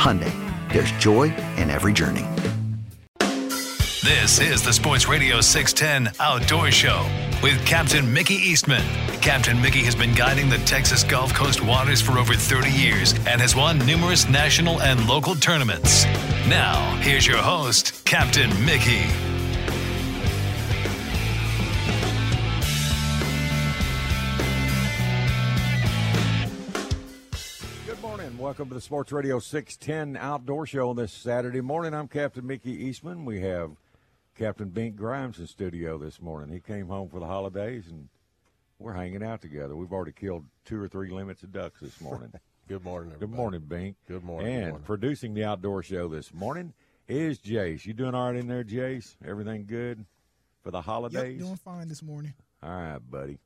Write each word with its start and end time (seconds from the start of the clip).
Hyundai, 0.00 0.32
there's 0.72 0.92
joy 0.92 1.24
in 1.58 1.68
every 1.68 1.92
journey. 1.92 2.24
This 4.02 4.40
is 4.40 4.62
the 4.62 4.72
Sports 4.72 5.06
Radio 5.06 5.42
610 5.42 6.14
Outdoor 6.18 6.70
Show 6.70 7.06
with 7.42 7.62
Captain 7.66 8.10
Mickey 8.10 8.36
Eastman. 8.36 8.82
Captain 9.20 9.60
Mickey 9.60 9.80
has 9.84 9.94
been 9.94 10.14
guiding 10.14 10.48
the 10.48 10.56
Texas 10.60 11.04
Gulf 11.04 11.34
Coast 11.34 11.62
waters 11.62 12.00
for 12.00 12.12
over 12.18 12.32
30 12.32 12.70
years 12.70 13.12
and 13.26 13.42
has 13.42 13.54
won 13.54 13.78
numerous 13.84 14.26
national 14.26 14.80
and 14.80 15.06
local 15.06 15.34
tournaments. 15.34 16.06
Now, 16.48 16.96
here's 17.02 17.26
your 17.26 17.36
host, 17.36 18.02
Captain 18.06 18.48
Mickey. 18.64 19.04
Welcome 28.50 28.70
to 28.70 28.74
the 28.74 28.80
Sports 28.80 29.12
Radio 29.12 29.38
610 29.38 30.16
Outdoor 30.20 30.66
Show 30.66 30.90
on 30.90 30.96
this 30.96 31.12
Saturday 31.12 31.60
morning. 31.60 31.94
I'm 31.94 32.08
Captain 32.08 32.44
Mickey 32.44 32.72
Eastman. 32.72 33.24
We 33.24 33.40
have 33.42 33.76
Captain 34.36 34.70
Bink 34.70 34.96
Grimes 34.96 35.38
in 35.38 35.46
studio 35.46 35.98
this 35.98 36.20
morning. 36.20 36.52
He 36.52 36.58
came 36.58 36.88
home 36.88 37.08
for 37.08 37.20
the 37.20 37.26
holidays 37.26 37.86
and 37.86 38.08
we're 38.80 38.94
hanging 38.94 39.22
out 39.22 39.40
together. 39.40 39.76
We've 39.76 39.92
already 39.92 40.10
killed 40.10 40.46
two 40.64 40.82
or 40.82 40.88
three 40.88 41.12
limits 41.12 41.44
of 41.44 41.52
ducks 41.52 41.78
this 41.80 42.00
morning. 42.00 42.32
Good 42.68 42.82
morning, 42.82 43.14
Good 43.20 43.30
morning, 43.30 43.60
Bink. 43.68 43.94
Good 44.08 44.24
morning, 44.24 44.48
And 44.52 44.62
good 44.64 44.68
morning. 44.70 44.84
producing 44.84 45.34
the 45.34 45.44
outdoor 45.44 45.84
show 45.84 46.08
this 46.08 46.34
morning 46.34 46.72
is 47.06 47.38
Jace. 47.38 47.86
You 47.86 47.92
doing 47.92 48.16
all 48.16 48.32
right 48.32 48.36
in 48.36 48.48
there, 48.48 48.64
Jace? 48.64 49.14
Everything 49.24 49.64
good 49.64 50.04
for 50.64 50.72
the 50.72 50.80
holidays? 50.82 51.14
Yep, 51.14 51.22
holidays? 51.22 51.40
doing 51.44 51.56
fine 51.56 51.88
this 51.88 52.02
morning. 52.02 52.34
All 52.64 52.70
right, 52.70 52.98
buddy. 52.98 53.38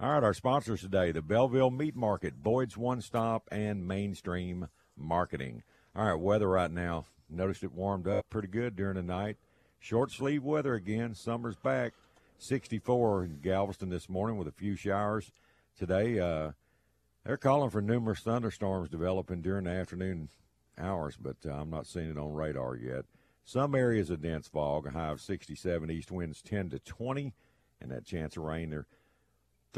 All 0.00 0.12
right, 0.12 0.22
our 0.22 0.32
sponsors 0.32 0.82
today 0.82 1.10
the 1.10 1.22
Belleville 1.22 1.72
Meat 1.72 1.96
Market, 1.96 2.40
Boyd's 2.40 2.76
One 2.76 3.00
Stop, 3.00 3.48
and 3.50 3.88
Mainstream 3.88 4.68
Marketing. 4.96 5.64
All 5.96 6.04
right, 6.04 6.14
weather 6.14 6.48
right 6.48 6.70
now. 6.70 7.06
Noticed 7.28 7.64
it 7.64 7.72
warmed 7.72 8.06
up 8.06 8.30
pretty 8.30 8.46
good 8.46 8.76
during 8.76 8.94
the 8.94 9.02
night. 9.02 9.38
Short 9.80 10.12
sleeve 10.12 10.44
weather 10.44 10.74
again. 10.74 11.16
Summer's 11.16 11.56
back. 11.56 11.94
64 12.38 13.24
in 13.24 13.40
Galveston 13.40 13.88
this 13.88 14.08
morning 14.08 14.36
with 14.36 14.46
a 14.46 14.52
few 14.52 14.76
showers. 14.76 15.32
Today, 15.76 16.20
uh, 16.20 16.52
they're 17.24 17.36
calling 17.36 17.70
for 17.70 17.82
numerous 17.82 18.20
thunderstorms 18.20 18.88
developing 18.88 19.42
during 19.42 19.64
the 19.64 19.72
afternoon 19.72 20.28
hours, 20.78 21.16
but 21.20 21.38
uh, 21.44 21.54
I'm 21.54 21.70
not 21.70 21.88
seeing 21.88 22.10
it 22.10 22.18
on 22.18 22.34
radar 22.34 22.76
yet. 22.76 23.04
Some 23.44 23.74
areas 23.74 24.10
of 24.10 24.22
dense 24.22 24.46
fog, 24.46 24.86
a 24.86 24.90
high 24.92 25.08
of 25.08 25.20
67, 25.20 25.90
east 25.90 26.12
winds 26.12 26.40
10 26.40 26.70
to 26.70 26.78
20, 26.78 27.34
and 27.80 27.90
that 27.90 28.04
chance 28.04 28.36
of 28.36 28.44
rain. 28.44 28.70
They're 28.70 28.86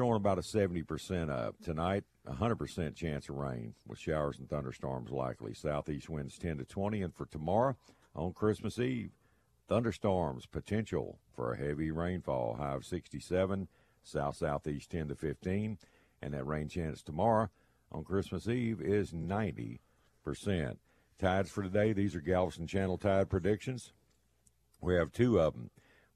throwing 0.01 0.17
about 0.17 0.39
a 0.39 0.41
70% 0.41 1.29
up. 1.29 1.57
Tonight, 1.63 2.05
100% 2.27 2.95
chance 2.95 3.29
of 3.29 3.35
rain 3.35 3.75
with 3.87 3.99
showers 3.99 4.39
and 4.39 4.49
thunderstorms 4.49 5.11
likely. 5.11 5.53
Southeast 5.53 6.09
winds 6.09 6.39
10 6.39 6.57
to 6.57 6.65
20. 6.65 7.03
And 7.03 7.15
for 7.15 7.27
tomorrow, 7.27 7.77
on 8.17 8.33
Christmas 8.33 8.79
Eve, 8.79 9.11
thunderstorms 9.69 10.47
potential 10.47 11.19
for 11.37 11.53
a 11.53 11.59
heavy 11.59 11.91
rainfall. 11.91 12.55
High 12.55 12.77
of 12.77 12.87
67, 12.87 13.69
south 14.03 14.37
southeast 14.37 14.89
10 14.89 15.09
to 15.09 15.15
15. 15.15 15.77
And 16.23 16.33
that 16.33 16.47
rain 16.47 16.71
chance 16.71 17.03
tomorrow 17.03 17.51
on 17.93 18.03
Christmas 18.03 18.49
Eve 18.49 18.81
is 18.81 19.13
90%. 19.13 19.81
Tides 21.19 21.51
for 21.51 21.63
today, 21.63 21.93
these 21.93 22.17
are 22.17 22.23
Galveston 22.23 22.67
Channel 22.67 22.97
tide 22.97 23.29
predictions. 23.29 23.93
We 24.81 24.95
have 24.95 25.13
two 25.13 25.39
of 25.39 25.53
them. 25.53 25.69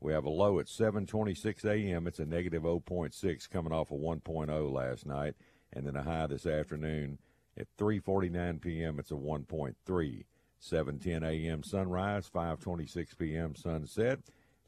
We 0.04 0.12
have 0.12 0.26
a 0.26 0.30
low 0.30 0.58
at 0.58 0.66
7:26 0.66 1.64
a.m. 1.64 2.06
It's 2.06 2.18
a 2.18 2.26
negative 2.26 2.64
0.6 2.64 3.48
coming 3.48 3.72
off 3.72 3.90
a 3.90 3.94
1.0 3.94 4.70
last 4.70 5.06
night, 5.06 5.34
and 5.72 5.86
then 5.86 5.96
a 5.96 6.02
high 6.02 6.26
this 6.26 6.44
afternoon 6.44 7.18
at 7.56 7.74
3:49 7.78 8.60
p.m. 8.60 8.98
It's 8.98 9.12
a 9.12 9.14
1.3. 9.14 10.24
7:10 10.60 11.22
a.m. 11.24 11.62
sunrise, 11.62 12.28
5:26 12.28 13.16
p.m. 13.16 13.54
sunset, 13.54 14.18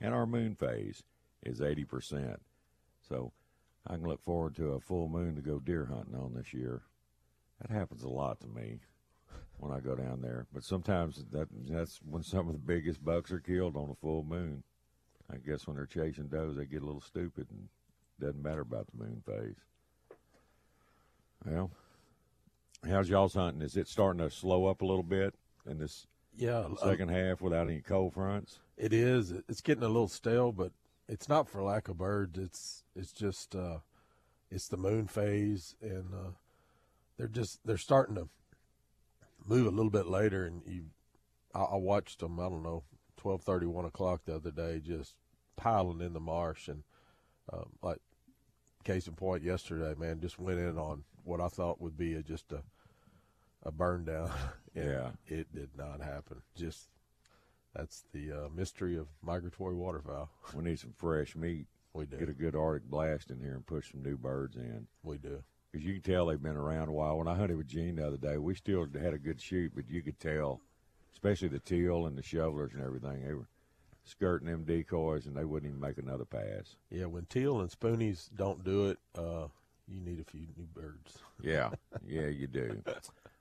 and 0.01 0.15
our 0.15 0.25
moon 0.25 0.55
phase 0.55 1.03
is 1.43 1.61
80%. 1.61 2.39
So 3.07 3.33
I 3.87 3.97
can 3.97 4.09
look 4.09 4.23
forward 4.23 4.57
to 4.57 4.73
a 4.73 4.81
full 4.81 5.11
moon 5.11 5.37
to 5.37 5.43
go 5.43 5.59
deer 5.59 5.85
hunting 5.85 6.17
on 6.17 6.33
this 6.33 6.55
year. 6.55 6.81
That 7.61 7.71
happens 7.71 8.05
a 8.05 8.09
lot 8.09 8.41
to 8.41 8.47
me 8.47 8.81
when 9.59 9.71
I 9.71 9.81
go 9.81 9.97
down 9.97 10.23
there, 10.23 10.47
but 10.51 10.65
sometimes 10.65 11.23
that 11.31 11.49
that's 11.69 11.99
when 11.99 12.23
some 12.23 12.47
of 12.47 12.55
the 12.55 12.59
biggest 12.59 13.05
bucks 13.05 13.31
are 13.31 13.39
killed 13.39 13.77
on 13.77 13.91
a 13.91 14.01
full 14.01 14.25
moon. 14.25 14.63
I 15.33 15.37
guess 15.37 15.67
when 15.67 15.77
they're 15.77 15.87
chasing 15.87 16.29
does, 16.29 16.57
they 16.57 16.67
get 16.67 16.83
a 16.83 16.87
little 16.87 17.01
stupid 17.01 17.47
and 17.51 17.69
doesn't 18.21 18.43
matter 18.43 18.61
about 18.61 18.87
the 18.87 19.03
moon 19.05 19.23
phase. 19.27 19.57
Well, 21.45 21.71
how's 22.89 23.09
y'all's 23.09 23.35
hunting? 23.35 23.63
Is 23.63 23.77
it 23.77 23.89
starting 23.89 24.21
to 24.21 24.31
slow 24.31 24.67
up 24.67 24.83
a 24.83 24.87
little 24.87 25.03
bit 25.03 25.35
in 25.69 25.79
this 25.79 26.07
Yeah, 26.35 26.61
um, 26.61 26.77
second 26.83 27.09
half 27.11 27.41
without 27.41 27.69
any 27.69 27.81
cold 27.81 28.15
fronts? 28.15 28.61
it 28.77 28.93
is. 28.93 29.33
It's 29.49 29.61
getting 29.61 29.85
a 29.85 29.89
little 29.89 30.09
stale, 30.09 30.53
but 30.53 30.73
it's 31.09 31.29
not 31.29 31.49
for 31.49 31.63
lack 31.63 31.89
of 31.89 31.99
birds. 31.99 32.39
It's 32.39 32.85
it's 32.95 33.13
just 33.13 33.55
uh, 33.55 33.79
it's 34.51 34.69
the 34.69 34.77
moon 34.77 35.07
phase, 35.07 35.75
and 35.81 36.13
uh, 36.15 36.31
they're 37.17 37.29
just 37.29 37.61
they're 37.65 37.77
starting 37.79 38.17
to 38.17 38.29
move 39.47 39.67
a 39.67 39.71
little 39.71 39.91
bit 39.91 40.07
later. 40.07 40.45
And 40.47 40.63
you, 40.67 40.85
I, 41.55 41.61
I 41.63 41.77
watched 41.77 42.21
them. 42.21 42.41
I 42.41 42.49
don't 42.49 42.63
know, 42.63 42.85
twelve 43.17 43.43
thirty, 43.43 43.67
one 43.67 43.85
o'clock 43.85 44.23
the 44.25 44.37
other 44.37 44.51
day, 44.51 44.81
just 44.85 45.15
piling 45.57 46.01
in 46.01 46.13
the 46.13 46.21
marsh, 46.21 46.69
and 46.69 46.83
um, 47.53 47.71
like 47.83 47.99
case 48.85 49.07
in 49.07 49.15
point, 49.15 49.43
yesterday, 49.43 49.95
man, 49.99 50.21
just 50.21 50.39
went 50.39 50.59
in 50.59 50.79
on 50.79 51.03
what 51.25 51.41
I 51.41 51.49
thought 51.49 51.81
would 51.81 51.97
be 51.97 52.15
a, 52.15 52.23
just 52.23 52.53
a 52.53 52.63
a 53.63 53.73
burn 53.73 54.05
down. 54.05 54.31
and 54.75 54.85
Yeah. 54.85 55.11
it 55.27 55.53
did 55.53 55.71
not 55.77 56.01
happen. 56.01 56.43
Just 56.55 56.89
that's 57.75 58.05
the 58.13 58.33
uh, 58.33 58.49
mystery 58.55 58.97
of 58.97 59.09
migratory 59.23 59.75
waterfowl. 59.75 60.31
We 60.55 60.63
need 60.63 60.79
some 60.79 60.93
fresh 60.97 61.35
meat. 61.37 61.67
We 61.93 62.07
do. 62.07 62.17
Get 62.19 62.29
a 62.29 62.35
good 62.35 62.55
Arctic 62.55 62.89
blast 62.91 63.31
in 63.31 63.41
here 63.41 63.55
and 63.55 63.67
push 63.67 63.91
some 63.91 64.03
new 64.03 64.17
birds 64.17 64.57
in. 64.57 64.87
We 65.03 65.19
do. 65.19 65.43
Because 65.73 65.85
you 65.87 65.95
can 65.95 66.03
tell 66.03 66.27
they've 66.27 66.41
been 66.43 66.57
around 66.57 66.89
a 66.89 66.93
while. 66.93 67.19
When 67.19 67.27
I 67.29 67.35
hunted 67.35 67.57
with 67.57 67.67
Gene 67.67 67.97
the 67.97 68.07
other 68.07 68.17
day, 68.19 68.39
we 68.39 68.55
still 68.55 68.87
had 69.01 69.15
a 69.15 69.19
good 69.19 69.41
shoot, 69.41 69.73
but 69.75 69.89
you 69.91 70.01
could 70.03 70.21
tell, 70.21 70.61
especially 71.13 71.49
the 71.49 71.59
teal 71.59 72.07
and 72.07 72.17
the 72.17 72.23
shovelers 72.23 72.73
and 72.75 72.83
everything, 72.83 73.25
they 73.27 73.35
were 73.35 73.49
skirting 74.07 74.49
them 74.49 74.65
decoys 74.65 75.27
and 75.27 75.37
they 75.37 75.45
wouldn't 75.45 75.69
even 75.71 75.81
make 75.81 75.99
another 75.99 76.25
pass. 76.25 76.77
Yeah, 76.91 77.07
when 77.07 77.27
teal 77.27 77.61
and 77.61 77.71
spoonies 77.71 78.31
don't 78.35 78.65
do 78.65 78.89
it, 78.89 78.99
uh, 79.19 79.49
you 79.89 80.01
need 80.01 80.21
a 80.21 80.25
few 80.25 80.47
new 80.57 80.67
birds. 80.75 81.19
Yeah, 81.43 81.71
yeah, 82.07 82.29
you 82.29 82.47
do. 82.47 82.83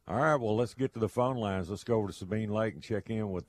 All 0.08 0.18
right, 0.18 0.36
well, 0.36 0.56
let's 0.56 0.74
get 0.74 0.94
to 0.94 1.00
the 1.00 1.10
phone 1.10 1.38
lines. 1.38 1.70
Let's 1.70 1.84
go 1.84 1.96
over 1.96 2.08
to 2.08 2.14
Sabine 2.14 2.50
Lake 2.50 2.74
and 2.74 2.84
check 2.84 3.10
in 3.10 3.32
with 3.32 3.46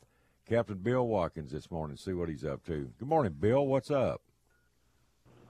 Captain 0.49 0.79
Bill 0.79 1.07
Watkins 1.07 1.51
this 1.51 1.71
morning. 1.71 1.97
See 1.97 2.13
what 2.13 2.29
he's 2.29 2.45
up 2.45 2.65
to. 2.67 2.91
Good 2.99 3.09
morning, 3.09 3.35
Bill. 3.39 3.67
What's 3.67 3.91
up? 3.91 4.23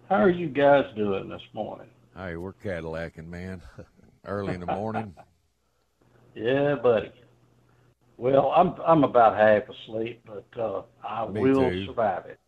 How 0.08 0.16
are 0.16 0.30
you 0.30 0.48
guys 0.48 0.84
doing 0.96 1.28
this 1.28 1.42
morning? 1.52 1.88
Hey, 2.16 2.36
we're 2.36 2.52
Cadillacing, 2.52 3.28
man. 3.28 3.60
Early 4.24 4.54
in 4.54 4.60
the 4.60 4.66
morning. 4.66 5.14
Yeah, 6.38 6.74
buddy. 6.74 7.10
Well, 8.18 8.50
I'm 8.56 8.74
I'm 8.86 9.04
about 9.04 9.36
half 9.36 9.64
asleep, 9.68 10.22
but 10.26 10.46
uh, 10.60 10.82
I 11.04 11.24
Me 11.26 11.48
will 11.48 11.50
too. 11.50 11.84
survive 11.84 12.24
it. 12.26 12.40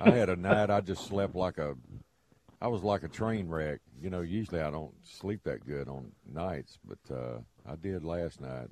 I 0.00 0.10
had 0.10 0.28
a 0.28 0.36
night 0.36 0.70
I 0.70 0.80
just 0.82 1.04
slept 1.06 1.34
like 1.34 1.56
a 1.58 1.76
I 2.60 2.68
was 2.68 2.82
like 2.82 3.02
a 3.04 3.08
train 3.08 3.48
wreck. 3.48 3.80
You 4.00 4.10
know, 4.10 4.22
usually 4.22 4.60
I 4.60 4.70
don't 4.70 4.94
sleep 5.04 5.42
that 5.44 5.66
good 5.66 5.88
on 5.88 6.12
nights, 6.26 6.78
but 6.84 7.14
uh 7.14 7.40
I 7.66 7.76
did 7.76 8.04
last 8.04 8.40
night. 8.40 8.70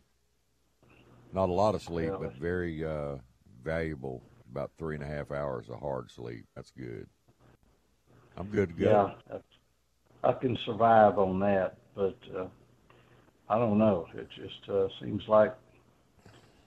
Not 1.32 1.49
a 1.49 1.52
lot 1.52 1.75
of 1.75 1.82
sleep, 1.82 2.14
Really? 2.14 2.19
but 2.19 2.32
very 2.32 2.85
uh 2.85 3.17
valuable. 3.62 4.23
About 4.50 4.73
three 4.79 4.94
and 4.96 5.05
a 5.05 5.06
half 5.06 5.31
hours 5.31 5.69
of 5.69 5.81
hard 5.81 6.11
sleep. 6.11 6.46
That's 6.55 6.70
good. 6.73 7.08
I'm 8.37 8.49
good 8.49 8.70
to 8.70 8.75
go. 8.75 9.08
Yeah, 9.08 9.41
I 10.25 10.32
can 10.32 10.56
survive 10.64 11.19
on 11.19 11.41
that, 11.41 11.76
but 11.94 12.17
uh, 12.35 12.46
I 13.49 13.58
don't 13.58 13.79
know. 13.79 14.06
It 14.14 14.29
just 14.31 14.69
uh, 14.70 14.88
seems 15.00 15.23
like 15.29 15.55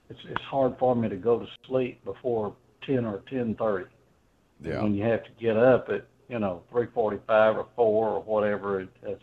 it's 0.10 0.20
it's 0.30 0.42
hard 0.44 0.76
for 0.80 0.96
me 0.96 1.10
to 1.10 1.16
go 1.16 1.40
to 1.40 1.46
sleep 1.68 2.04
before 2.06 2.56
ten 2.86 3.06
or 3.06 3.22
ten 3.30 3.56
thirty. 3.56 3.90
Yeah. 4.62 4.82
When 4.84 4.94
you 4.94 5.04
have 5.04 5.24
to 5.24 5.30
get 5.40 5.58
up 5.58 5.90
at 5.90 6.06
you 6.30 6.40
know 6.40 6.64
three 6.72 6.88
forty 6.94 7.18
five 7.28 7.58
or 7.58 7.68
four 7.76 8.10
or 8.10 8.22
whatever, 8.22 8.82
it, 8.82 8.90
that's 9.02 9.22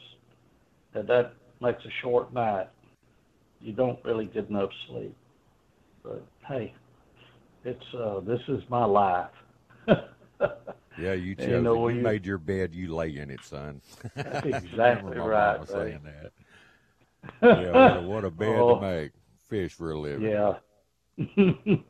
that 0.94 1.06
that 1.06 1.32
makes 1.60 1.84
a 1.84 1.90
short 2.02 2.32
night. 2.32 2.68
You 3.60 3.72
don't 3.72 3.98
really 4.04 4.26
get 4.26 4.48
enough 4.48 4.70
sleep. 4.88 5.14
But 6.02 6.24
hey, 6.48 6.74
it's 7.64 7.94
uh, 7.94 8.20
this 8.20 8.40
is 8.48 8.62
my 8.68 8.84
life. 8.84 9.30
Yeah, 10.98 11.12
you 11.12 11.20
You 11.28 11.34
chose 11.36 11.46
it. 11.48 11.62
know, 11.62 11.88
You 11.88 11.96
you- 11.98 12.02
made 12.02 12.26
your 12.26 12.38
bed, 12.38 12.74
you 12.74 12.94
lay 12.94 13.16
in 13.16 13.30
it, 13.30 13.40
son. 13.44 13.80
That's 14.16 14.44
exactly 14.64 15.16
right, 15.18 15.66
saying 15.68 16.00
that. 16.04 16.32
Yeah, 17.42 17.70
what 17.70 17.96
a, 17.96 18.00
what 18.08 18.24
a 18.24 18.30
bed 18.30 18.56
Oh. 18.58 18.74
to 18.76 18.80
make. 18.80 19.12
Fish 19.48 19.72
for 19.74 19.92
a 19.92 19.98
living. 19.98 20.28
Yeah. 20.28 20.54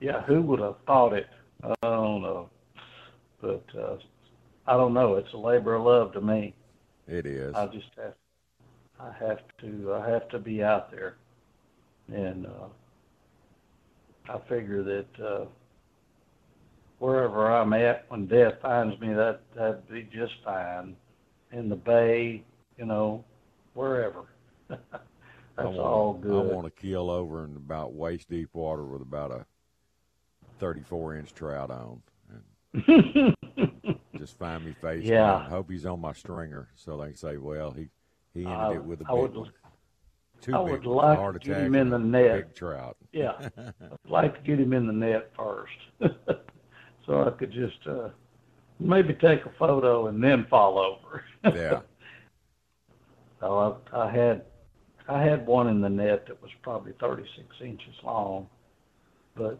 yeah, 0.00 0.22
who 0.22 0.40
would 0.42 0.60
have 0.60 0.76
thought 0.86 1.12
it? 1.12 1.26
I 1.62 1.74
don't 1.82 2.22
know. 2.22 2.48
But 3.40 3.64
uh 3.78 3.96
I 4.66 4.76
don't 4.76 4.94
know. 4.94 5.14
It's 5.14 5.32
a 5.32 5.38
labor 5.38 5.74
of 5.74 5.84
love 5.84 6.12
to 6.14 6.20
me. 6.20 6.54
It 7.06 7.26
is. 7.26 7.54
I 7.54 7.66
just 7.66 7.90
have 7.96 8.14
I 8.98 9.12
have 9.18 9.40
to 9.60 9.92
I 9.94 10.08
have 10.08 10.28
to 10.30 10.38
be 10.38 10.62
out 10.62 10.90
there. 10.90 11.16
And 12.12 12.46
uh 12.46 12.68
I 14.28 14.38
figure 14.48 14.82
that 14.82 15.24
uh 15.24 15.44
wherever 16.98 17.52
I'm 17.52 17.72
at 17.74 18.06
when 18.08 18.26
death 18.26 18.54
finds 18.62 18.98
me 19.00 19.12
that 19.12 19.40
that'd 19.54 19.88
be 19.88 20.08
just 20.12 20.34
fine. 20.44 20.96
In 21.52 21.68
the 21.68 21.76
bay, 21.76 22.42
you 22.76 22.86
know, 22.86 23.24
wherever. 23.74 24.24
That's 25.56 25.66
I 25.66 25.70
want, 25.70 25.78
all 25.78 26.12
good. 26.14 26.50
I 26.50 26.54
want 26.54 26.66
to 26.66 26.80
keel 26.82 27.08
over 27.10 27.44
in 27.44 27.56
about 27.56 27.94
waist 27.94 28.28
deep 28.28 28.50
water 28.52 28.84
with 28.84 29.00
about 29.02 29.30
a 29.30 29.46
34 30.58 31.16
inch 31.16 31.32
trout 31.34 31.70
on. 31.70 32.02
And 32.74 33.34
just 34.18 34.38
find 34.38 34.64
me 34.64 34.74
face 34.80 35.04
Yeah. 35.04 35.26
down. 35.38 35.50
Hope 35.50 35.70
he's 35.70 35.86
on 35.86 36.00
my 36.00 36.12
stringer 36.12 36.68
so 36.74 36.98
they 36.98 37.06
can 37.08 37.16
say, 37.16 37.36
well, 37.38 37.70
he, 37.70 37.88
he 38.34 38.44
ended 38.44 38.58
I- 38.58 38.74
it 38.74 38.84
with 38.84 39.00
a 39.00 39.04
I 39.04 39.12
big 39.14 39.20
would- 39.22 39.36
one. 39.36 39.50
Two 40.42 40.54
I 40.54 40.62
big 40.64 40.72
would 40.72 40.86
like 40.86 41.18
heart 41.18 41.40
to 41.40 41.48
get 41.48 41.62
him 41.62 41.74
in 41.74 41.88
the 41.88 41.98
net. 41.98 42.48
Big 42.48 42.54
trout. 42.54 42.98
Yeah, 43.10 43.48
I'd 43.58 43.72
like 44.10 44.34
to 44.34 44.40
get 44.42 44.60
him 44.60 44.74
in 44.74 44.86
the 44.86 44.92
net 44.92 45.30
first, 45.34 45.72
so 47.06 47.24
I 47.24 47.30
could 47.30 47.50
just 47.50 47.78
uh, 47.86 48.10
maybe 48.78 49.14
take 49.14 49.46
a 49.46 49.50
photo 49.58 50.08
and 50.08 50.22
then 50.22 50.44
fall 50.50 50.78
over. 50.78 51.24
Yeah. 51.56 51.80
So 53.40 53.78
I, 53.94 53.98
I 53.98 54.10
had 54.10 54.44
I 55.08 55.22
had 55.22 55.46
one 55.46 55.68
in 55.68 55.80
the 55.80 55.88
net 55.88 56.26
that 56.26 56.42
was 56.42 56.50
probably 56.62 56.92
36 56.98 57.46
inches 57.60 57.94
long, 58.02 58.48
but 59.36 59.58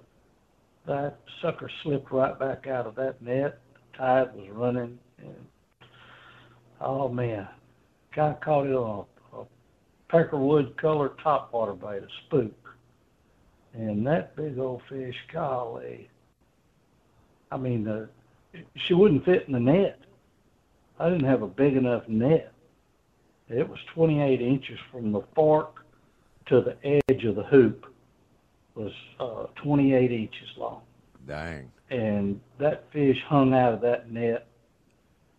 that 0.87 1.19
sucker 1.41 1.71
slipped 1.83 2.11
right 2.11 2.37
back 2.39 2.67
out 2.67 2.87
of 2.87 2.97
that 2.97 3.23
net. 3.23 3.59
The 3.75 3.99
tide 3.99 4.35
was 4.35 4.49
running, 4.51 4.99
and 5.19 5.37
oh 6.81 7.09
man, 7.09 7.47
guy 8.15 8.35
caught 8.43 8.67
it 8.67 8.75
on 8.75 9.05
a, 9.33 9.37
a 9.37 9.47
peckerwood 10.11 10.77
colored 10.77 11.17
topwater 11.19 11.79
bait, 11.79 12.03
a 12.03 12.09
spook, 12.27 12.77
and 13.73 14.05
that 14.07 14.35
big 14.35 14.59
old 14.59 14.83
fish, 14.89 15.17
golly. 15.33 16.11
I 17.53 17.57
mean, 17.57 17.85
the, 17.85 18.09
she 18.75 18.95
wouldn't 18.95 19.25
fit 19.25 19.45
in 19.47 19.53
the 19.53 19.61
net. 19.61 20.01
I 20.99 21.09
didn't 21.09 21.29
have 21.29 21.43
a 21.43 21.47
big 21.47 21.77
enough 21.77 22.09
net. 22.09 22.53
It 23.49 23.69
was 23.69 23.79
28 23.95 24.41
inches 24.41 24.79
from 24.91 25.13
the 25.13 25.23
fork 25.35 25.85
to 26.47 26.61
the 26.61 26.77
edge 27.09 27.25
of 27.25 27.37
the 27.37 27.45
hoop 27.45 27.87
was 28.75 28.93
uh, 29.21 29.47
28 29.63 30.13
inches 30.13 30.49
long. 30.57 30.83
Dang. 31.27 31.71
And 31.91 32.41
that 32.59 32.85
fish 32.93 33.17
hung 33.27 33.55
out 33.55 33.73
of 33.73 33.81
that 33.83 34.11
net. 34.11 34.47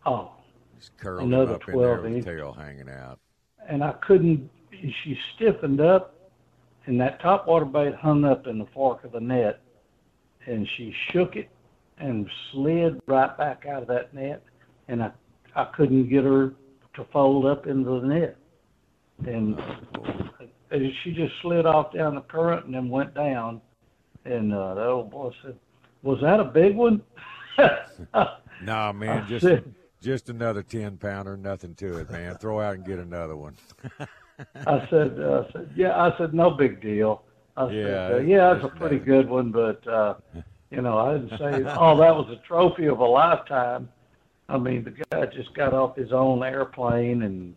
Oh, 0.05 0.31
Just 0.79 0.95
curled 0.97 1.23
Another 1.27 1.55
up 1.55 1.67
in 1.67 2.21
there 2.21 2.21
tail 2.21 2.53
hanging 2.53 2.89
out. 2.89 3.19
and 3.67 3.83
I 3.83 3.91
couldn't, 3.93 4.49
she 4.71 5.17
stiffened 5.35 5.81
up 5.81 6.15
and 6.85 6.99
that 7.01 7.21
topwater 7.21 7.69
bait 7.69 7.93
hung 7.95 8.23
up 8.23 8.47
in 8.47 8.59
the 8.59 8.65
fork 8.73 9.03
of 9.03 9.11
the 9.11 9.19
net 9.19 9.59
and 10.45 10.67
she 10.77 10.95
shook 11.11 11.35
it 11.35 11.49
and 11.97 12.29
slid 12.51 13.01
right 13.07 13.37
back 13.37 13.65
out 13.65 13.81
of 13.81 13.87
that 13.89 14.13
net 14.13 14.41
and 14.87 15.03
I, 15.03 15.11
I 15.55 15.65
couldn't 15.65 16.07
get 16.07 16.23
her 16.23 16.53
to 16.97 17.05
fold 17.13 17.45
up 17.45 17.65
into 17.67 18.01
the 18.01 18.07
net. 18.07 18.37
And 19.25 19.57
she 21.03 21.11
just 21.13 21.33
slid 21.41 21.65
off 21.65 21.93
down 21.93 22.15
the 22.15 22.21
current 22.21 22.65
and 22.65 22.75
then 22.75 22.89
went 22.89 23.13
down. 23.15 23.61
And 24.25 24.53
uh, 24.53 24.73
the 24.75 24.85
old 24.85 25.09
boy 25.11 25.31
said, 25.41 25.55
"Was 26.03 26.19
that 26.21 26.39
a 26.39 26.43
big 26.45 26.75
one?" 26.75 27.01
Nah, 28.63 28.91
man, 28.91 29.25
just 29.27 29.45
said- 29.45 29.73
just 30.01 30.29
another 30.29 30.61
ten 30.63 30.97
pounder, 30.97 31.37
nothing 31.37 31.73
to 31.75 31.99
it, 31.99 32.09
man. 32.11 32.35
Throw 32.37 32.59
out 32.59 32.75
and 32.75 32.85
get 32.85 32.99
another 32.99 33.35
one. 33.37 33.55
I 34.67 34.87
said, 34.89 35.19
uh, 35.19 35.43
I 35.47 35.51
said, 35.53 35.69
"Yeah." 35.75 35.95
I 35.95 36.15
said, 36.17 36.33
"No 36.33 36.51
big 36.51 36.81
deal." 36.81 37.23
I 37.55 37.69
Yeah, 37.71 37.83
said, 38.09 38.11
uh, 38.13 38.17
"Yeah, 38.19 38.55
it's 38.55 38.65
a 38.65 38.67
pretty 38.67 38.97
nothing. 38.97 39.05
good 39.13 39.29
one, 39.29 39.51
but 39.51 39.87
uh, 39.87 40.15
you 40.69 40.81
know, 40.81 40.97
I 40.97 41.13
didn't 41.17 41.37
say, 41.39 41.63
oh, 41.79 41.97
that 41.97 42.15
was 42.15 42.27
a 42.29 42.45
trophy 42.47 42.85
of 42.87 42.99
a 42.99 43.05
lifetime." 43.05 43.89
I 44.49 44.57
mean, 44.57 44.83
the 44.83 44.91
guy 45.11 45.25
just 45.25 45.53
got 45.53 45.73
off 45.73 45.97
his 45.97 46.11
own 46.11 46.43
airplane 46.43 47.23
and 47.23 47.53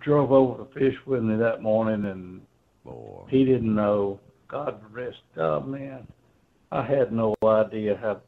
drove 0.00 0.32
over 0.32 0.64
to 0.64 0.78
fish 0.78 0.96
with 1.06 1.22
me 1.22 1.36
that 1.36 1.62
morning, 1.62 2.04
and 2.10 2.42
Boy. 2.84 3.24
he 3.28 3.44
didn't 3.44 3.74
know. 3.74 4.20
God 4.48 4.80
rest. 4.92 5.22
Oh 5.38 5.60
man, 5.60 6.06
I 6.70 6.84
had 6.84 7.12
no 7.12 7.34
idea 7.42 7.98
how. 8.00 8.20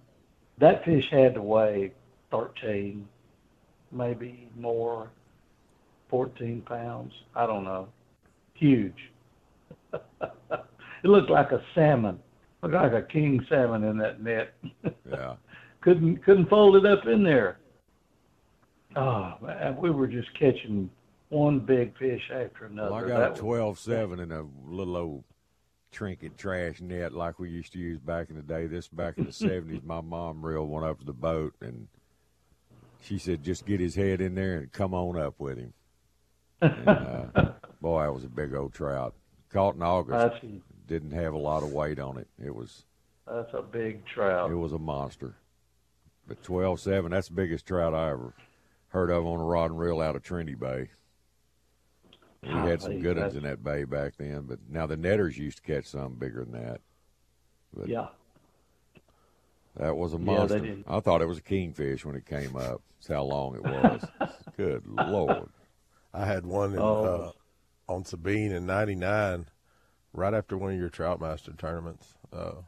That 0.59 0.85
fish 0.85 1.05
had 1.11 1.35
to 1.35 1.43
weigh 1.43 1.93
thirteen, 2.31 3.07
maybe 3.93 4.49
more, 4.57 5.11
fourteen 6.09 6.62
pounds. 6.62 7.12
I 7.35 7.47
don't 7.47 7.64
know. 7.64 7.88
Huge. 8.55 9.11
it 9.93 10.00
looked 11.05 11.31
like 11.31 11.53
a 11.53 11.62
salmon. 11.75 12.19
Looked 12.62 12.75
like 12.75 12.93
a 12.93 13.03
king 13.03 13.45
salmon 13.49 13.85
in 13.85 13.99
that 13.99 14.23
net. 14.23 14.55
Yeah. 15.11 15.35
couldn't 15.83 16.25
couldn't 16.25 16.49
fold 16.49 16.76
it 16.76 16.87
up 16.87 17.07
in 17.07 17.23
there. 17.23 17.59
Oh 18.96 19.34
man, 19.40 19.76
we 19.76 19.90
were 19.90 20.06
just 20.06 20.32
catching 20.38 20.90
one 21.30 21.60
big 21.60 21.96
fish 21.98 22.22
after 22.32 22.66
another. 22.66 22.90
Well, 22.90 22.98
I 23.00 23.02
That 23.02 23.08
got 23.08 23.26
a 23.26 23.30
was- 23.30 23.38
twelve 23.40 23.78
seven 23.78 24.20
in 24.20 24.30
a 24.32 24.44
little 24.66 24.96
old 24.96 25.24
trinket 25.90 26.36
trash 26.36 26.80
net 26.80 27.12
like 27.12 27.38
we 27.38 27.50
used 27.50 27.72
to 27.72 27.78
use 27.78 27.98
back 27.98 28.30
in 28.30 28.36
the 28.36 28.42
day. 28.42 28.66
This 28.66 28.88
back 28.88 29.18
in 29.18 29.24
the 29.24 29.32
seventies, 29.32 29.82
my 29.84 30.00
mom 30.00 30.44
reeled 30.44 30.68
one 30.68 30.84
up 30.84 30.98
to 31.00 31.04
the 31.04 31.12
boat, 31.12 31.54
and 31.60 31.88
she 33.00 33.18
said, 33.18 33.42
"Just 33.42 33.66
get 33.66 33.80
his 33.80 33.94
head 33.94 34.20
in 34.20 34.34
there 34.34 34.58
and 34.58 34.72
come 34.72 34.94
on 34.94 35.18
up 35.18 35.34
with 35.38 35.58
him." 35.58 35.72
And, 36.60 36.88
uh, 36.88 37.52
boy, 37.80 38.02
that 38.02 38.14
was 38.14 38.24
a 38.24 38.28
big 38.28 38.54
old 38.54 38.72
trout. 38.74 39.14
Caught 39.50 39.76
in 39.76 39.82
August. 39.82 40.44
Didn't 40.86 41.12
have 41.12 41.32
a 41.32 41.38
lot 41.38 41.62
of 41.62 41.72
weight 41.72 41.98
on 41.98 42.18
it. 42.18 42.28
It 42.44 42.54
was 42.54 42.84
that's 43.26 43.54
a 43.54 43.62
big 43.62 44.04
trout. 44.06 44.50
it 44.50 44.54
was 44.54 44.72
a 44.72 44.78
monster. 44.78 45.34
But 46.28 46.42
twelve 46.42 46.78
seven, 46.80 47.10
that's 47.10 47.28
the 47.28 47.34
biggest 47.34 47.66
trout 47.66 47.94
I 47.94 48.10
ever 48.10 48.34
heard 48.94 49.10
of 49.10 49.26
on 49.26 49.40
a 49.40 49.44
rod 49.44 49.72
and 49.72 49.78
reel 49.80 50.00
out 50.00 50.14
of 50.14 50.22
Trinity 50.22 50.54
Bay. 50.54 50.88
We 52.44 52.50
had 52.50 52.80
some 52.80 53.00
good 53.00 53.16
ones 53.18 53.34
in 53.34 53.42
that 53.42 53.64
bay 53.64 53.82
back 53.84 54.14
then, 54.18 54.42
but 54.42 54.58
now 54.68 54.86
the 54.86 54.96
netters 54.96 55.36
used 55.36 55.56
to 55.58 55.62
catch 55.64 55.86
some 55.86 56.14
bigger 56.14 56.44
than 56.44 56.52
that. 56.52 56.80
But 57.74 57.88
Yeah. 57.88 58.08
that 59.76 59.96
was 59.96 60.12
a 60.12 60.18
monster. 60.18 60.60
did. 60.60 60.84
I 60.86 61.00
thought 61.00 61.22
it 61.22 61.26
was 61.26 61.38
a 61.38 61.42
kingfish 61.42 62.04
when 62.04 62.14
it 62.14 62.24
came 62.24 62.54
up. 62.54 62.82
That's 62.98 63.08
how 63.08 63.24
long 63.24 63.56
it 63.56 63.62
was. 63.64 64.04
good 64.56 64.86
lord. 64.86 65.48
I 66.12 66.24
had 66.24 66.46
one 66.46 66.74
in, 66.74 66.78
Oh. 66.78 67.04
uh, 67.88 67.92
on 67.92 68.04
Sabine 68.04 68.52
in 68.52 68.64
'99, 68.66 69.46
right 70.12 70.34
after 70.34 70.56
one 70.56 70.72
of 70.72 70.78
your 70.78 70.90
Troutmaster 70.90 71.56
tournaments. 71.58 72.14
Uh, 72.32 72.62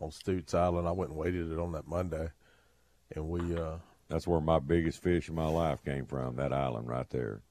on 0.00 0.10
Stewts 0.10 0.54
Island. 0.54 0.88
I 0.88 0.92
went 0.92 1.10
and 1.10 1.18
waited 1.20 1.50
it 1.52 1.58
on 1.58 1.72
that 1.72 1.86
Monday, 1.86 2.28
and 3.14 3.28
we. 3.28 3.56
Uh, 3.56 3.76
That's 4.10 4.26
where 4.26 4.40
my 4.40 4.58
biggest 4.58 5.00
fish 5.02 5.28
in 5.28 5.36
my 5.36 5.46
life 5.46 5.84
came 5.84 6.04
from. 6.04 6.36
That 6.36 6.52
island 6.52 6.88
right 6.88 7.08
there. 7.10 7.42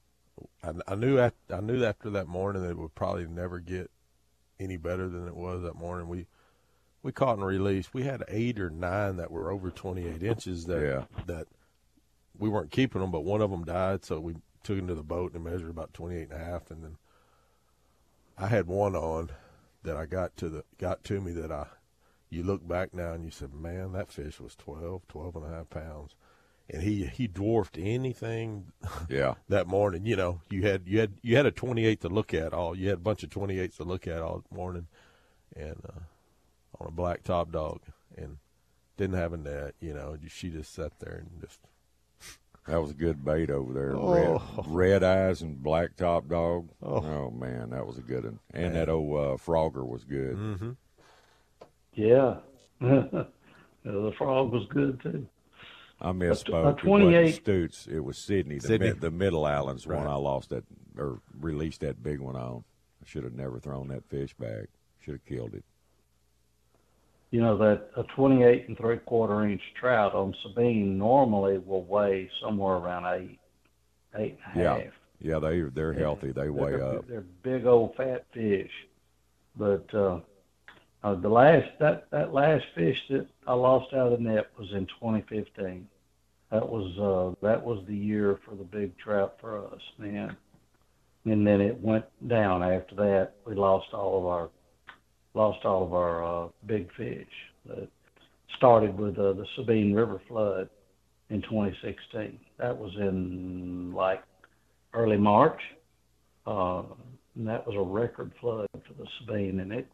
I, 0.62 0.72
I 0.86 0.94
knew 0.94 1.18
at, 1.18 1.34
I 1.52 1.60
knew 1.60 1.82
after 1.84 2.10
that 2.10 2.28
morning 2.28 2.62
that 2.62 2.70
it 2.70 2.78
would 2.78 2.94
probably 2.94 3.26
never 3.26 3.58
get 3.58 3.90
any 4.60 4.76
better 4.76 5.08
than 5.08 5.26
it 5.26 5.34
was 5.34 5.62
that 5.62 5.74
morning. 5.74 6.06
We 6.08 6.26
we 7.02 7.12
caught 7.12 7.38
and 7.38 7.46
released. 7.46 7.94
We 7.94 8.02
had 8.02 8.22
eight 8.28 8.60
or 8.60 8.68
nine 8.68 9.16
that 9.16 9.30
were 9.30 9.50
over 9.50 9.70
28 9.70 10.22
inches 10.22 10.66
that 10.66 10.82
Yeah. 10.82 11.04
that 11.26 11.46
we 12.38 12.48
weren't 12.48 12.70
keeping 12.70 13.00
them, 13.00 13.10
but 13.10 13.24
one 13.24 13.40
of 13.40 13.50
them 13.50 13.64
died, 13.64 14.04
so 14.04 14.20
we 14.20 14.36
took 14.62 14.78
him 14.78 14.86
to 14.88 14.94
the 14.94 15.02
boat 15.02 15.32
and 15.34 15.42
measured 15.44 15.70
about 15.70 15.94
28 15.94 16.30
and 16.30 16.32
a 16.40 16.44
half, 16.44 16.70
and 16.70 16.84
then 16.84 16.96
I 18.36 18.48
had 18.48 18.66
one 18.66 18.94
on 18.94 19.30
that 19.82 19.96
I 19.96 20.04
got 20.04 20.36
to 20.38 20.50
the 20.50 20.64
got 20.78 21.04
to 21.04 21.20
me 21.22 21.32
that 21.32 21.50
I 21.50 21.68
you 22.28 22.42
look 22.42 22.66
back 22.66 22.94
now 22.94 23.12
and 23.12 23.24
you 23.24 23.30
said, 23.30 23.52
man, 23.54 23.92
that 23.92 24.12
fish 24.12 24.38
was 24.38 24.54
12, 24.54 25.02
12 25.08 25.36
and 25.36 25.44
a 25.46 25.48
half 25.48 25.68
pounds. 25.70 26.14
And 26.72 26.82
he, 26.82 27.06
he 27.06 27.26
dwarfed 27.26 27.76
anything 27.78 28.66
Yeah. 29.08 29.34
that 29.48 29.66
morning. 29.66 30.06
You 30.06 30.14
know, 30.16 30.40
you 30.50 30.62
had 30.62 30.82
you 30.86 31.00
had 31.00 31.14
you 31.22 31.36
had 31.36 31.46
a 31.46 31.50
28 31.50 32.00
to 32.02 32.08
look 32.08 32.32
at 32.32 32.52
all. 32.52 32.76
You 32.76 32.88
had 32.88 32.98
a 32.98 33.00
bunch 33.00 33.22
of 33.24 33.30
28s 33.30 33.76
to 33.78 33.84
look 33.84 34.06
at 34.06 34.22
all 34.22 34.44
morning, 34.52 34.86
and 35.56 35.76
uh, 35.84 36.00
on 36.80 36.86
a 36.88 36.92
black 36.92 37.24
top 37.24 37.50
dog, 37.50 37.80
and 38.16 38.36
didn't 38.96 39.16
have 39.16 39.32
a 39.32 39.36
net. 39.36 39.74
You 39.80 39.94
know, 39.94 40.16
she 40.28 40.48
just 40.50 40.72
sat 40.72 40.92
there 41.00 41.24
and 41.26 41.40
just 41.40 41.58
That 42.68 42.80
was 42.80 42.90
a 42.92 42.94
good 42.94 43.24
bait 43.24 43.50
over 43.50 43.72
there. 43.72 43.96
Oh. 43.96 44.40
Red, 44.68 45.00
red 45.00 45.02
eyes 45.02 45.42
and 45.42 45.60
black 45.60 45.96
top 45.96 46.28
dog. 46.28 46.68
Oh. 46.82 47.04
Oh, 47.04 47.30
man, 47.30 47.70
that 47.70 47.84
was 47.86 47.98
a 47.98 48.02
good 48.02 48.22
one. 48.24 48.38
And 48.54 48.76
that 48.76 48.88
old 48.88 49.10
uh, 49.16 49.36
Frogger 49.38 49.84
was 49.84 50.04
good. 50.04 50.36
mm-hmm. 50.36 50.70
Yeah. 51.94 52.36
the 52.80 54.12
frog 54.16 54.52
was 54.52 54.66
good 54.68 55.00
too. 55.02 55.26
I 56.00 56.12
misspoke. 56.12 56.54
a 56.54 56.58
It 56.58 56.64
wasn't 56.64 56.78
28 56.78 57.34
Stewts. 57.34 57.88
It 57.90 58.00
was 58.00 58.18
Sydney. 58.18 58.58
The, 58.58 58.66
Sydney. 58.66 58.90
The 58.92 59.10
Middle 59.10 59.44
Islands 59.44 59.86
one 59.86 60.06
I 60.06 60.14
lost 60.14 60.50
that 60.50 60.64
or 60.96 61.20
released 61.38 61.80
that 61.80 62.02
big 62.02 62.20
one 62.20 62.36
on. 62.36 62.64
I 63.02 63.06
should 63.06 63.24
have 63.24 63.34
never 63.34 63.58
thrown 63.58 63.88
that 63.88 64.08
fish 64.08 64.34
back. 64.34 64.68
Should 65.00 65.14
have 65.14 65.24
killed 65.24 65.54
it. 65.54 65.64
You 67.30 67.40
know 67.40 67.56
that 67.58 67.90
a 67.96 68.02
28 68.14 68.68
and 68.68 68.76
three 68.76 68.98
quarter 68.98 69.46
inch 69.46 69.62
trout 69.78 70.14
on 70.14 70.34
Sabine 70.42 70.98
normally 70.98 71.58
will 71.58 71.84
weigh 71.84 72.28
somewhere 72.42 72.74
around 72.74 73.06
eight, 73.06 73.38
eight 74.16 74.38
and 74.52 74.62
a 74.62 74.68
half. 74.68 74.80
Yeah. 74.80 74.90
Yeah, 75.22 75.38
they 75.38 75.60
they're 75.60 75.92
healthy. 75.92 76.32
They 76.32 76.48
weigh 76.48 76.72
they're, 76.72 76.98
up. 76.98 77.06
They're 77.06 77.20
big 77.42 77.66
old 77.66 77.94
fat 77.94 78.24
fish. 78.32 78.70
But 79.54 79.94
uh, 79.94 80.20
uh, 81.02 81.14
the 81.14 81.28
last 81.28 81.66
that 81.78 82.10
that 82.10 82.34
last 82.34 82.64
fish 82.74 82.98
that 83.08 83.26
I 83.46 83.54
lost 83.54 83.92
out 83.94 84.12
of 84.12 84.18
the 84.18 84.24
net 84.24 84.50
was 84.58 84.68
in 84.72 84.86
2015. 84.86 85.88
That 86.50 86.68
was 86.68 86.98
uh, 86.98 87.46
that 87.46 87.64
was 87.64 87.82
the 87.86 87.96
year 87.96 88.38
for 88.44 88.54
the 88.54 88.64
big 88.64 88.96
trout 88.98 89.36
for 89.40 89.66
us, 89.66 89.80
man. 89.98 90.36
And 91.24 91.46
then 91.46 91.60
it 91.60 91.80
went 91.80 92.04
down 92.28 92.62
after 92.62 92.94
that. 92.96 93.32
We 93.46 93.54
lost 93.54 93.88
all 93.92 94.18
of 94.18 94.26
our 94.26 94.50
lost 95.34 95.64
all 95.64 95.84
of 95.84 95.94
our 95.94 96.24
uh, 96.24 96.48
big 96.66 96.92
fish. 96.96 97.28
That 97.66 97.88
started 98.56 98.98
with 98.98 99.18
uh, 99.18 99.32
the 99.34 99.46
Sabine 99.56 99.94
River 99.94 100.20
flood 100.28 100.68
in 101.30 101.40
2016. 101.42 102.38
That 102.58 102.76
was 102.76 102.92
in 102.96 103.92
like 103.94 104.22
early 104.92 105.18
March. 105.18 105.60
Uh, 106.46 106.82
and 107.36 107.46
that 107.46 107.66
was 107.66 107.76
a 107.76 107.80
record 107.80 108.32
flood 108.40 108.66
for 108.72 108.94
the 108.98 109.06
Sabine, 109.20 109.60
and 109.60 109.72
it 109.72 109.86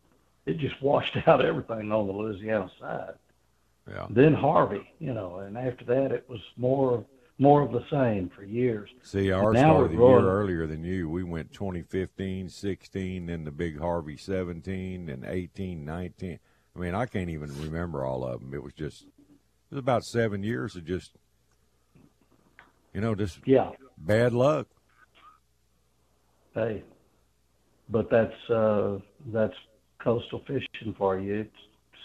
it 0.47 0.59
just 0.59 0.81
washed 0.81 1.17
out 1.27 1.45
everything 1.45 1.93
on 1.93 2.07
the 2.07 2.13
Louisiana 2.13 2.71
side. 2.81 3.15
Yeah. 3.89 4.07
Then 4.11 4.35
Harvey, 4.35 4.93
you 4.99 5.13
know, 5.15 5.39
and 5.39 5.57
after 5.57 5.85
that 5.87 6.13
it 6.13 6.29
was 6.29 6.41
more 6.57 7.05
more 7.39 7.61
of 7.61 7.71
the 7.71 7.85
same 7.91 8.31
for 8.35 8.45
years. 8.45 8.89
See, 9.03 9.31
ours 9.31 9.53
now 9.55 9.75
started 9.75 9.99
a 9.99 10.03
year 10.03 10.21
earlier 10.21 10.67
than 10.67 10.83
you. 10.83 11.09
We 11.11 11.23
went 11.23 11.53
2015, 11.53 12.49
16, 12.49 13.27
then 13.27 13.45
the 13.45 13.51
big 13.51 13.79
Harvey 13.79 14.17
17, 14.17 15.11
and 15.11 15.25
18, 15.27 15.85
19. 15.85 16.39
I 16.75 16.79
mean, 16.79 16.95
I 16.95 17.05
can't 17.05 17.29
even 17.29 17.51
remember 17.61 18.05
all 18.07 18.25
of 18.25 18.41
them. 18.41 18.55
It 18.55 18.63
was 18.63 18.73
just, 18.73 19.03
it 19.03 19.75
was 19.75 19.79
about 19.79 20.03
seven 20.05 20.43
years 20.43 20.77
of 20.77 20.87
just, 20.87 21.13
you 22.95 23.03
know, 23.03 23.15
just 23.15 23.39
Yeah, 23.45 23.73
bad 23.99 24.33
luck. 24.33 24.69
hey, 26.55 26.83
but 27.91 28.09
that's 28.09 28.51
uh, 28.51 28.99
that's 29.27 29.55
coastal 30.07 30.43
fishing 30.47 30.95
for 30.97 31.19
you. 31.19 31.41
It's, 31.41 31.57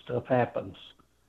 stuff 0.04 0.26
happens. 0.26 0.76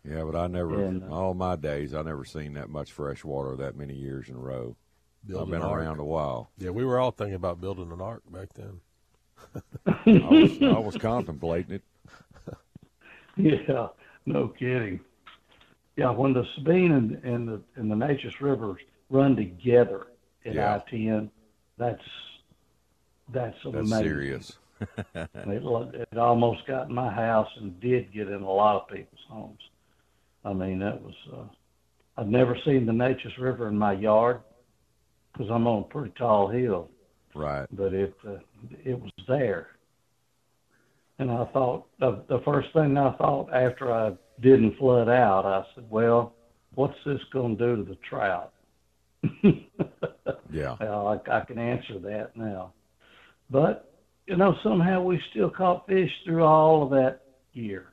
Yeah, 0.09 0.25
but 0.25 0.35
I 0.35 0.47
never, 0.47 0.83
And, 0.83 1.05
uh, 1.05 1.15
all 1.15 1.35
my 1.35 1.55
days, 1.55 1.95
I 1.95 2.01
never 2.03 2.25
seen 2.25 2.55
that 2.55 2.71
much 2.71 2.91
fresh 2.91 3.23
water 3.25 3.55
that 3.57 3.77
many 3.77 3.95
years 3.95 4.29
in 4.31 4.35
a 4.37 4.39
row. 4.39 4.75
I've 5.39 5.49
been 5.49 5.63
around 5.63 6.01
a 6.01 6.05
while. 6.05 6.51
Yeah, 6.59 6.71
we 6.71 6.85
were 6.85 6.99
all 6.99 7.13
thinking 7.13 7.35
about 7.37 7.61
building 7.61 7.93
an 7.93 8.01
ark 8.01 8.23
back 8.29 8.49
then. 8.55 8.81
I 9.87 10.03
was, 10.07 10.63
I 10.63 10.79
was 10.79 10.97
contemplating 10.97 11.77
it. 11.77 11.83
Yeah, 13.35 13.89
no 14.27 14.49
kidding. 14.49 15.01
Yeah, 15.97 16.11
when 16.11 16.35
the 16.35 16.45
Sabine 16.55 16.93
and, 16.93 17.13
and 17.25 17.49
the 17.49 17.63
and 17.77 17.91
the 17.91 17.95
Neches 17.95 18.41
rivers 18.43 18.79
run 19.09 19.37
together 19.37 20.09
in 20.45 20.53
Yeah. 20.53 20.75
I 20.75 20.91
ten, 20.91 21.31
that's 21.79 22.03
that's 23.33 23.57
That's 23.65 23.75
amazing. 23.75 24.03
serious. 24.05 24.59
It, 25.15 26.09
it 26.13 26.19
almost 26.19 26.67
got 26.67 26.89
in 26.89 26.95
my 26.95 27.13
house 27.13 27.49
and 27.61 27.79
did 27.81 28.13
get 28.13 28.29
in 28.29 28.43
a 28.43 28.51
lot 28.51 28.83
of 28.83 28.89
people's 28.89 29.21
homes. 29.29 29.61
I 30.45 30.53
mean, 30.53 30.79
that 30.81 31.01
was. 31.03 31.15
Uh, 31.33 31.45
I've 32.21 32.29
never 32.29 32.57
seen 32.65 32.87
the 32.87 32.93
Neches 32.93 33.39
River 33.39 33.69
in 33.69 33.77
my 33.79 33.93
yard 33.93 34.41
because 35.33 35.51
I'm 35.51 35.67
on 35.67 35.83
a 35.83 35.87
pretty 35.87 36.13
tall 36.19 36.49
hill, 36.49 36.89
Right. 37.35 37.67
but 37.73 37.93
it 37.95 38.15
uh, 38.27 38.39
it 38.85 38.99
was 39.01 39.13
there. 39.29 39.69
And 41.19 41.31
I 41.31 41.45
thought 41.53 41.87
the 42.01 42.23
the 42.29 42.41
first 42.45 42.69
thing 42.73 42.97
I 42.97 43.13
thought 43.17 43.53
after 43.53 43.93
I 43.93 44.13
didn't 44.41 44.77
flood 44.79 45.09
out, 45.09 45.47
I 45.47 45.65
said, 45.75 45.85
"Well, 45.91 46.35
what's 46.75 46.99
this 47.07 47.21
going 47.33 47.57
to 47.57 47.77
do 47.77 47.85
to 47.85 47.89
the 47.91 47.99
trout?" 48.09 48.53
Yeah. 50.53 50.77
Well, 50.81 51.09
I, 51.27 51.39
I 51.39 51.45
can 51.47 51.59
answer 51.59 51.99
that 52.01 52.37
now. 52.37 52.75
But, 53.51 53.92
you 54.27 54.37
know, 54.37 54.55
somehow 54.63 55.03
we 55.03 55.21
still 55.31 55.51
caught 55.51 55.87
fish 55.87 56.11
through 56.25 56.45
all 56.45 56.83
of 56.83 56.91
that 56.91 57.21
year. 57.53 57.89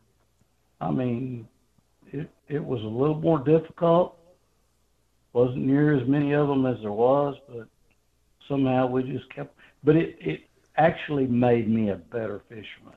I 0.79 0.91
mean, 0.91 1.47
it, 2.11 2.29
it 2.47 2.63
was 2.63 2.81
a 2.81 2.87
little 2.87 3.19
more 3.19 3.39
difficult. 3.39 4.17
Wasn't 5.33 5.57
near 5.57 5.95
as 5.99 6.07
many 6.07 6.33
of 6.33 6.47
them 6.47 6.65
as 6.65 6.77
there 6.81 6.91
was, 6.91 7.35
but 7.47 7.67
somehow 8.47 8.87
we 8.87 9.03
just 9.03 9.29
kept. 9.33 9.55
But 9.83 9.95
it, 9.95 10.17
it 10.19 10.41
actually 10.77 11.27
made 11.27 11.69
me 11.69 11.89
a 11.89 11.95
better 11.95 12.41
fisherman 12.49 12.95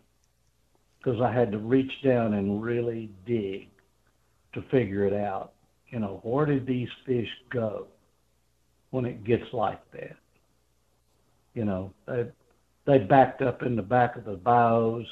because 0.99 1.21
I 1.21 1.33
had 1.33 1.53
to 1.53 1.59
reach 1.59 1.93
down 2.05 2.35
and 2.35 2.63
really 2.63 3.11
dig 3.27 3.69
to 4.55 4.63
figure 4.71 5.07
it 5.07 5.13
out. 5.13 5.53
You 5.89 5.99
know, 5.99 6.21
where 6.23 6.47
did 6.47 6.67
these 6.67 6.89
fish 7.07 7.29
go? 7.51 7.89
when 8.93 9.07
it 9.07 9.25
gets 9.25 9.45
like 9.53 9.81
that. 9.93 10.17
You 11.55 11.65
know, 11.65 11.93
they 12.07 12.27
they 12.87 12.99
backed 12.99 13.43
up 13.43 13.63
in 13.63 13.77
the 13.77 13.83
back 13.83 14.17
of 14.17 14.25
the 14.25 14.37
bows, 14.37 15.07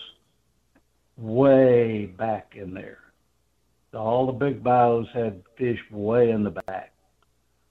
way 1.16 2.06
back 2.06 2.54
in 2.56 2.74
there. 2.74 2.98
All 3.94 4.26
the 4.26 4.32
big 4.32 4.62
bows 4.62 5.06
had 5.12 5.42
fish 5.58 5.78
way 5.90 6.30
in 6.30 6.44
the 6.44 6.50
back, 6.66 6.92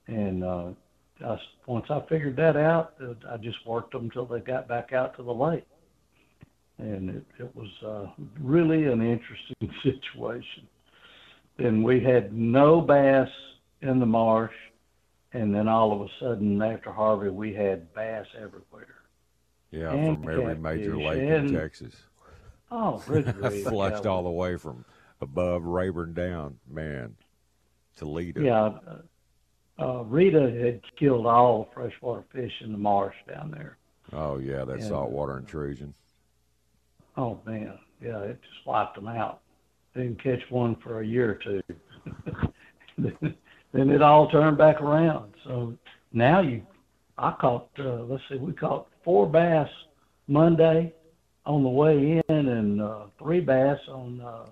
and 0.07 0.43
uh, 0.43 0.69
I 1.25 1.37
once 1.65 1.85
I 1.89 2.01
figured 2.09 2.35
that 2.37 2.57
out, 2.57 2.95
I 3.29 3.37
just 3.37 3.65
worked 3.65 3.93
them 3.93 4.05
until 4.05 4.25
they 4.25 4.39
got 4.39 4.67
back 4.67 4.91
out 4.91 5.15
to 5.15 5.23
the 5.23 5.33
lake, 5.33 5.65
and 6.77 7.09
it, 7.09 7.25
it 7.39 7.55
was 7.55 7.69
uh, 7.85 8.23
really 8.41 8.85
an 8.85 9.01
interesting 9.01 9.73
situation. 9.83 10.67
Then 11.57 11.83
we 11.83 12.03
had 12.03 12.33
no 12.33 12.81
bass 12.81 13.29
in 13.81 13.99
the 13.99 14.05
marsh 14.05 14.53
and 15.33 15.53
then 15.53 15.67
all 15.67 15.91
of 15.93 16.01
a 16.01 16.07
sudden 16.19 16.61
after 16.61 16.91
Harvey 16.91 17.29
we 17.29 17.53
had 17.53 17.93
bass 17.93 18.25
everywhere. 18.35 18.95
Yeah, 19.71 19.93
And 19.93 20.23
from 20.23 20.29
every 20.29 20.55
major 20.55 20.97
lake 20.97 21.21
in 21.21 21.53
Texas. 21.53 21.95
Oh, 22.71 22.97
flushed 22.99 24.05
all 24.05 24.23
the 24.23 24.29
way 24.29 24.57
from 24.57 24.85
above 25.21 25.63
Rayburn 25.63 26.13
down, 26.13 26.59
man, 26.67 27.15
To 27.95 27.99
Toledo. 28.05 28.41
Yeah, 28.41 28.79
uh, 28.87 29.01
uh, 29.81 30.03
Rita 30.03 30.51
had 30.63 30.81
killed 30.97 31.25
all 31.25 31.63
the 31.63 31.73
freshwater 31.73 32.23
fish 32.33 32.51
in 32.61 32.71
the 32.71 32.77
marsh 32.77 33.15
down 33.27 33.51
there. 33.51 33.77
Oh 34.11 34.37
yeah, 34.37 34.65
that 34.65 34.79
Yeah. 34.79 34.85
saltwater 34.85 35.37
intrusion. 35.37 35.93
Oh 37.17 37.39
man, 37.45 37.77
yeah, 38.01 38.19
it 38.19 38.39
just 38.41 38.65
wiped 38.65 38.95
them 38.95 39.07
out. 39.07 39.41
Didn't 39.95 40.21
catch 40.21 40.41
one 40.49 40.75
for 40.77 41.01
a 41.01 41.05
year 41.05 41.31
or 41.31 41.35
two. 41.35 41.61
then, 42.97 43.35
then 43.71 43.89
it 43.89 44.01
all 44.01 44.29
turned 44.29 44.57
back 44.57 44.81
around. 44.81 45.33
So 45.43 45.75
now 46.11 46.41
you, 46.41 46.65
I 47.17 47.31
caught. 47.31 47.69
Uh, 47.77 48.03
let's 48.03 48.23
see, 48.29 48.37
we 48.37 48.53
caught 48.53 48.88
four 49.03 49.27
bass 49.27 49.69
Monday 50.27 50.93
on 51.45 51.63
the 51.63 51.69
way 51.69 52.21
in, 52.27 52.47
and 52.47 52.81
uh, 52.81 53.05
three 53.17 53.39
bass 53.39 53.79
on 53.87 54.21
uh, 54.21 54.45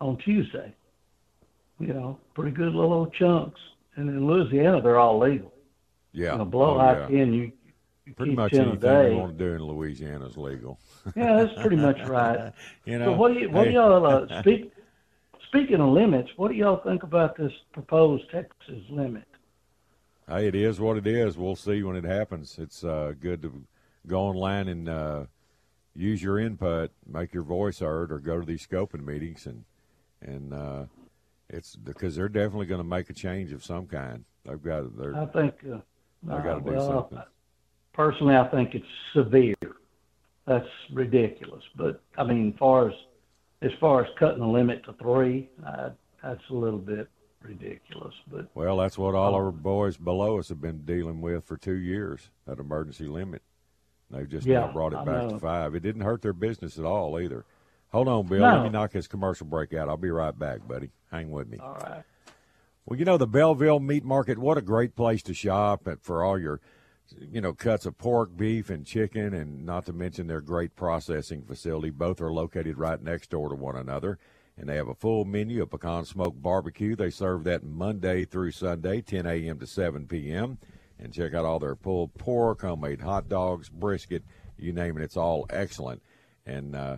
on 0.00 0.16
Tuesday. 0.18 0.74
You 1.80 1.92
know, 1.94 2.18
pretty 2.34 2.50
good 2.50 2.74
little 2.74 2.92
old 2.92 3.14
chunks. 3.14 3.60
And 3.96 4.08
in 4.08 4.26
Louisiana, 4.26 4.80
they're 4.80 4.98
all 4.98 5.18
legal. 5.18 5.52
Yeah. 6.12 6.36
Below 6.44 6.78
Oh, 6.80 6.92
yeah. 6.92 7.06
ten, 7.08 7.32
you, 7.32 7.52
you 8.06 8.14
Pretty 8.14 8.34
much 8.34 8.52
a 8.52 8.62
anything 8.62 9.12
you 9.12 9.18
want 9.18 9.38
to 9.38 9.44
do 9.44 9.54
in 9.54 9.62
Louisiana 9.62 10.26
is 10.26 10.36
legal. 10.36 10.78
Yeah, 11.16 11.36
that's 11.44 11.60
pretty 11.60 11.76
much 11.76 11.98
right. 12.06 12.52
You 12.84 12.98
know. 12.98 13.06
so 13.06 13.12
what 13.12 13.32
do 13.32 13.40
you, 13.40 13.50
what 13.50 13.64
do 13.64 13.70
y'all 13.70 14.04
uh, 14.04 14.40
speak? 14.40 14.72
Speaking 15.48 15.80
of 15.80 15.88
limits, 15.88 16.30
what 16.36 16.48
do 16.50 16.54
y'all 16.54 16.76
think 16.84 17.02
about 17.02 17.36
this 17.36 17.52
proposed 17.72 18.30
Texas 18.30 18.82
limit? 18.90 19.24
Hey, 20.28 20.46
it 20.48 20.54
is 20.54 20.78
what 20.78 20.98
it 20.98 21.06
is. 21.06 21.38
We'll 21.38 21.56
see 21.56 21.82
when 21.82 21.96
it 21.96 22.04
happens. 22.04 22.58
It's 22.58 22.84
uh, 22.84 23.14
good 23.18 23.40
to 23.42 23.62
go 24.08 24.22
online 24.22 24.68
and 24.68 24.88
uh, 24.88 25.24
use 25.94 26.22
your 26.22 26.38
input, 26.38 26.90
make 27.06 27.34
your 27.34 27.42
voice 27.42 27.80
heard, 27.80 28.10
or 28.10 28.18
go 28.18 28.40
to 28.40 28.46
these 28.46 28.66
scoping 28.66 29.04
meetings, 29.04 29.46
and 29.46 29.64
and 30.20 30.52
uh, 30.52 30.84
it's 31.48 31.76
because 31.76 32.16
they're 32.16 32.28
definitely 32.28 32.66
going 32.66 32.80
to 32.80 32.88
make 32.88 33.10
a 33.10 33.14
change 33.14 33.52
of 33.52 33.64
some 33.64 33.86
kind. 33.86 34.24
They've 34.44 34.62
got 34.62 34.96
they're 34.96 35.16
I 35.16 35.26
think 35.26 35.54
uh, 35.64 35.78
they 36.22 36.34
got 36.34 36.54
to 36.54 36.60
do 36.60 36.76
well, 36.76 37.08
something. 37.10 37.26
personally, 37.92 38.36
I 38.36 38.48
think 38.48 38.74
it's 38.74 38.86
severe. 39.12 39.54
That's 40.46 40.68
ridiculous. 40.92 41.62
But 41.76 42.00
I 42.16 42.24
mean, 42.24 42.54
far 42.58 42.88
as 42.88 42.94
as 43.62 43.72
far 43.80 44.04
as 44.04 44.10
cutting 44.18 44.40
the 44.40 44.46
limit 44.46 44.84
to 44.84 44.92
three, 44.94 45.50
uh, 45.66 45.90
that's 46.22 46.42
a 46.50 46.54
little 46.54 46.78
bit 46.78 47.08
ridiculous. 47.42 48.14
But 48.30 48.48
Well, 48.54 48.76
that's 48.76 48.98
what 48.98 49.14
all 49.14 49.34
our 49.34 49.50
boys 49.50 49.96
below 49.96 50.38
us 50.38 50.48
have 50.48 50.60
been 50.60 50.84
dealing 50.84 51.20
with 51.20 51.44
for 51.44 51.56
two 51.56 51.76
years. 51.76 52.30
That 52.46 52.58
emergency 52.58 53.06
limit. 53.06 53.42
They've 54.10 54.28
just 54.28 54.46
Yeah, 54.46 54.60
now 54.60 54.72
brought 54.72 54.92
it 54.94 54.98
I 55.00 55.04
back 55.04 55.22
know. 55.24 55.30
to 55.30 55.38
five. 55.38 55.74
It 55.74 55.80
didn't 55.80 56.02
hurt 56.02 56.22
their 56.22 56.32
business 56.32 56.78
at 56.78 56.84
all 56.84 57.18
either. 57.20 57.44
Hold 57.92 58.08
on, 58.08 58.26
Bill. 58.26 58.40
Let 58.40 58.62
me 58.64 58.68
knock 58.70 58.92
this 58.92 59.06
commercial 59.06 59.46
break 59.46 59.72
out. 59.74 59.88
I'll 59.88 59.96
be 59.96 60.10
right 60.10 60.36
back, 60.38 60.66
buddy. 60.66 60.90
Hang 61.10 61.30
with 61.30 61.48
me. 61.48 61.58
all 61.58 61.74
right. 61.74 62.02
Well, 62.86 62.98
you 62.98 63.04
know 63.04 63.18
the 63.18 63.26
Belleville 63.26 63.80
Meat 63.80 64.04
Market. 64.04 64.38
What 64.38 64.56
a 64.58 64.62
great 64.62 64.96
place 64.96 65.22
to 65.24 65.34
shop 65.34 65.86
for 66.00 66.24
all 66.24 66.38
your, 66.38 66.60
you 67.20 67.40
know, 67.40 67.52
cuts 67.52 67.84
of 67.84 67.98
pork, 67.98 68.34
beef, 68.34 68.70
and 68.70 68.86
chicken, 68.86 69.34
and 69.34 69.66
not 69.66 69.84
to 69.86 69.92
mention 69.92 70.26
their 70.26 70.40
great 70.40 70.74
processing 70.74 71.42
facility. 71.42 71.90
Both 71.90 72.20
are 72.22 72.32
located 72.32 72.78
right 72.78 73.02
next 73.02 73.28
door 73.30 73.50
to 73.50 73.54
one 73.54 73.76
another, 73.76 74.18
and 74.56 74.68
they 74.70 74.76
have 74.76 74.88
a 74.88 74.94
full 74.94 75.26
menu 75.26 75.62
of 75.62 75.70
pecan 75.70 76.06
smoked 76.06 76.42
barbecue. 76.42 76.96
They 76.96 77.10
serve 77.10 77.44
that 77.44 77.62
Monday 77.62 78.24
through 78.24 78.52
Sunday, 78.52 79.02
10 79.02 79.26
a.m. 79.26 79.58
to 79.58 79.66
7 79.66 80.06
p.m. 80.06 80.56
And 80.98 81.12
check 81.12 81.34
out 81.34 81.44
all 81.44 81.58
their 81.58 81.76
pulled 81.76 82.14
pork, 82.14 82.62
homemade 82.62 83.00
hot 83.00 83.28
dogs, 83.28 83.68
brisket, 83.68 84.24
you 84.56 84.72
name 84.72 84.96
it. 84.96 85.04
It's 85.04 85.16
all 85.16 85.46
excellent. 85.50 86.02
And 86.44 86.74
uh, 86.74 86.96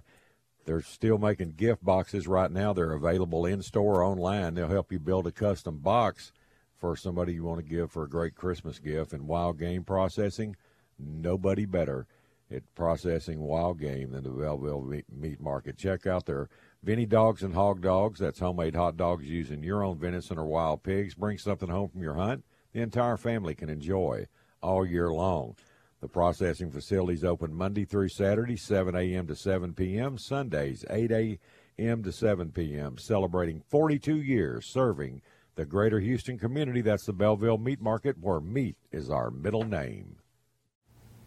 they're 0.64 0.83
still 0.83 1.19
making 1.19 1.54
gift 1.57 1.85
boxes 1.85 2.26
right 2.26 2.50
now. 2.50 2.73
They're 2.73 2.92
available 2.92 3.45
in 3.45 3.62
store 3.62 3.97
or 3.97 4.04
online. 4.04 4.54
They'll 4.54 4.69
help 4.69 4.92
you 4.92 4.99
build 4.99 5.26
a 5.26 5.33
custom 5.33 5.78
box 5.78 6.33
for 6.76 6.97
somebody 6.97 7.35
you 7.35 7.45
want 7.45 7.59
to 7.59 7.69
give 7.69 7.90
for 7.90 8.04
a 8.04 8.09
great 8.09 8.35
Christmas 8.35 8.78
gift. 8.78 9.12
And 9.12 9.26
wild 9.26 9.59
game 9.59 9.85
processing, 9.85 10.57
nobody 10.99 11.66
better 11.66 12.07
at 12.50 12.75
processing 12.75 13.40
wild 13.40 13.78
game 13.78 14.12
than 14.12 14.25
the 14.25 14.30
Belleville 14.30 14.83
Meat- 14.83 15.04
Meat 15.12 15.40
Market. 15.40 15.76
Check 15.76 16.07
out 16.07 16.26
their 16.26 16.49
Vinny 16.83 17.07
Dogs 17.07 17.42
and 17.42 17.54
Hog 17.54 17.83
Dogs. 17.83 18.19
That's 18.19 18.40
homemade 18.40 18.75
hot 18.75 18.97
dogs 18.97 19.26
using 19.26 19.62
your 19.62 19.85
own 19.85 19.99
venison 19.99 20.38
or 20.38 20.47
wild 20.47 20.83
pigs. 20.83 21.14
Bring 21.14 21.38
something 21.38 21.69
home 21.69 21.90
from 21.90 22.02
your 22.02 22.14
hunt. 22.14 22.45
The 22.72 22.82
entire 22.82 23.16
family 23.16 23.54
can 23.54 23.68
enjoy 23.68 24.26
all 24.62 24.86
year 24.86 25.12
long. 25.12 25.56
The 26.00 26.08
processing 26.08 26.70
facilities 26.70 27.24
open 27.24 27.52
Monday 27.52 27.84
through 27.84 28.08
Saturday, 28.08 28.56
7 28.56 28.94
a.m. 28.94 29.26
to 29.26 29.36
7 29.36 29.74
p.m., 29.74 30.16
Sundays, 30.16 30.84
8 30.88 31.10
a.m. 31.10 32.02
to 32.02 32.12
7 32.12 32.52
p.m., 32.52 32.96
celebrating 32.96 33.62
42 33.68 34.16
years 34.16 34.66
serving 34.66 35.20
the 35.56 35.66
greater 35.66 36.00
Houston 36.00 36.38
community. 36.38 36.80
That's 36.80 37.04
the 37.04 37.12
Belleville 37.12 37.58
Meat 37.58 37.82
Market, 37.82 38.16
where 38.18 38.40
meat 38.40 38.76
is 38.90 39.11
our 39.11 39.30
middle 39.30 39.64
name. 39.64 40.16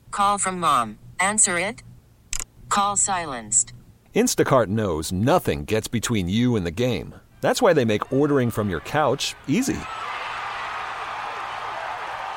Call 0.10 0.38
from 0.40 0.60
mom. 0.60 0.98
Answer 1.20 1.60
it. 1.60 1.84
Call 2.70 2.96
silenced. 2.96 3.74
Instacart 4.16 4.68
knows 4.68 5.12
nothing 5.12 5.66
gets 5.66 5.88
between 5.88 6.30
you 6.30 6.56
and 6.56 6.66
the 6.66 6.72
game. 6.72 7.14
That's 7.42 7.62
why 7.62 7.74
they 7.74 7.86
make 7.86 8.12
ordering 8.12 8.50
from 8.50 8.70
your 8.70 8.80
couch 8.80 9.36
easy. 9.48 9.78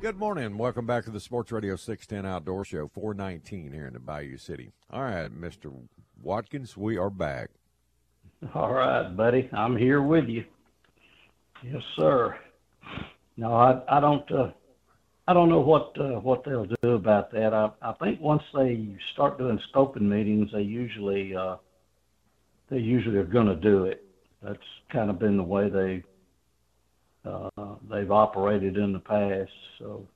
Good 0.00 0.18
morning. 0.18 0.56
Welcome 0.56 0.86
back 0.86 1.04
to 1.04 1.10
the 1.10 1.20
Sports 1.20 1.52
Radio 1.52 1.76
610 1.76 2.24
Outdoor 2.24 2.64
Show, 2.64 2.88
419 2.88 3.70
here 3.70 3.86
in 3.86 3.92
the 3.92 4.00
Bayou 4.00 4.38
City. 4.38 4.72
All 4.90 5.02
right, 5.02 5.30
Mr. 5.30 5.70
Watkins, 6.22 6.74
we 6.74 6.96
are 6.96 7.10
back. 7.10 7.50
All 8.54 8.72
right, 8.72 9.14
buddy. 9.14 9.50
I'm 9.52 9.76
here 9.76 10.00
with 10.00 10.26
you. 10.26 10.46
Yes, 11.62 11.82
sir. 11.96 12.34
No, 13.36 13.52
I 13.52 13.82
I 13.94 14.00
don't 14.00 14.32
uh, 14.32 14.52
I 15.28 15.34
don't 15.34 15.50
know 15.50 15.60
what 15.60 15.92
uh, 16.00 16.18
what 16.18 16.44
they'll 16.46 16.66
do 16.82 16.92
about 16.92 17.30
that. 17.32 17.52
I 17.52 17.70
I 17.82 17.92
think 18.02 18.22
once 18.22 18.42
they 18.54 18.96
start 19.12 19.36
doing 19.36 19.60
scoping 19.70 20.08
meetings, 20.08 20.48
they 20.50 20.62
usually 20.62 21.36
uh, 21.36 21.56
they 22.70 22.78
usually 22.78 23.18
are 23.18 23.24
going 23.24 23.48
to 23.48 23.54
do 23.54 23.84
it. 23.84 24.02
That's 24.42 24.58
kind 24.90 25.10
of 25.10 25.18
been 25.18 25.36
the 25.36 25.42
way 25.42 25.68
they 25.68 26.02
uh, 27.24 27.74
they've 27.90 28.10
operated 28.10 28.76
in 28.76 28.92
the 28.92 28.98
past. 28.98 29.50
So, 29.78 30.06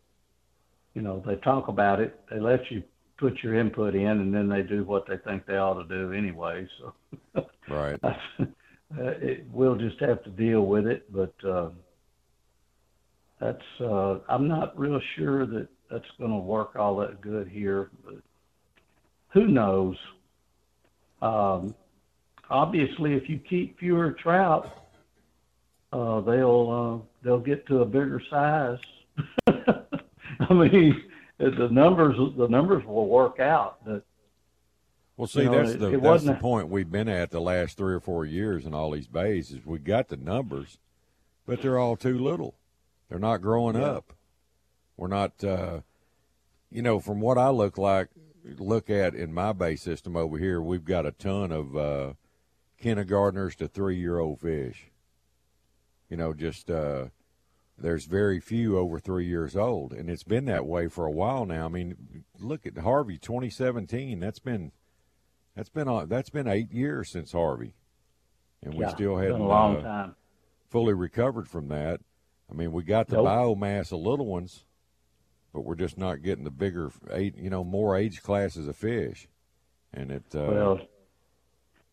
you 0.95 1.03
know, 1.03 1.23
they 1.27 1.37
talk 1.37 1.69
about 1.69 2.01
it. 2.01 2.19
They 2.31 2.41
let 2.41 2.71
you 2.71 2.83
put 3.19 3.43
your 3.43 3.59
input 3.59 3.95
in, 3.95 4.07
and 4.07 4.35
then 4.35 4.49
they 4.49 4.63
do 4.63 4.85
what 4.85 5.07
they 5.07 5.17
think 5.19 5.47
they 5.47 5.57
ought 5.57 5.83
to 5.83 5.89
do 5.89 6.13
anyway. 6.13 6.67
So. 6.79 7.47
Right. 7.69 7.99
uh, 8.05 8.45
it, 8.99 9.47
we'll 9.53 9.77
just 9.77 10.01
have 10.01 10.23
to 10.25 10.31
deal 10.31 10.67
with 10.67 10.87
it. 10.87 11.11
But 11.13 11.35
uh, 11.47 11.71
that's 13.41 13.81
uh, 13.81 14.19
I'm 14.29 14.49
not 14.49 14.79
real 14.79 15.01
sure 15.17 15.47
that 15.47 15.69
that's 15.91 16.05
going 16.19 16.31
to 16.31 16.39
work 16.39 16.77
all 16.77 16.97
that 16.99 17.21
good 17.21 17.49
here. 17.49 17.91
But 18.05 18.17
who 19.33 19.49
knows? 19.49 19.97
Um, 21.23 21.75
obviously, 22.51 23.15
if 23.15 23.29
you 23.29 23.39
keep 23.39 23.79
fewer 23.79 24.13
trout, 24.23 24.67
uh, 25.95 26.21
they'll 26.21 27.03
uh, 27.03 27.07
they'll 27.23 27.39
get 27.39 27.67
to 27.69 27.83
a 27.83 27.87
bigger 27.87 28.21
size. 28.29 28.79
I 29.47 30.53
mean, 30.53 31.03
the 31.39 31.69
numbers 31.71 32.17
the 32.37 32.49
numbers 32.49 32.85
will 32.85 33.07
work 33.09 33.39
out. 33.41 33.79
But 33.85 34.05
Well, 35.17 35.29
see, 35.29 35.43
You 35.43 35.51
know, 35.51 35.59
that's 35.63 35.75
it- 35.75 35.79
the 35.81 35.95
it 35.95 36.03
that's 36.03 36.25
the 36.25 36.35
point 36.35 36.69
we've 36.69 36.91
been 36.91 37.09
at 37.09 37.31
the 37.31 37.41
last 37.41 37.77
three 37.79 37.95
or 37.95 38.01
four 38.01 38.25
years 38.25 38.67
in 38.67 38.75
all 38.75 38.91
these 38.91 39.07
bays 39.07 39.53
is 39.53 39.65
we 39.65 39.79
got 39.79 40.09
the 40.09 40.17
numbers, 40.17 40.79
but 41.47 41.63
they're 41.63 41.79
all 41.79 41.97
too 41.97 42.19
little. 42.19 42.57
They're 43.09 43.19
not 43.19 43.41
growing 43.43 43.77
Yeah. 43.77 43.83
up. 43.85 44.13
We're 44.97 45.09
not, 45.09 45.43
uh, 45.45 45.81
you 46.71 46.83
know, 46.83 46.99
from 47.01 47.21
what 47.21 47.39
I 47.39 47.51
look 47.51 47.79
like, 47.79 48.09
look 48.59 48.91
at 48.91 49.15
in 49.15 49.33
my 49.33 49.53
bay 49.53 49.77
system 49.77 50.17
over 50.17 50.39
here, 50.39 50.61
we've 50.61 50.85
got 50.85 51.07
a 51.07 51.13
ton 51.13 51.53
of 51.53 51.77
uh, 51.77 52.13
kindergartners 52.79 53.55
to 53.57 53.69
three 53.69 53.97
year 53.97 54.19
old 54.19 54.41
fish. 54.41 54.91
You 56.15 56.19
know, 56.19 56.33
just 56.33 56.71
uh, 56.71 57.07
there's 57.77 58.05
very 58.05 58.39
few 58.39 58.79
over 58.79 59.01
three 59.01 59.27
years 59.27 59.57
old, 59.57 59.93
and 59.93 60.09
it's 60.09 60.23
been 60.23 60.45
that 60.45 60.65
way 60.65 60.87
for 60.87 61.07
a 61.07 61.11
while 61.11 61.45
now. 61.45 61.65
I 61.65 61.69
mean, 61.69 62.25
look 62.39 62.67
at 62.67 62.79
Harvey 62.79 63.19
2017. 63.19 64.21
That's 64.21 64.39
been 64.39 64.71
that's 65.57 65.71
been 65.71 65.89
on. 65.89 66.09
That's 66.09 66.31
been 66.31 66.47
eight 66.47 66.71
years 66.71 67.11
since 67.11 67.33
Harvey, 67.33 67.75
and 68.63 68.75
we 68.75 68.85
Yeah, 68.85 68.91
still 68.95 69.17
hadn't 69.17 69.41
a 69.41 69.45
long 69.45 69.79
uh, 69.79 69.83
time. 69.83 70.15
fully 70.71 70.95
recovered 70.95 71.49
from 71.49 71.67
that. 71.71 71.99
I 72.49 72.55
mean, 72.55 72.71
we 72.71 72.85
got 72.85 73.09
the 73.09 73.17
Nope. 73.17 73.27
biomass 73.27 73.91
of 73.91 73.99
little 73.99 74.27
ones, 74.27 74.67
but 75.53 75.63
we're 75.63 75.75
just 75.75 75.99
not 75.99 76.23
getting 76.23 76.45
the 76.45 76.53
bigger, 76.53 76.93
eight, 77.11 77.37
you 77.37 77.51
know, 77.51 77.65
more 77.65 77.97
age 77.97 78.23
classes 78.23 78.69
of 78.69 78.77
fish, 78.77 79.27
and 79.93 80.13
it. 80.13 80.33
Uh, 80.33 80.45
Well, 80.47 80.81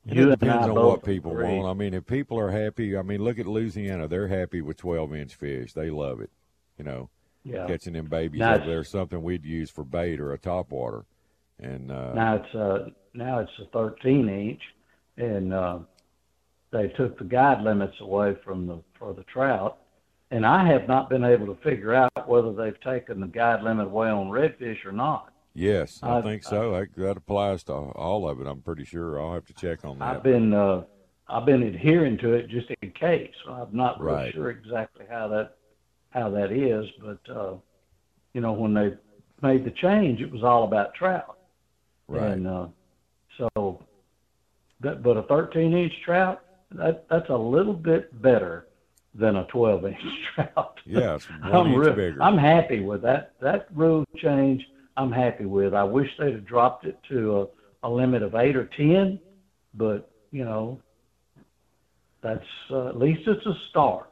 you 0.05 0.27
it 0.27 0.39
depends 0.39 0.67
on 0.67 0.75
what 0.75 1.03
people 1.03 1.31
agree. 1.31 1.57
want. 1.57 1.67
I 1.67 1.73
mean, 1.73 1.93
if 1.93 2.05
people 2.05 2.39
are 2.39 2.49
happy, 2.51 2.97
I 2.97 3.01
mean, 3.01 3.23
look 3.23 3.37
at 3.39 3.45
Louisiana. 3.45 4.07
They're 4.07 4.27
happy 4.27 4.61
with 4.61 4.77
12 4.77 5.13
inch 5.15 5.35
fish. 5.35 5.73
They 5.73 5.89
love 5.89 6.21
it. 6.21 6.31
You 6.77 6.85
know, 6.85 7.09
Yeah. 7.43 7.67
catching 7.67 7.93
them 7.93 8.07
babies 8.07 8.39
Now 8.39 8.55
over 8.55 8.65
there, 8.65 8.83
something 8.83 9.21
we'd 9.21 9.45
use 9.45 9.69
for 9.69 9.83
bait 9.83 10.19
or 10.19 10.33
a 10.33 10.37
topwater. 10.39 11.05
And 11.59 11.91
uh, 11.91 12.13
Now 12.13 12.35
it's 12.35 12.55
uh 12.55 12.89
now 13.13 13.39
it's 13.39 13.51
a 13.59 13.65
13 13.65 14.29
inch, 14.29 14.61
and 15.17 15.53
uh, 15.53 15.79
they 16.71 16.87
took 16.89 17.17
the 17.19 17.25
guide 17.25 17.61
limits 17.61 17.99
away 17.99 18.35
from 18.43 18.65
the 18.65 18.79
for 18.97 19.13
the 19.13 19.23
trout, 19.23 19.77
and 20.31 20.45
I 20.45 20.65
have 20.65 20.87
not 20.87 21.09
been 21.09 21.23
able 21.23 21.45
to 21.47 21.61
figure 21.61 21.93
out 21.93 22.27
whether 22.27 22.53
they've 22.53 22.79
taken 22.81 23.19
the 23.19 23.27
guide 23.27 23.61
limit 23.63 23.87
away 23.87 24.09
on 24.09 24.29
redfish 24.29 24.83
or 24.85 24.91
not. 24.91 25.30
Yes, 25.53 25.99
I 26.03 26.17
I've- 26.17 26.27
think 26.27 26.43
so. 26.43 26.71
That, 26.71 26.87
that 26.97 27.17
applies 27.17 27.63
to 27.65 27.73
all 27.73 28.27
of 28.29 28.39
it. 28.41 28.47
I'm 28.47 28.61
pretty 28.61 28.85
sure. 28.85 29.19
I'll 29.21 29.33
have 29.33 29.45
to 29.45 29.53
check 29.53 29.83
on 29.85 29.99
that. 29.99 30.17
I've 30.17 30.23
been 30.23 30.53
uh, 30.53 30.83
I've 31.29 31.45
been 31.45 31.63
adhering 31.63 32.17
to 32.19 32.33
it 32.33 32.49
just 32.49 32.69
in 32.81 32.91
case. 32.91 33.33
I'm 33.47 33.69
not 33.75 33.99
really 34.01 34.15
Right. 34.15 34.33
sure 34.33 34.49
exactly 34.49 35.05
how 35.09 35.27
that 35.29 35.55
how 36.09 36.29
that 36.31 36.51
is, 36.51 36.85
but 37.01 37.19
uh, 37.33 37.53
you 38.33 38.41
know 38.41 38.53
when 38.53 38.73
they 38.73 38.93
made 39.41 39.63
the 39.65 39.71
change, 39.71 40.21
it 40.21 40.31
was 40.31 40.43
all 40.43 40.63
about 40.65 40.93
trout. 40.93 41.37
right. 42.07 42.31
And 42.31 42.47
uh, 42.47 42.67
so, 43.37 43.83
that, 44.81 45.01
but 45.01 45.17
a 45.17 45.23
13 45.23 45.73
inch 45.73 45.93
trout, 46.05 46.43
that 46.71 47.05
that's 47.09 47.29
a 47.29 47.35
little 47.37 47.73
bit 47.73 48.21
better 48.21 48.67
than 49.15 49.35
a 49.37 49.45
12 49.45 49.85
inch 49.85 49.97
trout. 50.35 50.79
yeah, 50.85 51.15
it's 51.15 51.29
one 51.29 51.53
I'm 51.53 51.95
bigger. 51.95 52.17
I'm 52.21 52.37
happy 52.37 52.81
with 52.81 53.01
that. 53.03 53.33
That 53.41 53.67
rule 53.73 54.05
change, 54.17 54.65
I'm 55.01 55.11
happy 55.11 55.45
with. 55.45 55.73
I 55.73 55.83
wish 55.83 56.07
they'd 56.19 56.33
have 56.33 56.45
dropped 56.45 56.85
it 56.85 56.97
to 57.09 57.49
a, 57.83 57.87
a 57.87 57.89
limit 57.89 58.21
of 58.21 58.35
eight 58.35 58.55
or 58.55 58.69
10, 58.77 59.19
but 59.73 60.11
you 60.31 60.45
know, 60.45 60.79
that's 62.21 62.45
uh, 62.69 62.89
at 62.89 62.99
least 62.99 63.21
it's 63.27 63.45
a 63.45 63.53
start. 63.69 64.11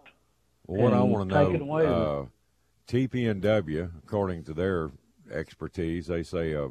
Well, 0.65 0.83
what 0.83 0.93
I 0.93 1.01
and 1.01 1.11
want 1.11 1.29
to 1.29 1.57
know, 1.57 1.75
uh, 1.77 2.25
TPNW, 2.91 3.91
according 4.03 4.43
to 4.45 4.53
their 4.53 4.91
expertise, 5.31 6.07
they 6.07 6.23
say 6.23 6.53
a, 6.53 6.69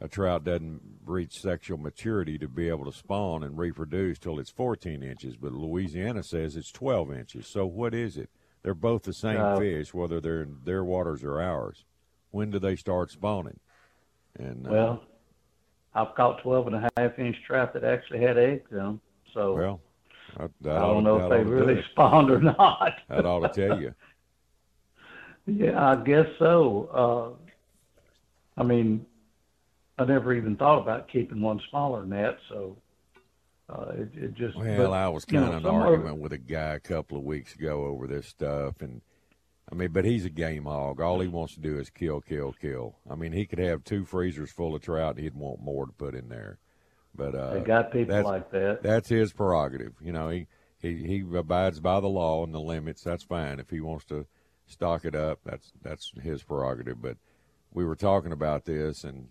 a 0.00 0.08
trout 0.08 0.44
doesn't 0.44 0.80
reach 1.06 1.40
sexual 1.40 1.78
maturity 1.78 2.38
to 2.38 2.48
be 2.48 2.68
able 2.68 2.84
to 2.84 2.92
spawn 2.92 3.44
and 3.44 3.56
reproduce 3.56 4.18
till 4.18 4.40
it's 4.40 4.50
14 4.50 5.02
inches, 5.02 5.36
but 5.36 5.52
Louisiana 5.52 6.24
says 6.24 6.56
it's 6.56 6.72
12 6.72 7.12
inches. 7.12 7.46
So 7.46 7.66
what 7.66 7.94
is 7.94 8.16
it? 8.16 8.30
They're 8.62 8.74
both 8.74 9.04
the 9.04 9.12
same 9.12 9.40
Uh, 9.40 9.58
fish, 9.58 9.94
whether 9.94 10.20
they're 10.20 10.42
in 10.42 10.58
their 10.64 10.84
waters 10.84 11.22
or 11.22 11.40
ours. 11.40 11.84
When 12.30 12.50
do 12.50 12.58
they 12.58 12.76
start 12.76 13.10
spawning? 13.10 13.58
And 14.38 14.66
uh, 14.66 14.70
Well, 14.70 15.02
I've 15.94 16.14
caught 16.14 16.42
12 16.42 16.68
and 16.68 16.76
a 16.76 16.90
half 16.96 17.18
inch 17.18 17.36
trout 17.46 17.72
that 17.74 17.84
actually 17.84 18.20
had 18.20 18.38
eggs 18.38 18.70
in 18.70 18.76
them. 18.76 19.00
So 19.34 19.54
well, 19.54 19.80
I, 20.38 20.44
I 20.44 20.48
don't 20.80 21.04
know 21.04 21.16
if 21.16 21.28
they 21.30 21.36
ought 21.36 21.38
to 21.38 21.44
do 21.44 21.50
really 21.50 21.82
spawned 21.92 22.30
or 22.30 22.40
not. 22.40 22.94
That 23.08 23.26
ought 23.26 23.52
to 23.52 23.68
tell 23.68 23.80
you. 23.80 23.94
Yeah, 25.50 25.92
I 25.92 25.96
guess 25.96 26.26
so. 26.38 27.38
Uh, 28.58 28.60
I 28.60 28.64
mean, 28.64 29.06
I 29.98 30.04
never 30.04 30.34
even 30.34 30.56
thought 30.56 30.78
about 30.82 31.08
keeping 31.08 31.40
one 31.40 31.58
smaller 31.70 32.00
than 32.00 32.10
that, 32.10 32.36
so 32.50 32.76
uh, 33.70 33.92
it, 33.94 34.10
it 34.14 34.34
just. 34.34 34.58
Well, 34.58 34.90
but, 34.90 34.92
I 34.92 35.08
was 35.08 35.24
kind 35.24 35.44
of 35.44 35.54
in 35.54 35.66
an 35.66 35.74
argument 35.74 36.18
with 36.18 36.34
a 36.34 36.38
guy 36.38 36.74
a 36.74 36.80
couple 36.80 37.16
of 37.16 37.24
weeks 37.24 37.54
ago 37.54 37.86
over 37.86 38.06
this 38.06 38.26
stuff, 38.26 38.82
and 38.82 39.00
I 39.70 39.74
mean, 39.74 39.90
but 39.92 40.04
he's 40.04 40.24
a 40.24 40.30
game 40.30 40.64
hog. 40.64 41.00
All 41.00 41.20
he 41.20 41.28
wants 41.28 41.54
to 41.54 41.60
do 41.60 41.78
is 41.78 41.90
kill, 41.90 42.20
kill, 42.20 42.54
kill. 42.58 42.96
I 43.08 43.14
mean, 43.14 43.32
he 43.32 43.44
could 43.44 43.58
have 43.58 43.84
two 43.84 44.04
freezers 44.04 44.50
full 44.50 44.74
of 44.74 44.82
trout, 44.82 45.16
and 45.16 45.24
he'd 45.24 45.34
want 45.34 45.60
more 45.60 45.86
to 45.86 45.92
put 45.92 46.14
in 46.14 46.28
there. 46.28 46.58
But 47.14 47.34
uh, 47.34 47.54
They 47.54 47.60
got 47.60 47.92
people 47.92 48.14
that's, 48.14 48.26
like 48.26 48.50
that. 48.50 48.82
That's 48.82 49.08
his 49.08 49.32
prerogative. 49.32 49.94
You 50.00 50.12
know, 50.12 50.30
he, 50.30 50.46
he 50.80 50.94
he 51.04 51.24
abides 51.36 51.80
by 51.80 52.00
the 52.00 52.08
law 52.08 52.44
and 52.44 52.54
the 52.54 52.60
limits. 52.60 53.02
That's 53.02 53.24
fine. 53.24 53.60
If 53.60 53.70
he 53.70 53.80
wants 53.80 54.04
to 54.06 54.26
stock 54.66 55.04
it 55.04 55.14
up, 55.14 55.40
that's 55.44 55.72
that's 55.82 56.12
his 56.22 56.42
prerogative. 56.42 57.02
But 57.02 57.18
we 57.72 57.84
were 57.84 57.96
talking 57.96 58.32
about 58.32 58.64
this, 58.64 59.04
and 59.04 59.28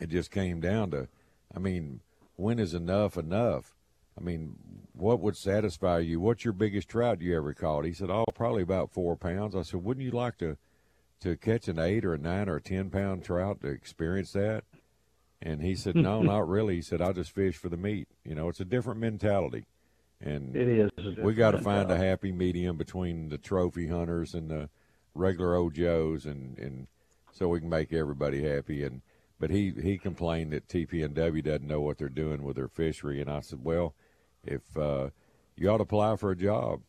it 0.00 0.10
just 0.10 0.30
came 0.30 0.60
down 0.60 0.90
to, 0.92 1.08
I 1.54 1.58
mean, 1.58 2.00
when 2.36 2.58
is 2.58 2.74
enough 2.74 3.16
enough? 3.16 3.74
I 4.16 4.22
mean, 4.22 4.56
what 4.98 5.20
would 5.20 5.36
satisfy 5.36 6.00
you? 6.00 6.20
What's 6.20 6.44
your 6.44 6.52
biggest 6.52 6.88
trout 6.88 7.20
you 7.20 7.36
ever 7.36 7.54
caught? 7.54 7.84
He 7.84 7.92
said, 7.92 8.10
oh, 8.10 8.24
probably 8.34 8.62
about 8.62 8.92
four 8.92 9.16
pounds. 9.16 9.54
I 9.54 9.62
said, 9.62 9.82
wouldn't 9.82 10.04
you 10.04 10.12
like 10.12 10.38
to 10.38 10.56
to 11.20 11.36
catch 11.36 11.66
an 11.66 11.78
eight 11.80 12.04
or 12.04 12.14
a 12.14 12.18
nine 12.18 12.48
or 12.48 12.56
a 12.56 12.62
ten 12.62 12.90
pound 12.90 13.24
trout 13.24 13.60
to 13.62 13.68
experience 13.68 14.32
that? 14.32 14.64
And 15.40 15.62
he 15.62 15.74
said, 15.74 15.94
no, 15.94 16.22
not 16.34 16.48
really. 16.48 16.76
He 16.76 16.82
said, 16.82 17.00
I 17.00 17.12
just 17.12 17.30
fish 17.30 17.56
for 17.56 17.68
the 17.68 17.76
meat. 17.76 18.08
You 18.24 18.34
know, 18.34 18.48
it's 18.48 18.60
a 18.60 18.64
different 18.64 19.00
mentality. 19.00 19.66
And 20.20 20.56
It 20.56 20.68
is. 20.68 21.16
we 21.18 21.34
got 21.34 21.52
to 21.52 21.58
find 21.58 21.90
a 21.90 21.96
happy 21.96 22.32
medium 22.32 22.76
between 22.76 23.28
the 23.28 23.38
trophy 23.38 23.86
hunters 23.86 24.34
and 24.34 24.50
the 24.50 24.68
regular 25.14 25.54
old 25.54 25.74
Joes, 25.74 26.26
and 26.26 26.58
and 26.58 26.88
so 27.32 27.48
we 27.48 27.60
can 27.60 27.68
make 27.68 27.92
everybody 27.92 28.42
happy. 28.42 28.82
And 28.82 29.02
but 29.38 29.50
he 29.50 29.72
he 29.80 29.96
complained 29.96 30.52
that 30.52 30.66
TPNW 30.66 31.44
doesn't 31.44 31.68
know 31.68 31.80
what 31.80 31.98
they're 31.98 32.08
doing 32.08 32.42
with 32.42 32.56
their 32.56 32.66
fishery, 32.68 33.20
and 33.20 33.30
I 33.30 33.40
said, 33.40 33.62
well, 33.62 33.94
if 34.50 34.76
uh, 34.76 35.10
you 35.56 35.68
ought 35.68 35.78
to 35.78 35.82
apply 35.84 36.16
for 36.16 36.30
a 36.30 36.36
job. 36.36 36.80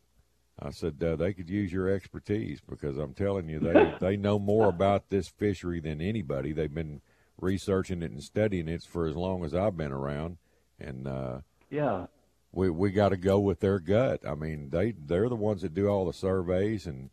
I 0.62 0.70
said 0.70 1.02
uh, 1.02 1.16
they 1.16 1.32
could 1.32 1.48
use 1.48 1.72
your 1.72 1.88
expertise 1.88 2.60
because 2.60 2.98
I'm 2.98 3.14
telling 3.14 3.48
you 3.48 3.60
they 3.60 3.94
they 4.00 4.16
know 4.16 4.38
more 4.38 4.68
about 4.68 5.08
this 5.08 5.28
fishery 5.28 5.80
than 5.80 6.00
anybody. 6.00 6.52
They've 6.52 6.72
been 6.72 7.00
researching 7.40 8.02
it 8.02 8.10
and 8.10 8.22
studying 8.22 8.68
it 8.68 8.82
for 8.82 9.06
as 9.06 9.16
long 9.16 9.42
as 9.44 9.54
I've 9.54 9.76
been 9.76 9.92
around, 9.92 10.36
and 10.78 11.06
uh, 11.08 11.38
Yeah. 11.70 12.06
we 12.52 12.68
we 12.68 12.90
got 12.90 13.08
to 13.10 13.16
go 13.16 13.38
with 13.40 13.60
their 13.60 13.78
gut. 13.78 14.20
I 14.26 14.34
mean, 14.34 14.68
they 14.70 14.92
they're 14.92 15.30
the 15.30 15.36
ones 15.36 15.62
that 15.62 15.72
do 15.72 15.88
all 15.88 16.04
the 16.04 16.12
surveys 16.12 16.86
and 16.86 17.08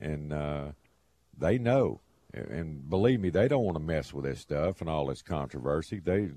and 0.00 0.32
uh, 0.32 0.72
they 1.36 1.58
know. 1.58 2.00
And 2.32 2.88
believe 2.90 3.20
me, 3.20 3.30
they 3.30 3.46
don't 3.48 3.64
want 3.64 3.76
to 3.76 3.82
mess 3.82 4.12
with 4.12 4.24
this 4.24 4.40
stuff 4.40 4.80
and 4.80 4.88
all 4.90 5.06
this 5.06 5.22
controversy. 5.22 5.98
They 5.98 6.30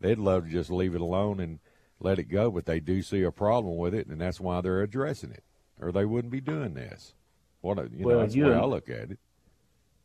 they'd 0.00 0.18
love 0.18 0.44
to 0.44 0.50
just 0.50 0.70
leave 0.70 0.94
it 0.94 1.00
alone 1.00 1.40
and 1.40 1.58
let 2.00 2.18
it 2.18 2.24
go, 2.24 2.50
but 2.50 2.66
they 2.66 2.80
do 2.80 3.02
see 3.02 3.22
a 3.22 3.30
problem 3.32 3.76
with 3.76 3.94
it, 3.94 4.06
and 4.06 4.20
that's 4.20 4.40
why 4.40 4.60
they're 4.60 4.82
addressing 4.82 5.30
it, 5.32 5.42
or 5.80 5.92
they 5.92 6.04
wouldn't 6.04 6.32
be 6.32 6.40
doing 6.40 6.74
this. 6.74 7.14
What 7.60 7.78
a, 7.78 7.88
you 7.92 8.00
know, 8.00 8.06
Well, 8.06 8.20
that's 8.20 8.34
the 8.34 8.42
way 8.42 8.52
and- 8.52 8.60
I 8.60 8.64
look 8.64 8.88
at 8.88 9.10
it. 9.10 9.18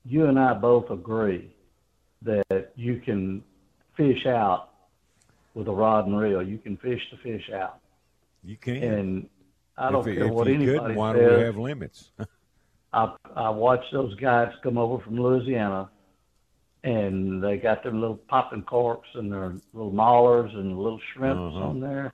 You 0.06 0.26
and 0.26 0.38
I 0.38 0.54
both 0.54 0.90
agree 0.90 1.50
that 2.24 2.72
you 2.76 3.00
can 3.00 3.42
fish 3.96 4.26
out 4.26 4.70
with 5.54 5.68
a 5.68 5.72
rod 5.72 6.08
and 6.08 6.18
reel. 6.18 6.42
You 6.42 6.58
can 6.58 6.76
fish 6.78 7.02
the 7.12 7.18
fish 7.18 7.50
out. 7.54 7.80
You 8.44 8.58
can. 8.58 8.84
And 8.84 9.30
I 9.78 9.92
don't 9.92 10.06
if, 10.06 10.16
care 10.16 10.26
if 10.26 10.32
what 10.34 10.48
you 10.48 10.56
anybody 10.56 10.78
couldn't, 10.80 10.96
why 10.98 11.14
says. 11.14 11.30
do 11.32 11.38
we 11.38 11.44
have 11.44 11.58
limits? 11.58 12.12
I 12.94 13.16
I 13.36 13.50
watched 13.50 13.92
those 13.94 14.14
guys 14.16 14.52
come 14.62 14.78
over 14.78 15.02
from 15.04 15.18
Louisiana, 15.20 15.90
and 16.84 17.42
they 17.44 17.58
got 17.58 17.84
their 17.84 17.94
little 17.94 18.18
popping 18.28 18.64
corks 18.64 19.08
and 19.16 19.32
their 19.32 19.54
little 19.74 19.92
maulers 19.92 20.54
and 20.56 20.78
little 20.78 21.00
shrimps 21.14 21.56
Uh-huh. 21.56 21.68
on 21.70 21.80
there, 21.80 22.14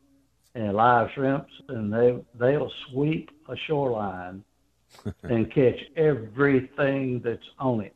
and 0.55 0.73
live 0.75 1.09
shrimps, 1.15 1.51
and 1.69 1.91
they 1.91 2.17
they'll 2.39 2.71
sweep 2.89 3.29
a 3.49 3.55
shoreline 3.67 4.43
and 5.23 5.51
catch 5.53 5.79
everything 5.95 7.19
that's 7.23 7.49
on 7.59 7.81
it. 7.81 7.95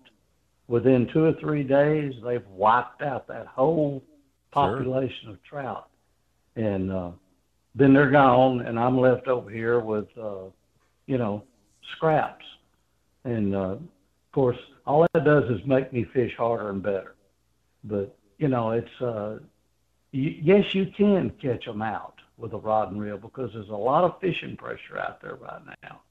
Within 0.67 1.07
two 1.11 1.25
or 1.25 1.33
three 1.33 1.63
days, 1.63 2.13
they've 2.23 2.47
wiped 2.47 3.01
out 3.01 3.27
that 3.27 3.47
whole 3.47 4.01
population 4.51 5.29
of 5.29 5.43
trout, 5.43 5.89
and 6.55 6.91
uh, 6.91 7.11
then 7.75 7.93
they're 7.93 8.11
gone, 8.11 8.61
and 8.61 8.79
I'm 8.79 8.97
left 8.99 9.27
over 9.27 9.49
here 9.49 9.79
with, 9.79 10.07
uh, 10.17 10.45
you 11.07 11.17
know, 11.17 11.43
scraps. 11.95 12.45
And 13.25 13.55
uh, 13.55 13.59
of 13.77 13.81
course, 14.31 14.57
all 14.85 15.05
that 15.13 15.23
does 15.23 15.49
is 15.49 15.65
make 15.65 15.91
me 15.93 16.03
fish 16.03 16.35
harder 16.37 16.69
and 16.69 16.81
better. 16.83 17.15
But 17.83 18.15
you 18.37 18.47
know, 18.47 18.71
it's 18.71 19.01
uh, 19.01 19.39
y- 20.13 20.37
yes, 20.41 20.73
you 20.75 20.87
can 20.95 21.29
catch 21.41 21.65
them 21.65 21.81
out 21.81 22.15
with 22.37 22.53
a 22.53 22.57
rod 22.57 22.91
and 22.91 23.01
reel 23.01 23.17
because 23.17 23.51
there's 23.53 23.69
a 23.69 23.73
lot 23.75 24.03
of 24.03 24.19
fishing 24.19 24.57
pressure 24.57 24.97
out 24.97 25.21
there 25.21 25.35
right 25.35 25.61
now, 25.83 26.01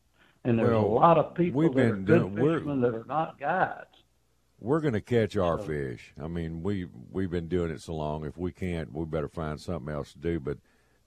and 0.45 0.59
there's 0.59 0.71
Well, 0.71 0.85
a 0.85 0.87
lot 0.87 1.19
of 1.19 1.35
people 1.35 1.61
we've 1.61 1.75
that 1.75 1.81
are 1.83 1.93
been 1.97 2.05
good 2.05 2.19
doing- 2.21 2.35
we're- 2.35 2.55
fishermen 2.59 2.81
that 2.83 2.95
are 2.95 3.05
not 3.07 3.39
guides. 3.39 3.87
We're 4.61 4.81
going 4.81 4.95
to 4.95 5.01
catch 5.01 5.37
our 5.37 5.59
So- 5.59 5.65
fish. 5.65 6.13
I 6.23 6.29
mean, 6.29 6.63
we 6.63 6.87
we've 7.11 7.31
been 7.31 7.49
doing 7.49 7.71
it 7.73 7.81
so 7.81 7.95
long. 7.97 8.25
If 8.25 8.39
we 8.39 8.53
can't, 8.53 8.93
we 8.93 9.05
better 9.05 9.29
find 9.29 9.61
something 9.61 9.93
else 9.93 10.13
to 10.13 10.19
do. 10.19 10.39
But 10.39 10.59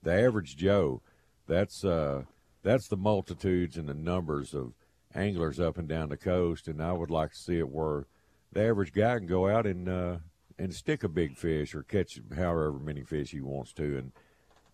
the 0.04 0.12
average 0.12 0.58
Joe, 0.58 1.02
that's 1.48 1.86
uh, 1.86 2.24
that's 2.64 2.88
the 2.90 2.98
multitudes 2.98 3.78
and 3.78 3.88
the 3.88 3.94
numbers 3.94 4.54
of 4.54 4.74
anglers 5.16 5.60
up 5.60 5.78
and 5.78 5.88
down 5.88 6.10
the 6.10 6.18
coast. 6.18 6.68
And 6.68 6.82
I 6.82 6.92
would 6.94 7.10
like 7.10 7.32
to 7.32 7.38
see 7.38 7.58
it 7.58 7.70
where 7.70 8.06
the 8.52 8.64
average 8.64 8.94
guy 8.94 9.18
can 9.18 9.28
go 9.28 9.48
out 9.48 9.66
and 9.66 9.90
uh, 9.90 10.18
and 10.58 10.74
stick 10.74 11.04
a 11.04 11.10
big 11.10 11.38
fish 11.38 11.74
or 11.74 11.84
catch 11.84 12.20
however 12.36 12.74
many 12.74 13.04
fish 13.04 13.32
he 13.32 13.42
wants 13.42 13.74
to. 13.74 13.98
And 13.98 14.12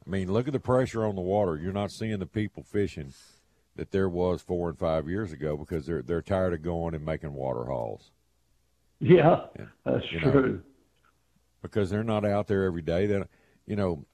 I 0.05 0.09
mean, 0.09 0.31
look 0.31 0.47
at 0.47 0.53
the 0.53 0.59
pressure 0.59 1.05
on 1.05 1.15
the 1.15 1.21
water. 1.21 1.57
You're 1.57 1.73
not 1.73 1.91
seeing 1.91 2.19
the 2.19 2.25
people 2.25 2.63
fishing 2.63 3.13
that 3.75 3.91
there 3.91 4.09
was 4.09 4.41
four 4.41 4.69
and 4.69 4.77
five 4.77 5.07
years 5.07 5.31
ago 5.31 5.55
because 5.57 5.85
they're 5.85 6.01
they're 6.01 6.21
tired 6.21 6.53
of 6.53 6.61
going 6.61 6.93
and 6.95 7.05
making 7.05 7.33
water 7.33 7.65
hauls. 7.65 8.11
Yeah, 8.99 9.45
that's 9.85 10.11
you 10.11 10.21
know. 10.21 10.31
true. 10.31 10.61
because 11.61 11.89
they're 11.89 12.03
not 12.03 12.25
out 12.25 12.47
there 12.47 12.65
every 12.65 12.81
day. 12.83 13.07
Then, 13.07 13.25
you 13.65 13.75
know, 13.75 14.05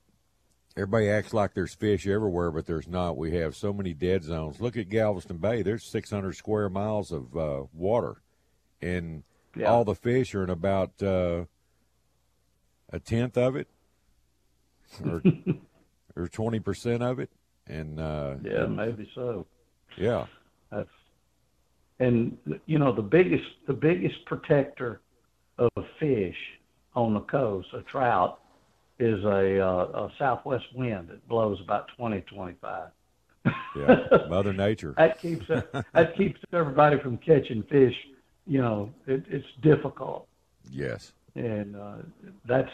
everybody 0.77 1.09
acts 1.09 1.33
like 1.33 1.53
there's 1.53 1.73
fish 1.73 2.07
everywhere, 2.07 2.51
but 2.51 2.65
there's 2.67 2.87
not. 2.87 3.17
We 3.17 3.31
have 3.37 3.55
so 3.55 3.73
many 3.73 3.93
dead 3.93 4.23
zones. 4.23 4.61
Look 4.61 4.77
at 4.77 4.89
Galveston 4.89 5.37
Bay. 5.37 5.63
There's 5.63 5.83
600 5.83 6.33
square 6.35 6.69
miles 6.69 7.11
of 7.11 7.35
uh, 7.35 7.63
water, 7.73 8.21
and 8.81 9.23
Yeah. 9.55 9.71
all 9.71 9.83
the 9.83 9.95
fish 9.95 10.35
are 10.35 10.43
in 10.43 10.49
about 10.51 11.01
uh, 11.01 11.45
a 12.91 12.99
tenth 12.99 13.37
of 13.37 13.55
it, 13.55 13.67
or 15.03 15.21
or 16.15 16.27
20 16.27 16.59
percent 16.59 17.03
of 17.03 17.19
it. 17.19 17.31
And 17.65 17.99
uh, 17.99 18.35
Yeah, 18.43 18.65
maybe 18.67 19.09
so. 19.13 19.45
yeah, 19.97 20.27
That's 20.71 20.87
and 21.99 22.37
you 22.67 22.77
know 22.79 22.93
the 22.93 23.01
biggest 23.01 23.43
the 23.65 23.73
biggest 23.73 24.23
protector 24.25 25.01
of 25.57 25.71
fish 25.99 26.37
on 26.95 27.13
the 27.15 27.19
coast, 27.21 27.67
a 27.73 27.81
trout, 27.81 28.39
is 28.99 29.23
a, 29.23 29.59
uh, 29.59 30.05
a 30.05 30.11
southwest 30.17 30.65
wind 30.73 31.09
that 31.09 31.27
blows 31.27 31.59
about 31.61 31.87
20, 31.97 32.21
25. 32.21 32.89
yeah, 33.75 33.95
Mother 34.29 34.53
Nature. 34.53 34.93
That 34.97 35.19
keeps 35.21 35.45
that 35.47 36.17
keeps 36.17 36.39
everybody 36.51 36.99
from 36.99 37.17
catching 37.17 37.63
fish. 37.63 37.93
You 38.45 38.61
know, 38.61 38.93
it, 39.05 39.23
it's 39.29 39.45
difficult, 39.61 40.27
Yes, 40.71 41.13
and 41.35 41.75
uh, 41.75 41.97
that's 42.47 42.71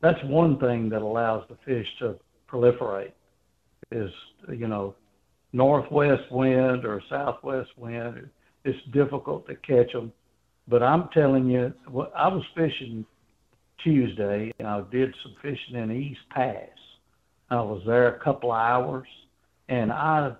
that's 0.00 0.22
one 0.24 0.58
thing 0.58 0.88
that 0.90 1.02
allows 1.02 1.44
the 1.48 1.56
fish 1.64 1.86
to 1.98 2.16
proliferate. 2.48 3.12
Is 3.90 4.10
you 4.48 4.68
know, 4.68 4.94
northwest 5.52 6.30
wind 6.30 6.84
or 6.84 7.02
southwest 7.08 7.70
wind. 7.76 8.28
It's 8.64 8.78
difficult 8.92 9.46
to 9.48 9.56
catch 9.56 9.92
them, 9.92 10.12
but 10.68 10.82
I'm 10.82 11.08
telling 11.12 11.46
you, 11.50 11.72
I 12.16 12.28
was 12.28 12.44
fishing 12.54 13.04
Tuesday, 13.84 14.52
and 14.58 14.66
I 14.66 14.82
did 14.90 15.14
some 15.22 15.36
fishing 15.42 15.76
in 15.76 15.92
East 15.92 16.20
Pass. 16.30 16.68
I 17.50 17.60
was 17.60 17.82
there 17.86 18.08
a 18.08 18.18
couple 18.18 18.50
of 18.50 18.58
hours, 18.58 19.06
and 19.68 19.92
I 19.92 20.34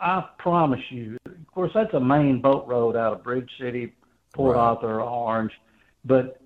I 0.00 0.24
promise 0.38 0.80
you, 0.90 1.18
of 1.26 1.52
course, 1.52 1.72
that's 1.74 1.94
a 1.94 2.00
main 2.00 2.40
boat 2.40 2.66
road 2.68 2.94
out 2.94 3.14
of 3.14 3.24
Bridge 3.24 3.50
City, 3.58 3.92
Port 4.32 4.54
Right. 4.54 4.62
Arthur, 4.62 5.00
Orange. 5.00 5.52
But 6.04 6.40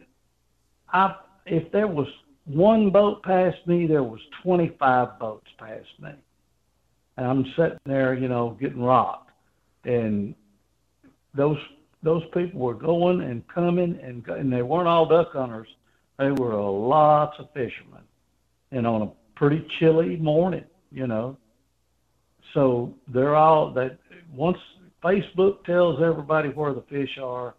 I, 0.93 1.15
if 1.45 1.71
there 1.73 1.89
was 1.89 2.07
one 2.47 2.91
boat 2.91 3.23
past 3.23 3.59
me, 3.67 3.87
there 3.87 4.03
was 4.03 4.21
25 4.43 5.19
boats 5.19 5.49
past 5.59 5.87
me. 6.01 6.13
And 7.19 7.27
I'm 7.27 7.45
sitting 7.57 7.79
there, 7.85 8.15
you 8.15 8.29
know, 8.29 8.57
getting 8.59 8.83
rocked. 8.83 9.31
And 9.85 10.35
those 11.35 11.59
those 12.03 12.23
people 12.33 12.61
were 12.61 12.75
going 12.75 13.23
and 13.23 13.47
coming, 13.49 13.99
and, 14.03 14.27
and 14.29 14.53
they 14.53 14.63
weren't 14.63 14.87
all 14.87 15.05
duck 15.05 15.33
hunters. 15.33 15.69
They 16.19 16.31
were 16.33 16.53
a 16.53 16.71
lots 16.71 17.39
of 17.39 17.49
fishermen. 17.53 18.03
And 18.71 18.87
on 18.87 19.03
a 19.03 19.11
pretty 19.37 19.67
chilly 19.79 20.17
morning, 20.17 20.65
you 20.91 21.07
know, 21.07 21.37
so 22.55 22.95
they're 23.09 23.37
all 23.37 23.73
that 23.75 23.99
once 24.33 24.59
Facebook 25.03 25.65
tells 25.65 26.03
everybody 26.03 26.49
where 26.49 26.75
the 26.75 26.83
fish 26.83 27.19
are, 27.23 27.55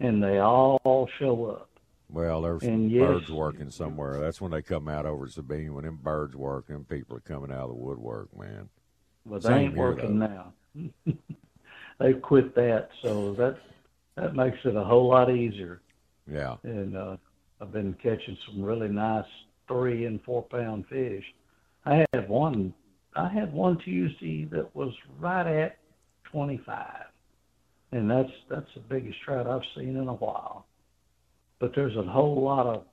and 0.00 0.22
they 0.22 0.38
all 0.40 1.08
show 1.18 1.46
up. 1.46 1.68
Well, 2.10 2.42
there's 2.42 2.62
And 2.64 2.90
yes- 2.90 3.06
birds 3.06 3.30
working 3.30 3.70
somewhere. 3.70 4.18
That's 4.20 4.40
when 4.40 4.50
they 4.50 4.60
come 4.62 4.88
out 4.88 5.06
over 5.06 5.28
Sabine. 5.28 5.72
When 5.74 5.84
them 5.84 5.98
birds 6.02 6.34
work, 6.36 6.66
them 6.66 6.84
people 6.84 7.16
are 7.16 7.20
coming 7.20 7.50
out 7.52 7.64
of 7.64 7.68
the 7.68 7.74
woodwork, 7.74 8.36
man. 8.36 8.68
But 9.24 9.42
they 9.42 9.48
Same 9.48 9.58
ain't 9.58 9.74
here, 9.74 9.82
working 9.82 10.18
now. 10.18 10.52
They've 11.98 12.20
quit 12.20 12.54
that, 12.56 12.88
so 13.00 13.32
that 13.34 13.58
that 14.16 14.34
makes 14.34 14.58
it 14.64 14.74
a 14.76 14.82
whole 14.84 15.08
lot 15.08 15.30
easier. 15.30 15.80
Yeah. 16.26 16.56
And 16.64 16.96
uh, 16.96 17.16
I've 17.62 17.72
been 17.72 17.94
catching 18.02 18.36
some 18.48 18.60
really 18.62 18.88
nice 18.88 19.24
three 19.68 20.04
and 20.06 20.20
four 20.24 20.42
pound 20.42 20.84
fish. 20.88 21.24
I 21.86 22.04
had 22.12 22.28
one. 22.28 22.74
I 23.14 23.28
had 23.28 23.52
one 23.52 23.78
Tuesday 23.84 24.46
that 24.46 24.74
was 24.74 24.92
right 25.20 25.46
at 25.46 25.78
25, 26.32 26.86
and 27.92 28.10
that's 28.10 28.30
that's 28.50 28.66
the 28.74 28.80
biggest 28.80 29.20
trout 29.22 29.46
I've 29.46 29.62
seen 29.76 29.96
in 29.96 30.08
a 30.08 30.14
while. 30.14 30.66
But 31.60 31.72
there's 31.76 31.96
a 31.96 32.02
whole 32.02 32.42
lot 32.42 32.66
of, 32.66 32.84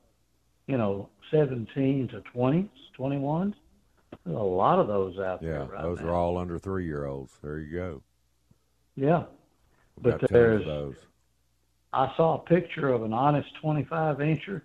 you 0.67 0.77
know, 0.77 1.09
17 1.31 2.09
to 2.09 2.21
20s, 2.35 2.69
21s. 2.99 3.55
There's 4.23 4.35
a 4.37 4.39
lot 4.39 4.77
of 4.77 4.87
those 4.87 5.17
out 5.17 5.41
Yeah. 5.41 5.49
there 5.49 5.65
right 5.65 5.81
those 5.81 5.99
now. 6.01 6.09
are 6.09 6.13
all 6.13 6.37
under 6.37 6.59
three 6.59 6.85
year 6.85 7.05
olds. 7.07 7.35
There 7.41 7.57
you 7.57 7.75
go. 7.75 8.01
Yeah. 8.95 9.23
We've 10.03 10.19
But 10.19 10.29
there's- 10.29 10.61
of 10.61 10.67
those. 10.67 10.95
I 11.91 12.11
saw 12.15 12.35
a 12.35 12.39
picture 12.39 12.89
of 12.89 13.03
an 13.03 13.13
honest 13.13 13.49
25 13.61 14.17
incher 14.17 14.61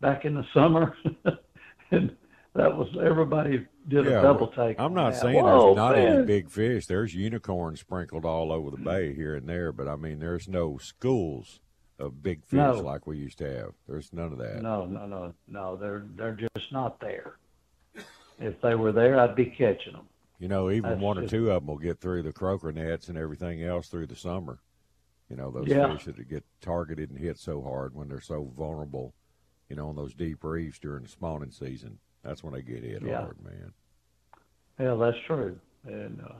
back 0.00 0.24
in 0.24 0.34
the 0.34 0.44
summer, 0.54 0.96
and 1.90 2.14
that 2.54 2.76
was 2.76 2.88
everybody 3.02 3.66
did 3.88 4.04
Yeah, 4.04 4.18
a 4.20 4.22
double 4.22 4.48
take. 4.48 4.78
I'm 4.78 4.94
not 4.94 5.12
that. 5.14 5.20
saying 5.20 5.42
Whoa, 5.44 5.66
there's 5.66 5.76
not 5.76 5.96
any 5.98 6.24
big 6.24 6.50
fish. 6.50 6.86
There's 6.86 7.14
unicorns 7.14 7.80
sprinkled 7.80 8.24
all 8.24 8.52
over 8.52 8.70
the 8.70 8.76
bay 8.76 9.14
here 9.14 9.34
and 9.34 9.48
there, 9.48 9.72
but 9.72 9.88
I 9.88 9.96
mean, 9.96 10.20
there's 10.20 10.48
no 10.48 10.78
schools 10.78 11.60
of 11.98 12.22
big 12.22 12.44
fish 12.44 12.58
No. 12.58 12.74
like 12.74 13.06
we 13.08 13.16
used 13.16 13.38
to 13.38 13.52
have. 13.52 13.72
There's 13.88 14.12
none 14.12 14.32
of 14.32 14.38
that. 14.38 14.62
No, 14.62 14.86
no, 14.86 15.06
no, 15.06 15.34
no. 15.48 15.76
They're 15.76 16.04
they're 16.16 16.38
just 16.54 16.72
not 16.72 17.00
there. 17.00 17.38
If 18.38 18.60
they 18.60 18.76
were 18.76 18.92
there, 18.92 19.18
I'd 19.18 19.34
be 19.34 19.46
catching 19.46 19.94
them. 19.94 20.06
You 20.38 20.46
know, 20.46 20.70
even 20.70 20.90
That's 20.90 21.00
one 21.02 21.18
or 21.18 21.26
two 21.26 21.50
of 21.50 21.62
them 21.62 21.66
will 21.66 21.78
get 21.78 21.98
through 22.00 22.22
the 22.22 22.32
croaker 22.32 22.70
nets 22.70 23.08
and 23.08 23.18
everything 23.18 23.64
else 23.64 23.88
through 23.88 24.06
the 24.06 24.14
summer. 24.14 24.60
You 25.28 25.36
know, 25.36 25.50
those 25.50 25.68
Yeah. 25.68 25.92
fish 25.92 26.04
that 26.04 26.28
get 26.28 26.44
targeted 26.60 27.10
and 27.10 27.18
hit 27.18 27.38
so 27.38 27.60
hard 27.62 27.94
when 27.94 28.08
they're 28.08 28.20
so 28.20 28.44
vulnerable, 28.56 29.14
you 29.68 29.76
know, 29.76 29.88
on 29.88 29.96
those 29.96 30.14
deep 30.14 30.42
reefs 30.42 30.78
during 30.78 31.02
the 31.02 31.08
spawning 31.08 31.50
season. 31.50 31.98
That's 32.22 32.42
when 32.42 32.54
they 32.54 32.62
get 32.62 32.82
hit 32.82 33.02
Yeah. 33.02 33.22
hard, 33.22 33.42
man. 33.42 33.72
Yeah, 34.78 34.94
that's 34.94 35.18
true. 35.26 35.58
And 35.84 36.20
uh, 36.22 36.34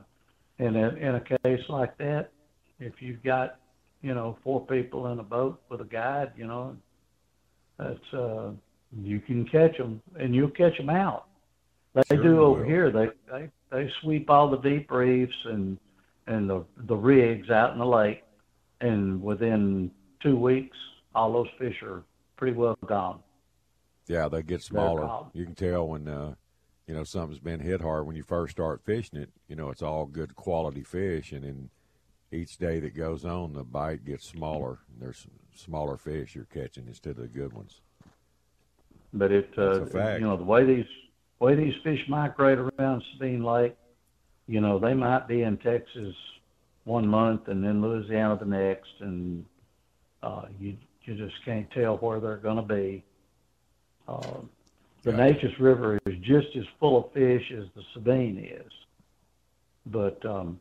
in 0.57 0.75
a, 0.75 0.89
in 0.89 1.15
a 1.15 1.21
case 1.21 1.67
like 1.69 1.97
that, 1.97 2.31
if 2.79 3.01
you've 3.01 3.21
got 3.23 3.59
you 4.01 4.13
know 4.13 4.37
four 4.43 4.65
people 4.65 5.07
in 5.07 5.19
a 5.19 5.23
boat 5.23 5.61
with 5.69 5.81
a 5.81 5.85
guide, 5.85 6.31
you 6.35 6.47
know, 6.47 6.75
that's 7.77 8.13
uh, 8.13 8.51
you 9.01 9.19
can 9.19 9.45
catch 9.47 9.77
them 9.77 10.01
and 10.17 10.33
you'll 10.33 10.49
catch 10.49 10.77
them 10.77 10.89
out. 10.89 11.27
They 11.93 12.15
Sure 12.15 12.23
do 12.23 12.39
over 12.39 12.61
will. 12.61 12.67
here. 12.67 12.91
They 12.91 13.09
they 13.29 13.49
they 13.69 13.91
sweep 14.01 14.29
all 14.29 14.49
the 14.49 14.57
deep 14.57 14.89
reefs 14.89 15.35
and 15.45 15.77
and 16.27 16.49
the 16.49 16.65
the 16.77 16.95
rigs 16.95 17.49
out 17.49 17.73
in 17.73 17.79
the 17.79 17.85
lake, 17.85 18.23
and 18.81 19.21
within 19.21 19.91
two 20.21 20.37
weeks, 20.37 20.77
all 21.15 21.33
those 21.33 21.47
fish 21.57 21.81
are 21.83 22.03
pretty 22.37 22.55
well 22.55 22.77
gone. 22.85 23.19
Yeah, 24.07 24.27
they 24.27 24.41
get 24.41 24.61
smaller. 24.61 25.27
You 25.33 25.45
can 25.45 25.55
tell 25.55 25.87
when 25.87 26.07
uh, 26.07 26.33
you 26.87 26.95
know 26.95 27.03
something's 27.03 27.39
been 27.39 27.59
hit 27.59 27.81
hard 27.81 28.07
when 28.07 28.15
you 28.15 28.23
first 28.23 28.51
start 28.51 28.81
fishing 28.83 29.19
it. 29.19 29.29
You 29.47 29.55
know, 29.55 29.69
it's 29.69 29.83
all 29.83 30.05
good 30.05 30.35
quality 30.35 30.83
fish, 30.83 31.31
and 31.31 31.43
then 31.43 31.69
each 32.31 32.57
day 32.57 32.79
that 32.79 32.95
goes 32.95 33.25
on, 33.25 33.53
the 33.53 33.63
bite 33.63 34.05
gets 34.05 34.27
smaller. 34.27 34.79
There's 34.99 35.27
smaller 35.55 35.97
fish 35.97 36.35
you're 36.35 36.45
catching 36.45 36.87
instead 36.87 37.11
of 37.11 37.17
the 37.17 37.27
good 37.27 37.53
ones. 37.53 37.81
But 39.13 39.31
it, 39.31 39.49
uh, 39.57 39.85
you 40.15 40.21
know, 40.21 40.37
the 40.37 40.43
way 40.43 40.63
these 40.63 40.85
way 41.39 41.55
these 41.55 41.73
fish 41.83 41.99
migrate 42.07 42.59
around 42.59 43.03
Sabine 43.13 43.43
Lake, 43.43 43.75
you 44.47 44.61
know, 44.61 44.79
they 44.79 44.93
might 44.93 45.27
be 45.27 45.41
in 45.41 45.57
Texas 45.57 46.15
one 46.89 47.07
month 47.07 47.47
and 47.47 47.63
then 47.63 47.81
Louisiana 47.81 48.35
the 48.37 48.45
next, 48.45 48.89
and 48.99 49.45
uh, 50.23 50.45
you 50.59 50.75
you 51.03 51.15
just 51.15 51.35
can't 51.45 51.69
tell 51.71 51.97
where 51.97 52.19
they're 52.19 52.37
going 52.37 52.57
to 52.57 52.61
be. 52.61 53.03
Uh, 54.07 54.41
the 55.03 55.11
Gotcha. 55.11 55.33
Neches 55.33 55.59
River 55.59 55.99
is 56.05 56.15
just 56.21 56.47
as 56.57 56.65
full 56.79 57.05
of 57.05 57.13
fish 57.13 57.43
as 57.57 57.65
the 57.75 57.83
Sabine 57.93 58.39
is, 58.39 58.71
but 59.85 60.23
um, 60.25 60.59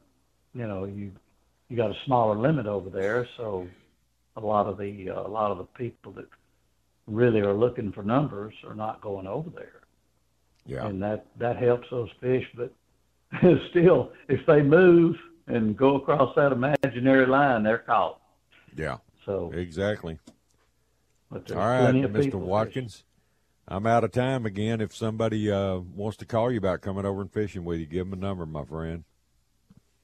you 0.54 0.66
know, 0.66 0.84
you 0.84 1.10
you 1.68 1.76
got 1.76 1.90
a 1.90 1.96
smaller 2.04 2.36
limit 2.36 2.66
over 2.66 2.90
there, 2.90 3.26
so 3.38 3.66
a 4.36 4.40
lot 4.40 4.66
of 4.66 4.76
the 4.76 5.10
uh, 5.10 5.26
a 5.26 5.28
lot 5.28 5.50
of 5.50 5.56
the 5.56 5.64
people 5.64 6.12
that 6.12 6.26
really 7.06 7.40
are 7.40 7.54
looking 7.54 7.90
for 7.90 8.02
numbers 8.02 8.54
are 8.66 8.74
not 8.74 9.00
going 9.00 9.26
over 9.26 9.48
there. 9.48 9.80
Yeah. 10.66 10.86
And 10.86 11.02
that, 11.02 11.24
that 11.38 11.56
helps 11.56 11.88
those 11.90 12.10
fish. 12.20 12.44
But 12.54 12.72
still, 13.70 14.12
if 14.28 14.44
they 14.46 14.60
move 14.60 15.16
and 15.48 15.76
go 15.76 15.96
across 15.96 16.34
that 16.36 16.52
imaginary 16.52 17.26
line, 17.26 17.62
they're 17.62 17.78
caught. 17.78 18.20
Yeah. 18.76 18.98
So 19.24 19.50
exactly. 19.52 20.18
All 21.30 21.40
right, 21.40 21.94
Mr. 21.94 22.34
Watkins. 22.34 23.04
I'm 23.70 23.86
out 23.86 24.02
of 24.02 24.12
time 24.12 24.46
again. 24.46 24.80
If 24.80 24.96
somebody 24.96 25.50
uh, 25.50 25.78
wants 25.78 26.16
to 26.18 26.24
call 26.24 26.50
you 26.50 26.56
about 26.56 26.80
coming 26.80 27.04
over 27.04 27.20
and 27.20 27.30
fishing 27.30 27.64
with 27.64 27.80
you, 27.80 27.86
give 27.86 28.08
them 28.08 28.18
a 28.18 28.22
number, 28.22 28.46
my 28.46 28.64
friend. 28.64 29.04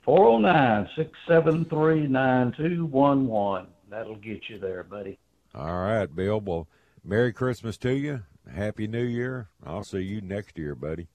409 0.04 0.88
673 0.96 2.08
9211. 2.08 3.66
That'll 3.88 4.16
get 4.16 4.50
you 4.50 4.58
there, 4.58 4.82
buddy. 4.82 5.18
All 5.54 5.80
right, 5.80 6.14
Bill. 6.14 6.40
Well, 6.40 6.68
Merry 7.02 7.32
Christmas 7.32 7.78
to 7.78 7.92
you. 7.92 8.22
Happy 8.52 8.86
New 8.86 9.04
Year. 9.04 9.48
I'll 9.64 9.84
see 9.84 10.00
you 10.00 10.20
next 10.20 10.58
year, 10.58 10.74
buddy. 10.74 11.06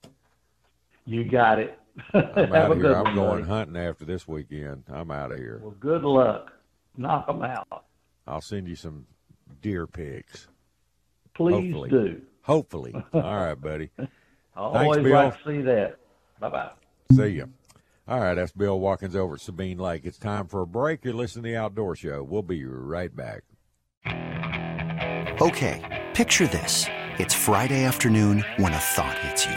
You 1.04 1.24
got 1.24 1.60
it. 1.60 1.78
I'm 2.14 2.20
out 2.54 2.72
of 2.72 2.78
here. 2.78 2.92
I'm 2.94 3.14
going 3.14 3.40
buddy. 3.40 3.42
hunting 3.44 3.76
after 3.76 4.04
this 4.04 4.26
weekend. 4.28 4.84
I'm 4.88 5.10
out 5.10 5.32
of 5.32 5.38
here. 5.38 5.60
Well, 5.62 5.74
good 5.78 6.02
luck. 6.02 6.52
Knock 6.96 7.26
them 7.26 7.42
out. 7.42 7.84
I'll 8.26 8.40
send 8.40 8.68
you 8.68 8.76
some 8.76 9.06
deer 9.62 9.86
pics. 9.86 10.48
Please 11.34 11.72
Hopefully. 11.72 11.90
do. 11.90 12.22
Hopefully. 12.42 12.94
All 13.14 13.20
right, 13.22 13.54
buddy. 13.60 13.90
I 13.98 14.02
Thanks, 14.04 14.10
always 14.56 15.02
Bill. 15.02 15.12
like 15.12 15.42
to 15.42 15.48
see 15.48 15.62
that. 15.62 15.96
Bye 16.40 16.48
bye. 16.50 16.70
See 17.14 17.26
ya. 17.28 17.44
All 18.08 18.18
right, 18.20 18.34
that's 18.34 18.52
Bill 18.52 18.78
Watkins 18.80 19.14
over 19.14 19.34
at 19.34 19.40
Sabine 19.40 19.78
Lake. 19.78 20.04
It's 20.04 20.18
time 20.18 20.46
for 20.48 20.62
a 20.62 20.66
break. 20.66 21.04
You're 21.04 21.14
listening 21.14 21.44
to 21.44 21.50
the 21.50 21.56
Outdoor 21.56 21.94
Show. 21.94 22.22
We'll 22.24 22.42
be 22.42 22.64
right 22.64 23.14
back. 23.14 23.42
Okay, 25.40 26.08
picture 26.14 26.46
this. 26.48 26.86
It's 27.18 27.34
Friday 27.34 27.84
afternoon 27.84 28.44
when 28.56 28.72
a 28.72 28.78
thought 28.78 29.16
hits 29.18 29.46
you. 29.46 29.56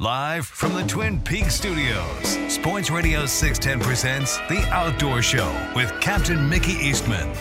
Live 0.01 0.47
from 0.47 0.73
the 0.73 0.81
Twin 0.81 1.21
Peaks 1.21 1.53
studios, 1.53 2.25
Sports 2.51 2.89
Radio 2.89 3.27
610 3.27 3.87
presents 3.87 4.37
The 4.49 4.67
Outdoor 4.71 5.21
Show 5.21 5.71
with 5.75 5.91
Captain 6.01 6.49
Mickey 6.49 6.71
Eastman. 6.71 7.31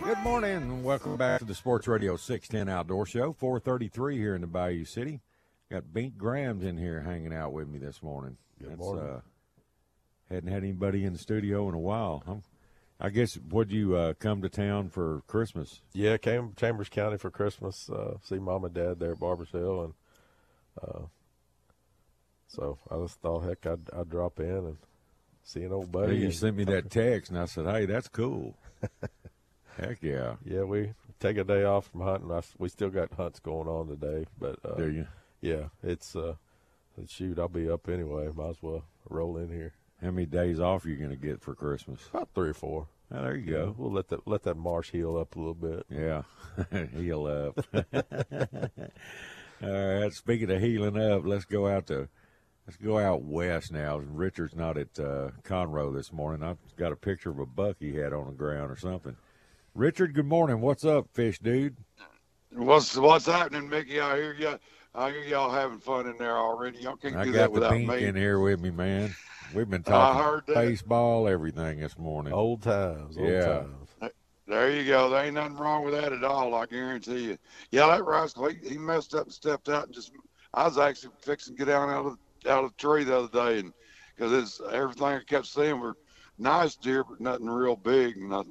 Good 0.00 0.18
morning 0.18 0.54
and 0.54 0.84
welcome 0.84 1.16
back 1.16 1.40
to 1.40 1.44
the 1.44 1.56
Sports 1.56 1.88
Radio 1.88 2.14
610 2.14 2.72
Outdoor 2.72 3.04
Show. 3.04 3.32
433 3.32 4.16
here 4.16 4.36
in 4.36 4.42
the 4.42 4.46
Bayou 4.46 4.84
City. 4.84 5.22
Got 5.72 5.92
Bink 5.92 6.16
Grimes 6.16 6.62
in 6.62 6.78
here 6.78 7.00
hanging 7.00 7.34
out 7.34 7.52
with 7.52 7.66
me 7.66 7.80
this 7.80 8.00
morning. 8.00 8.36
Good 8.60 8.78
morning. 8.78 9.04
Uh, 9.04 9.20
hadn't 10.30 10.52
had 10.52 10.62
anybody 10.62 11.04
in 11.04 11.12
the 11.14 11.18
studio 11.18 11.68
in 11.68 11.74
a 11.74 11.80
while. 11.80 12.22
I'm, 12.28 12.44
I 13.04 13.10
guess, 13.10 13.36
would 13.50 13.72
you 13.72 13.96
uh, 13.96 14.14
come 14.14 14.42
to 14.42 14.48
town 14.48 14.88
for 14.88 15.22
Christmas? 15.26 15.80
Yeah, 15.92 16.16
came 16.18 16.52
Chambers 16.56 16.88
County 16.88 17.18
for 17.18 17.32
Christmas. 17.32 17.90
Uh, 17.90 18.14
see 18.22 18.38
mom 18.38 18.64
and 18.64 18.72
dad 18.72 19.00
there 19.00 19.12
at 19.12 19.18
Barbers 19.18 19.50
Hill, 19.50 19.82
and 19.82 19.94
uh, 20.80 21.00
so 22.46 22.78
I 22.88 22.96
just 23.02 23.20
thought, 23.20 23.40
heck, 23.40 23.66
I'd, 23.66 23.90
I'd 23.92 24.08
drop 24.08 24.38
in 24.38 24.46
and 24.46 24.76
see 25.42 25.64
an 25.64 25.72
old 25.72 25.90
buddy. 25.90 26.16
you 26.16 26.26
and- 26.26 26.34
sent 26.34 26.56
me 26.56 26.62
that 26.64 26.90
text, 26.90 27.30
and 27.32 27.40
I 27.40 27.46
said, 27.46 27.66
hey, 27.66 27.86
that's 27.86 28.08
cool. 28.08 28.56
Heck 29.78 30.02
yeah. 30.02 30.34
Yeah, 30.44 30.64
we 30.64 30.92
take 31.18 31.38
a 31.38 31.44
day 31.44 31.64
off 31.64 31.86
from 31.90 32.02
hunting. 32.02 32.30
I 32.30 32.42
we 32.58 32.68
still 32.68 32.90
got 32.90 33.14
hunts 33.14 33.40
going 33.40 33.68
on 33.68 33.88
today, 33.88 34.26
but 34.38 34.58
uh, 34.64 34.74
Do 34.74 34.90
you? 34.90 35.06
Yeah, 35.40 35.68
it's 35.82 36.14
uh, 36.14 36.34
shoot. 37.08 37.38
I'll 37.38 37.48
be 37.48 37.70
up 37.70 37.88
anyway. 37.88 38.28
Might 38.34 38.50
as 38.50 38.62
well 38.62 38.84
roll 39.08 39.38
in 39.38 39.48
here. 39.48 39.72
How 40.02 40.10
many 40.10 40.26
days 40.26 40.60
off 40.60 40.84
are 40.84 40.88
you 40.90 40.96
going 40.96 41.10
to 41.10 41.16
get 41.16 41.40
for 41.40 41.54
Christmas? 41.54 42.00
About 42.12 42.28
three 42.34 42.50
or 42.50 42.54
four. 42.54 42.88
Oh, 43.12 43.22
there 43.22 43.36
you 43.36 43.44
Yeah, 43.44 43.66
go. 43.66 43.74
we'll 43.76 43.92
let 43.92 44.08
that 44.08 44.26
let 44.26 44.42
that 44.44 44.56
marsh 44.56 44.90
heal 44.92 45.16
up 45.16 45.36
a 45.36 45.38
little 45.38 45.54
bit. 45.54 45.86
Yeah, 45.90 46.22
heal 46.96 47.26
up. 47.26 47.66
All 49.62 49.70
right. 50.00 50.12
Speaking 50.12 50.50
of 50.50 50.60
healing 50.60 50.96
up, 50.98 51.22
let's 51.24 51.44
go 51.44 51.68
out 51.68 51.86
to 51.88 52.08
let's 52.66 52.76
go 52.78 52.98
out 52.98 53.22
west 53.22 53.72
now. 53.72 53.98
Richard's 53.98 54.54
not 54.56 54.78
at 54.78 54.98
uh, 54.98 55.30
Conroe 55.44 55.94
this 55.94 56.12
morning. 56.12 56.42
I've 56.48 56.58
got 56.76 56.92
a 56.92 56.96
picture 56.96 57.30
of 57.30 57.38
a 57.38 57.46
buck 57.46 57.76
he 57.80 57.96
had 57.96 58.12
on 58.12 58.26
the 58.26 58.32
ground 58.32 58.70
or 58.70 58.76
something. 58.76 59.16
Richard, 59.74 60.14
good 60.14 60.26
morning. 60.26 60.60
What's 60.60 60.84
up, 60.84 61.08
fish 61.12 61.38
dude? 61.38 61.76
What's 62.54 62.96
what's 62.96 63.26
happening, 63.26 63.68
Mickey? 63.68 64.00
I 64.00 64.16
hear 64.16 64.34
you. 64.34 64.58
I 64.94 65.10
hear 65.10 65.22
y'all 65.22 65.50
having 65.50 65.78
fun 65.78 66.06
in 66.06 66.18
there 66.18 66.36
already. 66.36 66.78
Y'all 66.80 66.96
can't 66.96 67.16
I 67.16 67.24
do 67.24 67.32
got 67.32 67.38
that 67.38 67.52
the 67.52 67.60
without 67.60 67.72
Bink 67.72 67.88
me. 67.88 68.04
in 68.04 68.14
here 68.14 68.38
with 68.40 68.60
me, 68.60 68.70
man. 68.70 69.14
We've 69.54 69.68
been 69.68 69.84
I 69.86 69.90
talking 69.90 70.22
heard 70.22 70.46
baseball, 70.46 71.28
everything 71.28 71.80
this 71.80 71.98
morning. 71.98 72.32
Old 72.32 72.62
times, 72.62 73.16
old 73.16 73.28
yeah. 73.28 73.64
times. 74.00 74.12
There 74.46 74.70
you 74.70 74.84
go. 74.86 75.08
There 75.08 75.24
ain't 75.24 75.34
nothing 75.34 75.56
wrong 75.56 75.84
with 75.84 75.94
that 75.94 76.12
at 76.12 76.24
all. 76.24 76.54
I 76.54 76.66
guarantee 76.66 77.24
you. 77.24 77.38
Yeah, 77.70 77.86
that 77.86 78.04
rascal, 78.04 78.48
he, 78.48 78.70
he 78.70 78.78
messed 78.78 79.14
up 79.14 79.24
and 79.24 79.32
stepped 79.32 79.68
out 79.68 79.86
and 79.86 79.94
just. 79.94 80.12
I 80.54 80.64
was 80.64 80.76
actually 80.76 81.12
fixing 81.22 81.54
to 81.54 81.58
get 81.58 81.72
down 81.72 81.88
out 81.88 82.04
of 82.04 82.18
out 82.46 82.64
of 82.64 82.72
the 82.72 82.76
tree 82.76 83.04
the 83.04 83.16
other 83.16 83.28
day, 83.28 83.60
and 83.60 83.72
because 84.14 84.32
it's 84.32 84.60
everything 84.70 85.04
I 85.04 85.20
kept 85.26 85.46
seeing 85.46 85.80
were 85.80 85.96
nice 86.38 86.76
deer, 86.76 87.04
but 87.04 87.20
nothing 87.20 87.48
real 87.48 87.76
big. 87.76 88.16
And 88.16 88.34
I, 88.34 88.42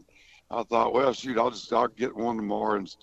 I 0.49 0.63
thought, 0.63 0.93
well, 0.93 1.13
shoot, 1.13 1.37
I'll 1.37 1.51
just 1.51 1.71
I'll 1.71 1.87
get 1.87 2.15
one 2.15 2.37
tomorrow, 2.37 2.77
and 2.77 2.95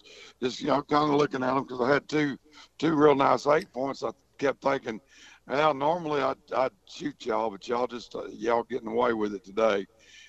just 0.43 0.61
you 0.61 0.69
know, 0.69 0.83
kind 0.83 1.11
of 1.13 1.19
looking 1.19 1.43
at 1.43 1.55
them 1.55 1.65
because 1.65 1.81
I 1.81 1.93
had 1.93 2.09
two 2.09 2.37
two 2.79 2.95
real 2.95 3.15
nice 3.15 3.47
eight 3.47 3.73
points. 3.73 4.03
I 4.03 4.11
kept 4.39 4.63
thinking, 4.63 5.01
well, 5.49 5.75
normally 5.75 6.21
I'd 6.21 6.37
I'd 6.55 6.73
shoot 6.87 7.25
y'all, 7.25 7.51
but 7.51 7.67
y'all 7.67 7.87
just 7.87 8.15
uh, 8.15 8.27
y'all 8.27 8.65
getting 8.65 8.89
away 8.89 9.13
with 9.15 9.35
it 9.35 9.45
today. 9.45 9.87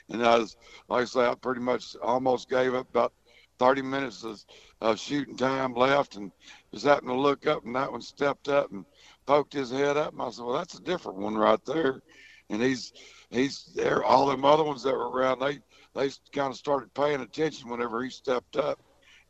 And 0.09 0.25
I 0.25 0.37
was, 0.37 0.55
like 0.87 1.03
I 1.03 1.05
say, 1.05 1.27
I 1.27 1.35
pretty 1.35 1.61
much 1.61 1.95
almost 2.01 2.49
gave 2.49 2.73
up 2.73 2.89
about 2.89 3.13
30 3.59 3.81
minutes 3.81 4.23
of, 4.23 4.43
of 4.81 4.99
shooting 4.99 5.35
time 5.37 5.73
left, 5.73 6.15
and 6.15 6.31
just 6.73 6.85
happened 6.85 7.09
to 7.09 7.15
look 7.15 7.45
up, 7.45 7.65
and 7.65 7.75
that 7.75 7.91
one 7.91 8.01
stepped 8.01 8.47
up 8.47 8.71
and 8.71 8.85
poked 9.25 9.53
his 9.53 9.69
head 9.69 9.97
up. 9.97 10.13
And 10.13 10.21
I 10.21 10.29
said, 10.31 10.45
"Well, 10.45 10.57
that's 10.57 10.79
a 10.79 10.81
different 10.83 11.19
one 11.19 11.37
right 11.37 11.63
there." 11.65 12.01
And 12.49 12.61
he's 12.61 12.93
he's 13.29 13.65
there. 13.75 14.03
All 14.03 14.27
them 14.27 14.45
other 14.45 14.63
ones 14.63 14.83
that 14.83 14.95
were 14.95 15.09
around, 15.09 15.39
they 15.39 15.59
they 15.95 16.09
kind 16.31 16.51
of 16.51 16.57
started 16.57 16.93
paying 16.93 17.21
attention 17.21 17.69
whenever 17.69 18.03
he 18.03 18.09
stepped 18.09 18.55
up. 18.55 18.79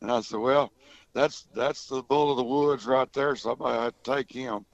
And 0.02 0.12
I 0.12 0.22
said, 0.22 0.40
"Well, 0.40 0.72
that's 1.14 1.48
that's 1.56 1.88
the 1.88 2.04
bull 2.04 2.32
of 2.32 2.38
the 2.38 2.44
woods 2.44 2.86
right 2.86 3.12
there. 3.14 3.36
Somebody 3.36 3.80
had 3.80 3.94
to 4.04 4.12
take 4.16 4.32
him." 4.32 4.66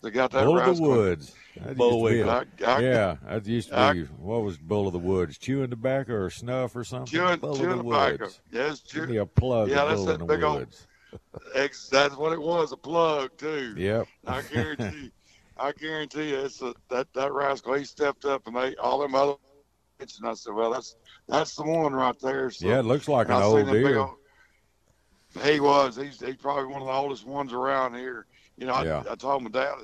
They 0.00 0.10
got 0.10 0.30
that 0.30 0.44
Bull 0.44 0.58
of 0.58 0.76
the. 0.76 0.82
Woods. 0.82 1.34
That 1.56 1.76
used 1.76 1.78
to 1.80 2.08
be 2.08 2.20
a- 2.20 2.28
I- 2.28 2.44
I- 2.76 2.80
yeah, 2.80 3.16
that 3.26 3.46
used 3.46 3.68
to 3.70 3.78
I- 3.78 3.92
be. 3.94 4.02
what 4.04 4.42
was 4.42 4.56
Bull 4.56 4.86
of 4.86 4.92
the 4.92 4.98
Woods? 5.00 5.38
Chewing 5.38 5.70
tobacco 5.70 6.14
or 6.14 6.30
snuff 6.30 6.76
or 6.76 6.84
something? 6.84 7.06
Chewing, 7.18 7.40
Bull 7.40 7.56
chewing 7.56 7.72
of 7.72 7.78
the 7.78 7.82
tobacco. 7.84 8.24
Woods. 8.26 8.40
Yes, 8.52 8.80
Give 8.80 9.04
chew- 9.04 9.06
me 9.08 9.16
a 9.16 9.26
plug 9.26 9.68
Yeah, 9.68 9.84
that's 9.86 10.00
Bull 10.00 10.10
in 10.10 10.20
that 10.20 10.26
big 10.26 10.42
old- 10.44 10.58
Woods. 10.60 10.86
Ex- 11.54 11.88
that's 11.88 12.16
what 12.16 12.32
it 12.32 12.40
was, 12.40 12.70
a 12.72 12.76
plug 12.76 13.30
too. 13.38 13.74
Yep. 13.76 14.06
I 14.26 14.42
guarantee, 14.52 15.10
I 15.56 15.72
guarantee 15.72 16.30
you, 16.30 16.38
it's 16.40 16.62
a, 16.62 16.74
that 16.90 17.12
that 17.14 17.32
rascal. 17.32 17.74
He 17.74 17.84
stepped 17.84 18.24
up 18.24 18.46
and 18.46 18.54
they 18.56 18.76
all 18.76 19.00
them 19.00 19.14
other. 19.16 19.34
And 20.00 20.08
I 20.28 20.34
said, 20.34 20.54
well, 20.54 20.70
that's 20.70 20.94
that's 21.26 21.56
the 21.56 21.64
one 21.64 21.92
right 21.92 22.16
there. 22.20 22.50
So, 22.52 22.68
Yeah, 22.68 22.78
it 22.78 22.84
looks 22.84 23.08
like 23.08 23.26
an 23.28 23.32
I 23.34 23.42
old 23.42 23.64
seen 23.66 23.74
deer. 23.74 23.98
old- 23.98 24.14
he 25.42 25.58
was. 25.58 25.96
He's 25.96 26.20
he's 26.20 26.36
probably 26.36 26.66
one 26.66 26.82
of 26.82 26.86
the 26.86 26.92
oldest 26.92 27.26
ones 27.26 27.52
around 27.52 27.94
here. 27.94 28.26
You 28.58 28.66
know, 28.66 28.74
I, 28.74 28.86
Yeah. 28.86 29.04
I 29.10 29.14
told 29.16 29.44
my 29.44 29.50
dad. 29.50 29.74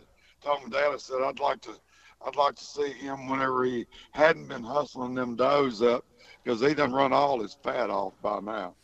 Told 0.42 0.64
my 0.64 0.70
dad. 0.70 0.92
I 0.92 0.96
said 0.98 1.22
I'd 1.22 1.40
like 1.40 1.62
to. 1.62 1.80
I'd 2.26 2.36
like 2.36 2.56
to 2.56 2.64
see 2.64 2.92
him 2.92 3.28
whenever 3.28 3.64
he 3.64 3.86
hadn't 4.12 4.48
been 4.48 4.64
hustling 4.64 5.14
them 5.14 5.36
does 5.36 5.82
up 5.82 6.04
because 6.42 6.60
he 6.60 6.74
done 6.74 6.92
run 6.92 7.12
all 7.12 7.40
his 7.42 7.54
fat 7.62 7.90
off 7.90 8.14
by 8.22 8.40
now. 8.40 8.76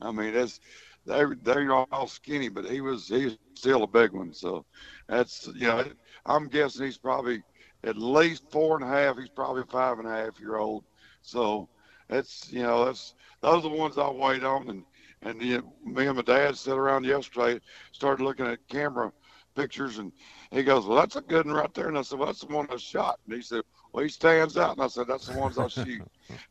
I 0.00 0.12
mean, 0.12 0.34
it's 0.34 0.60
they 1.06 1.24
they're 1.42 1.72
all 1.72 2.06
skinny, 2.08 2.48
but 2.48 2.66
he 2.66 2.80
was 2.80 3.08
he's 3.08 3.38
still 3.54 3.84
a 3.84 3.88
big 3.88 4.12
one. 4.12 4.32
So 4.34 4.66
that's 5.08 5.48
you 5.54 5.66
know 5.68 5.84
I'm 6.26 6.48
guessing 6.48 6.86
he's 6.86 6.98
probably 6.98 7.42
at 7.84 7.96
least 7.96 8.50
four 8.50 8.76
and 8.76 8.84
a 8.84 8.88
half. 8.88 9.16
He's 9.18 9.28
probably 9.30 9.62
five 9.70 9.98
and 9.98 10.08
a 10.08 10.10
half 10.10 10.38
year 10.40 10.56
old. 10.56 10.84
So 11.22 11.68
that's 12.08 12.52
you 12.52 12.62
know 12.62 12.84
that's 12.84 13.14
those 13.40 13.64
are 13.64 13.70
the 13.70 13.76
ones 13.76 13.98
I 13.98 14.10
wait 14.10 14.44
on 14.44 14.68
and 14.68 14.84
and 15.22 15.40
know, 15.40 15.72
me 15.84 16.06
and 16.06 16.16
my 16.16 16.22
dad 16.22 16.56
sat 16.56 16.76
around 16.76 17.04
yesterday, 17.04 17.60
started 17.92 18.22
looking 18.22 18.46
at 18.46 18.66
camera 18.68 19.12
pictures, 19.58 19.98
and 19.98 20.12
he 20.50 20.62
goes, 20.62 20.86
"Well, 20.86 20.98
that's 20.98 21.16
a 21.16 21.20
good 21.20 21.46
one 21.46 21.54
right 21.56 21.74
there." 21.74 21.88
And 21.88 21.98
I 21.98 22.02
said, 22.02 22.18
"Well, 22.18 22.26
that's 22.26 22.40
the 22.40 22.54
one 22.54 22.68
I 22.70 22.76
shot." 22.76 23.18
And 23.26 23.34
he 23.34 23.42
said, 23.42 23.62
"Well, 23.92 24.04
he 24.04 24.08
stands 24.10 24.56
out." 24.56 24.76
And 24.76 24.84
I 24.84 24.88
said, 24.88 25.06
"That's 25.08 25.26
the 25.26 25.38
ones 25.38 25.58
I 25.58 25.68
shoot." 25.68 26.02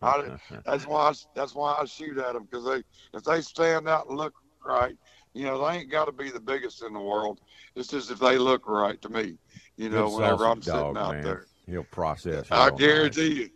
I, 0.01 0.37
that's 0.65 0.85
why 0.87 1.09
I, 1.09 1.13
that's 1.35 1.55
why 1.55 1.77
I 1.79 1.85
shoot 1.85 2.17
at 2.17 2.33
them 2.33 2.47
because 2.49 2.65
they 2.65 2.83
if 3.17 3.23
they 3.23 3.41
stand 3.41 3.87
out 3.87 4.09
and 4.09 4.17
look 4.17 4.33
right, 4.65 4.95
you 5.33 5.45
know, 5.45 5.65
they 5.65 5.77
ain't 5.77 5.91
got 5.91 6.05
to 6.05 6.11
be 6.11 6.29
the 6.31 6.39
biggest 6.39 6.83
in 6.83 6.93
the 6.93 6.99
world. 6.99 7.39
It's 7.75 7.87
just 7.87 8.11
if 8.11 8.19
they 8.19 8.37
look 8.37 8.67
right 8.67 9.01
to 9.01 9.09
me, 9.09 9.37
you 9.77 9.89
know, 9.89 10.09
Good 10.09 10.17
whenever 10.17 10.45
I'm 10.45 10.61
dog, 10.61 10.95
sitting 10.95 10.97
out 10.97 11.13
man. 11.13 11.23
there. 11.23 11.45
He'll 11.67 11.83
process. 11.83 12.51
I 12.51 12.69
nice. 12.69 12.79
guarantee 12.79 13.33
you. 13.35 13.49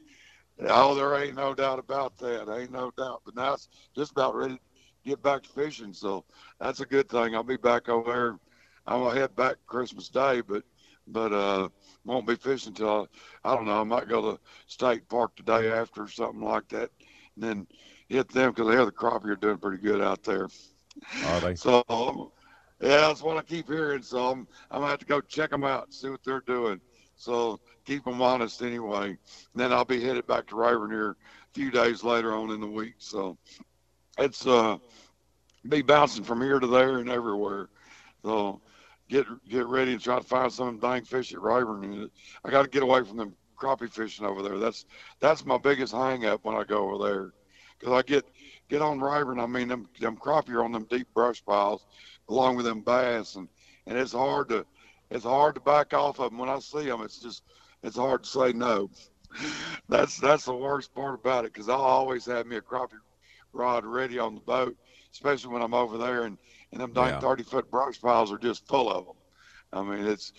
Oh, 0.68 0.94
there 0.96 1.16
ain't 1.16 1.36
no 1.36 1.54
doubt 1.56 1.80
about 1.80 2.18
that. 2.20 2.54
Ain't 2.54 2.72
no 2.72 2.92
doubt. 2.98 3.22
But 3.26 3.36
now 3.36 3.54
it's 3.54 3.68
just 3.96 4.12
about 4.12 4.36
ready 4.36 4.56
to 4.56 4.60
get 5.04 5.24
back 5.24 5.44
to 5.44 5.50
fishing. 5.50 5.94
So 5.94 6.24
that's 6.60 6.82
a 6.82 6.86
good 6.86 7.10
thing. 7.10 7.36
I'll 7.36 7.44
be 7.44 7.58
back 7.58 7.90
over 7.90 8.12
there. 8.12 8.40
I'm 8.88 9.00
gonna 9.02 9.20
head 9.20 9.36
back 9.36 9.58
Christmas 9.68 10.10
Day, 10.10 10.42
but 10.42 10.64
but 11.08 11.34
uh 11.34 11.70
won't 12.06 12.28
be 12.28 12.36
fishing 12.36 12.74
till 12.74 13.08
I 13.44 13.56
don't 13.56 13.66
know. 13.66 13.82
I 13.82 13.84
might 13.84 14.08
go 14.08 14.22
to 14.34 14.40
State 14.68 15.08
Park 15.08 15.36
the 15.38 15.44
day 15.44 15.72
after 15.72 16.04
or 16.04 16.08
something 16.08 16.42
like 16.42 16.68
that, 16.70 16.90
and 17.36 17.44
then 17.44 17.68
hit 18.08 18.30
them 18.30 18.52
because 18.52 18.68
they 18.68 18.76
have 18.76 18.86
the 18.86 18.92
crappie 18.92 19.30
are 19.30 19.36
doing 19.36 19.58
pretty 19.58 19.82
good 19.82 20.02
out 20.02 20.24
there. 20.24 20.48
Are 21.26 21.40
they? 21.40 21.56
So 21.56 21.84
um, 21.90 22.32
yeah, 22.82 23.08
that's 23.08 23.22
what 23.22 23.38
I 23.38 23.42
keep 23.42 23.68
hearing. 23.68 24.02
So 24.02 24.32
I'm 24.32 24.48
I'm 24.70 24.80
gonna 24.80 24.88
have 24.92 25.00
to 25.00 25.06
go 25.06 25.22
check 25.22 25.52
them 25.52 25.64
out 25.64 25.86
and 25.86 25.94
see 25.94 26.10
what 26.10 26.24
they're 26.24 26.42
doing. 26.42 26.82
So 27.16 27.60
keep 27.86 28.04
them 28.04 28.22
honest 28.22 28.62
anyway. 28.62 29.10
And 29.10 29.18
then 29.54 29.72
I'll 29.72 29.86
be 29.86 30.02
headed 30.02 30.26
back 30.28 30.48
to 30.48 30.88
here 30.90 31.12
a 31.12 31.16
few 31.54 31.70
days 31.70 32.04
later 32.04 32.34
on 32.34 32.50
in 32.52 32.60
the 32.60 32.68
week. 32.68 32.96
So 32.98 33.38
it's 34.18 34.46
uh 34.48 34.78
be 35.70 35.82
bouncing 35.82 36.24
from 36.24 36.42
here 36.42 36.60
to 36.60 36.68
there 36.68 36.98
and 36.98 37.10
everywhere. 37.10 37.70
So 38.24 38.62
get 39.12 39.28
get 39.50 39.68
ready 39.68 39.92
and 39.92 40.02
try 40.02 40.18
to 40.18 40.24
find 40.26 40.52
some 40.52 40.80
dang 40.80 41.04
fish 41.04 41.34
at 41.34 41.42
Rayburn. 41.42 41.84
And 41.84 42.10
I 42.46 42.50
got 42.50 42.64
to 42.64 42.70
get 42.70 42.82
away 42.82 43.04
from 43.04 43.18
them 43.18 43.36
crappie 43.60 43.92
fishing 43.92 44.26
over 44.26 44.42
there. 44.42 44.58
That's 44.58 44.86
that's 45.20 45.46
my 45.46 45.58
biggest 45.58 45.94
hang 45.94 46.26
up 46.26 46.44
when 46.44 46.56
I 46.56 46.64
go 46.64 46.90
over 46.90 47.08
there. 47.08 47.34
Because 47.78 47.94
I 47.94 48.02
get 48.04 48.26
get 48.70 48.82
on 48.82 49.00
Rayburn, 49.00 49.40
I 49.40 49.46
mean 49.46 49.68
them 49.68 49.88
them 50.00 50.18
crappie 50.18 50.56
are 50.56 50.64
on 50.64 50.72
them 50.72 50.88
deep 50.90 51.08
brush 51.14 51.44
piles, 51.46 51.86
along 52.30 52.56
with 52.56 52.66
them 52.66 52.82
bass, 52.82 53.36
and 53.36 53.48
and 53.86 53.98
it's 53.98 54.14
hard 54.14 54.50
to 54.50 54.66
it's 55.12 55.26
hard 55.26 55.56
to 55.56 55.62
back 55.62 55.94
off 55.94 56.20
of 56.20 56.32
them 56.32 56.40
when 56.40 56.50
I 56.50 56.60
see 56.60 56.86
them. 56.86 57.02
It's 57.02 57.20
just 57.20 57.44
it's 57.84 57.98
hard 57.98 58.24
to 58.24 58.30
say 58.30 58.54
no. 58.54 58.90
That's 59.90 60.18
that's 60.18 60.46
the 60.46 60.54
worst 60.54 60.94
part 60.94 61.16
about 61.16 61.46
it 61.46 61.54
because 61.54 61.70
I'll 61.70 61.82
always 61.82 62.26
have 62.26 62.46
me 62.46 62.58
a 62.58 62.62
crappie 62.62 63.00
rod 63.54 63.86
ready 63.86 64.20
on 64.20 64.36
the 64.36 64.42
boat, 64.42 64.76
especially 65.12 65.54
when 65.54 65.62
I'm 65.62 65.74
over 65.74 65.98
there 65.98 66.24
and 66.24 66.38
and 66.72 66.82
them 66.82 66.94
Yeah. 66.94 67.20
thirty 67.20 67.44
foot 67.44 67.70
brush 67.70 68.00
piles 68.02 68.32
are 68.32 68.38
just 68.38 68.68
full 68.68 68.90
of 68.90 69.06
them. 69.06 69.16
I 69.74 69.82
mean, 69.84 70.06
it's 70.06 70.32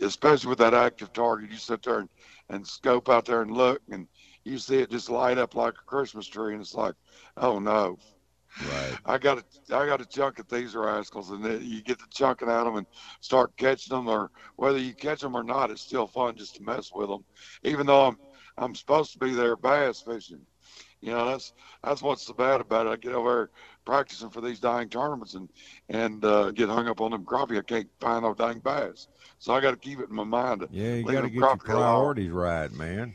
especially 0.00 0.48
with 0.50 0.58
that 0.58 0.74
active 0.74 1.12
target. 1.12 1.50
You 1.50 1.56
sit 1.56 1.82
there 1.82 1.98
and, 2.00 2.08
and 2.48 2.66
scope 2.66 3.08
out 3.08 3.26
there 3.26 3.42
and 3.42 3.50
look, 3.50 3.82
and 3.90 4.08
you 4.44 4.58
see 4.58 4.78
it 4.78 4.90
just 4.90 5.10
light 5.10 5.38
up 5.38 5.54
like 5.54 5.74
a 5.74 5.84
Christmas 5.86 6.26
tree, 6.26 6.52
and 6.52 6.60
it's 6.62 6.74
like, 6.74 6.94
oh 7.36 7.58
no, 7.58 7.98
Right. 8.60 8.98
I 9.04 9.18
got 9.18 9.38
to 9.38 9.76
I 9.76 9.86
got 9.86 9.98
to 10.00 10.06
chunk 10.06 10.38
at 10.38 10.48
these 10.48 10.74
rascals, 10.74 11.30
and 11.30 11.44
then 11.44 11.60
you 11.64 11.82
get 11.82 11.98
to 11.98 12.06
chunking 12.10 12.48
at 12.48 12.64
them 12.64 12.76
and 12.76 12.86
start 13.20 13.56
catching 13.56 13.94
them, 13.96 14.08
or 14.08 14.30
whether 14.56 14.78
you 14.78 14.94
catch 14.94 15.20
them 15.20 15.34
or 15.36 15.42
not, 15.42 15.70
it's 15.70 15.82
still 15.82 16.06
fun 16.06 16.36
just 16.36 16.56
to 16.56 16.62
mess 16.62 16.90
with 16.94 17.08
them. 17.08 17.24
Even 17.62 17.86
though 17.86 18.06
I'm 18.06 18.18
I'm 18.56 18.74
supposed 18.74 19.12
to 19.12 19.18
be 19.18 19.32
there 19.34 19.56
bass 19.56 20.00
fishing, 20.00 20.46
you 21.00 21.10
know 21.12 21.26
that's 21.26 21.52
that's 21.82 22.02
what's 22.02 22.24
so 22.26 22.32
bad 22.34 22.60
about 22.60 22.86
it. 22.86 22.90
I 22.90 22.96
get 22.96 23.12
over 23.14 23.30
there 23.34 23.50
practicing 23.90 24.30
for 24.30 24.40
these 24.40 24.60
dang 24.60 24.88
tournaments 24.88 25.34
and 25.34 25.48
and 25.88 26.24
uh, 26.24 26.52
get 26.52 26.68
hung 26.68 26.86
up 26.86 27.00
on 27.00 27.10
them 27.10 27.24
crappie. 27.24 27.58
I 27.58 27.62
can't 27.62 27.88
find 27.98 28.22
no 28.22 28.34
dang 28.34 28.60
bass, 28.60 29.08
so 29.40 29.52
I 29.52 29.60
got 29.60 29.72
to 29.72 29.76
keep 29.76 29.98
it 29.98 30.08
in 30.08 30.14
my 30.14 30.22
mind. 30.22 30.64
Yeah, 30.70 30.94
you 30.94 31.02
got 31.04 31.22
to 31.22 31.28
get 31.28 31.32
your 31.32 31.56
crappie 31.56 31.68
alone. 31.70 31.82
priorities 31.82 32.30
right, 32.30 32.70
man. 32.72 33.12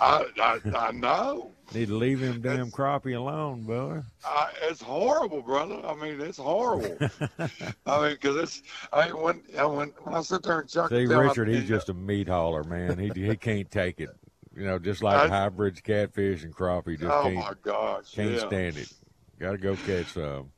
I, 0.00 0.24
I 0.40 0.58
I 0.76 0.90
know. 0.90 1.52
Need 1.74 1.88
to 1.88 1.94
leave 1.96 2.18
them 2.20 2.40
damn 2.40 2.70
crappie 2.72 3.16
alone, 3.16 3.62
boy. 3.62 4.00
I, 4.24 4.48
it's 4.62 4.82
horrible, 4.82 5.42
brother. 5.42 5.80
I 5.86 5.94
mean, 5.94 6.20
it's 6.20 6.38
horrible. 6.38 6.96
I 7.86 8.02
mean, 8.02 8.12
because 8.14 8.36
it's 8.36 8.62
I 8.92 9.12
when 9.12 9.42
I 9.56 9.66
when 9.66 9.92
when 10.02 10.14
I 10.16 10.22
sit 10.22 10.42
there 10.42 10.60
and 10.60 10.68
chuck 10.68 10.88
See, 10.88 11.06
Richard, 11.06 11.46
he's 11.48 11.68
just 11.68 11.90
a 11.90 11.94
meat 11.94 12.28
hauler, 12.28 12.64
man. 12.64 12.98
He 12.98 13.10
he 13.14 13.36
can't 13.36 13.70
take 13.70 14.00
it. 14.00 14.08
You 14.56 14.64
know, 14.64 14.80
just 14.80 15.00
like 15.04 15.16
I- 15.16 15.28
hybrids, 15.28 15.80
catfish, 15.80 16.42
and 16.42 16.52
crappie. 16.52 16.98
Just 16.98 17.12
Oh, 17.12 17.22
can't, 17.22 17.34
my 17.36 17.52
gosh, 17.62 18.12
can't 18.14 18.32
yeah. 18.32 18.46
stand 18.48 18.76
it. 18.78 18.92
Got 19.38 19.52
to 19.52 19.58
go 19.58 19.76
catch 19.76 20.06
some. 20.12 20.50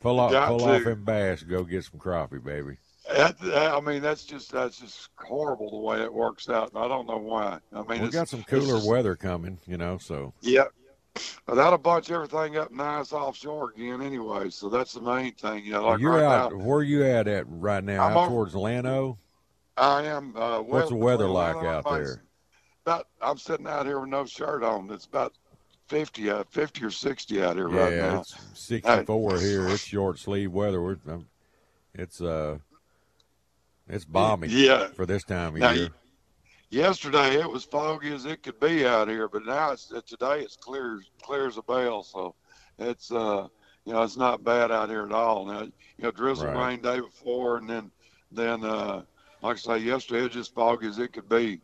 Pull 0.00 0.20
off, 0.20 0.30
Got 0.32 0.48
pull 0.48 0.58
to. 0.60 0.76
off 0.76 0.84
them 0.84 1.04
bass. 1.04 1.42
Go 1.42 1.64
get 1.64 1.84
some 1.84 1.98
crappie, 1.98 2.42
baby. 2.42 2.76
That, 3.12 3.36
I 3.42 3.80
mean, 3.80 4.02
that's 4.02 4.24
just 4.24 4.50
that's 4.52 4.78
just 4.80 5.10
horrible 5.16 5.70
the 5.70 5.76
way 5.76 6.02
it 6.02 6.12
works 6.12 6.48
out. 6.48 6.72
I 6.74 6.88
don't 6.88 7.06
know 7.06 7.18
why. 7.18 7.60
I 7.72 7.82
mean, 7.84 8.02
we 8.02 8.08
got 8.08 8.28
some 8.28 8.42
cooler 8.42 8.80
weather 8.84 9.14
coming, 9.14 9.58
you 9.66 9.76
know. 9.76 9.98
So 9.98 10.32
Yeah. 10.42 10.64
But 11.46 11.54
that'll 11.54 11.78
bunch 11.78 12.10
everything 12.10 12.58
up 12.58 12.70
nice 12.72 13.12
offshore 13.12 13.70
again 13.74 14.02
anyway. 14.02 14.50
So 14.50 14.68
that's 14.68 14.92
the 14.92 15.00
main 15.00 15.32
thing. 15.32 15.64
You 15.64 15.72
know, 15.72 15.86
like 15.86 16.00
you're 16.00 16.12
right 16.12 16.24
out. 16.24 16.52
now, 16.52 16.58
Where 16.64 16.82
you 16.82 17.04
at 17.04 17.26
at 17.28 17.44
right 17.48 17.82
now? 17.82 18.04
I'm 18.04 18.12
out 18.12 18.18
on- 18.18 18.28
towards 18.28 18.54
Llano. 18.54 19.18
I 19.78 20.02
am. 20.04 20.34
Uh, 20.36 20.60
What's 20.60 20.88
the 20.90 20.96
weather 20.96 21.28
like 21.28 21.56
out 21.56 21.84
there? 21.88 22.22
About 22.84 23.06
I'm 23.22 23.38
sitting 23.38 23.66
out 23.66 23.86
here 23.86 24.00
with 24.00 24.10
no 24.10 24.26
shirt 24.26 24.62
on. 24.62 24.90
It's 24.90 25.06
about 25.06 25.32
50, 25.88 26.30
uh, 26.30 26.44
50 26.50 26.84
or 26.84 26.90
60 26.90 27.42
out 27.42 27.56
here 27.56 27.68
Yeah, 27.68 27.84
right 27.84 27.96
now. 27.96 28.20
it's 28.20 28.34
64 28.54 29.40
here. 29.40 29.66
It's 29.68 29.84
short 29.84 30.18
sleeve 30.18 30.52
weather. 30.52 30.80
We're, 30.82 30.98
um, 31.08 31.26
it's 31.94 32.20
uh, 32.20 32.58
it's 33.88 34.04
balmy. 34.04 34.48
Yeah. 34.48 34.88
for 34.88 35.06
this 35.06 35.24
time 35.24 35.54
of 35.56 35.60
Now, 35.60 35.70
year. 35.72 35.90
Yesterday 36.68 37.36
it 37.40 37.48
was 37.48 37.64
foggy 37.64 38.12
as 38.12 38.24
it 38.24 38.42
could 38.42 38.58
be 38.58 38.84
out 38.84 39.08
here, 39.08 39.28
but 39.28 39.46
now 39.46 39.70
it's 39.70 39.92
uh, 39.92 40.00
today 40.04 40.40
it's 40.40 40.56
clear 40.56 41.00
clear 41.22 41.46
as 41.46 41.56
a 41.58 41.62
bell. 41.62 42.02
So 42.02 42.34
it's 42.78 43.12
uh 43.12 43.46
you 43.84 43.92
know 43.92 44.02
it's 44.02 44.16
not 44.16 44.42
bad 44.42 44.72
out 44.72 44.88
here 44.88 45.04
at 45.06 45.12
all. 45.12 45.46
Now 45.46 45.60
you 45.62 45.72
know 46.00 46.10
drizzle 46.10 46.48
Right. 46.48 46.70
rain 46.70 46.82
day 46.82 46.98
before, 46.98 47.58
and 47.58 47.70
then 47.70 47.90
then 48.32 48.64
uh 48.64 49.02
like 49.42 49.56
I 49.56 49.60
say 49.60 49.78
yesterday 49.78 50.20
it 50.20 50.24
was 50.24 50.32
just 50.32 50.54
foggy 50.54 50.88
as 50.88 50.98
it 50.98 51.12
could 51.12 51.28
be, 51.28 51.60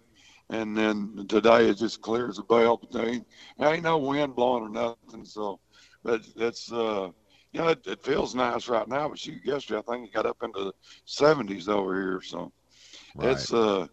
and 0.52 0.76
then 0.76 1.26
today 1.28 1.68
it 1.70 1.78
just 1.78 2.02
clears 2.02 2.38
as 2.38 2.38
a 2.40 2.44
bell. 2.44 2.78
But 2.78 2.92
there 2.92 3.08
ain't, 3.08 3.26
there 3.58 3.74
ain't 3.74 3.84
no 3.84 3.98
wind 3.98 4.36
blowing 4.36 4.64
or 4.64 4.68
nothing. 4.70 5.24
So 5.24 5.60
but 6.04 6.22
it's 6.36 6.72
uh 6.72 7.10
you 7.52 7.60
know 7.60 7.68
it, 7.68 7.86
it 7.86 8.02
feels 8.02 8.34
nice 8.34 8.68
right 8.68 8.88
now. 8.88 9.08
But 9.08 9.18
shoot, 9.18 9.44
yesterday 9.44 9.78
I 9.80 9.92
think 9.92 10.08
it 10.08 10.14
got 10.14 10.26
up 10.26 10.42
into 10.42 10.64
the 10.64 10.72
70s 11.06 11.68
over 11.68 12.00
here. 12.00 12.20
So 12.22 12.52
it's 13.20 13.52
uh 13.52 13.86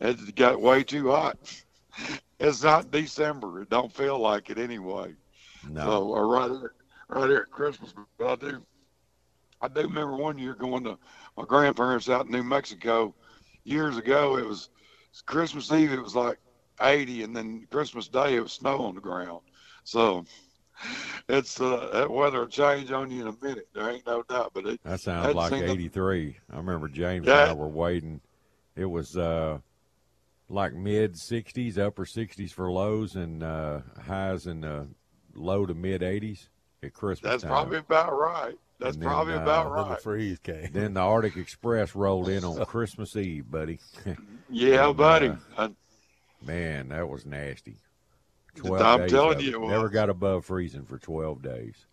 it 0.00 0.34
got 0.36 0.60
way 0.60 0.84
too 0.84 1.10
hot. 1.10 1.36
It's 2.38 2.62
not 2.62 2.90
December. 2.90 3.62
It 3.62 3.70
don't 3.70 3.92
feel 3.92 4.18
like 4.18 4.50
it 4.50 4.58
anyway. 4.58 5.14
No. 5.70 5.82
So 5.84 6.14
uh, 6.14 6.20
right 6.22 6.50
here, 6.50 6.74
right 7.08 7.28
here 7.30 7.38
at 7.38 7.50
Christmas. 7.50 7.94
But 8.18 8.26
I 8.26 8.34
do, 8.36 8.62
I 9.62 9.68
do 9.68 9.82
remember 9.82 10.16
one 10.16 10.38
year 10.38 10.54
going 10.54 10.84
to 10.84 10.98
my 11.36 11.44
grandparents 11.44 12.10
out 12.10 12.26
in 12.26 12.32
New 12.32 12.42
Mexico 12.42 13.14
years 13.64 13.96
ago. 13.96 14.36
It 14.36 14.46
was 14.46 14.68
Christmas 15.22 15.70
Eve. 15.72 15.92
It 15.92 16.02
was 16.02 16.14
like 16.14 16.38
80, 16.80 17.22
and 17.22 17.36
then 17.36 17.66
Christmas 17.70 18.08
Day 18.08 18.36
it 18.36 18.40
was 18.40 18.52
snow 18.52 18.78
on 18.82 18.94
the 18.94 19.00
ground. 19.00 19.40
So 19.84 20.24
it's 21.28 21.60
uh, 21.60 21.88
that 21.92 22.10
weather 22.10 22.40
will 22.40 22.46
change 22.48 22.90
on 22.90 23.10
you 23.10 23.22
in 23.22 23.28
a 23.28 23.44
minute. 23.44 23.68
There 23.74 23.90
ain't 23.90 24.06
no 24.06 24.22
doubt. 24.24 24.52
But 24.54 24.66
it, 24.66 24.80
That 24.84 25.00
sounds 25.00 25.34
like 25.34 25.50
seen 25.52 25.60
the- 25.64 25.72
'83. 25.72 26.36
I 26.52 26.56
remember 26.56 26.88
James 26.88 27.26
Yeah. 27.26 27.42
and 27.42 27.50
I 27.50 27.52
were 27.54 27.68
waiting. 27.68 28.20
It 28.74 28.84
was 28.86 29.16
uh, 29.16 29.58
like 30.48 30.74
mid 30.74 31.14
60s, 31.14 31.78
upper 31.78 32.04
60s 32.04 32.50
for 32.52 32.70
lows, 32.70 33.16
and 33.16 33.42
uh, 33.42 33.80
highs 34.06 34.46
in 34.46 34.60
the 34.60 34.88
low 35.34 35.64
to 35.66 35.74
mid 35.74 36.02
80s 36.02 36.48
at 36.82 36.92
Christmas 36.92 37.30
That's 37.30 37.42
time. 37.42 37.50
probably 37.52 37.78
about 37.78 38.12
right. 38.18 38.58
That's 38.78 38.96
And 38.96 39.02
then, 39.02 39.08
probably 39.08 39.34
uh, 39.34 39.36
about 39.36 39.66
then 39.66 39.72
right. 39.72 39.88
The 39.88 39.96
freeze 39.96 40.38
came. 40.38 40.72
Then 40.72 40.94
the 40.94 41.00
Arctic 41.00 41.36
Express 41.36 41.94
rolled 41.94 42.28
in 42.28 42.44
on 42.44 42.62
Christmas 42.64 43.16
Eve, 43.16 43.50
buddy. 43.50 43.80
Yeah, 44.48 44.86
And, 44.88 44.96
buddy. 44.96 45.36
uh, 45.56 45.68
man, 46.40 46.88
that 46.88 47.08
was 47.08 47.26
nasty. 47.26 47.78
I'm 48.78 49.04
days 49.04 49.10
telling 49.12 49.38
you, 49.40 49.52
it 49.52 49.60
never 49.60 49.88
got 49.88 50.10
above 50.10 50.44
freezing 50.46 50.84
for 50.86 50.98
twelve 50.98 51.42
days. 51.42 51.86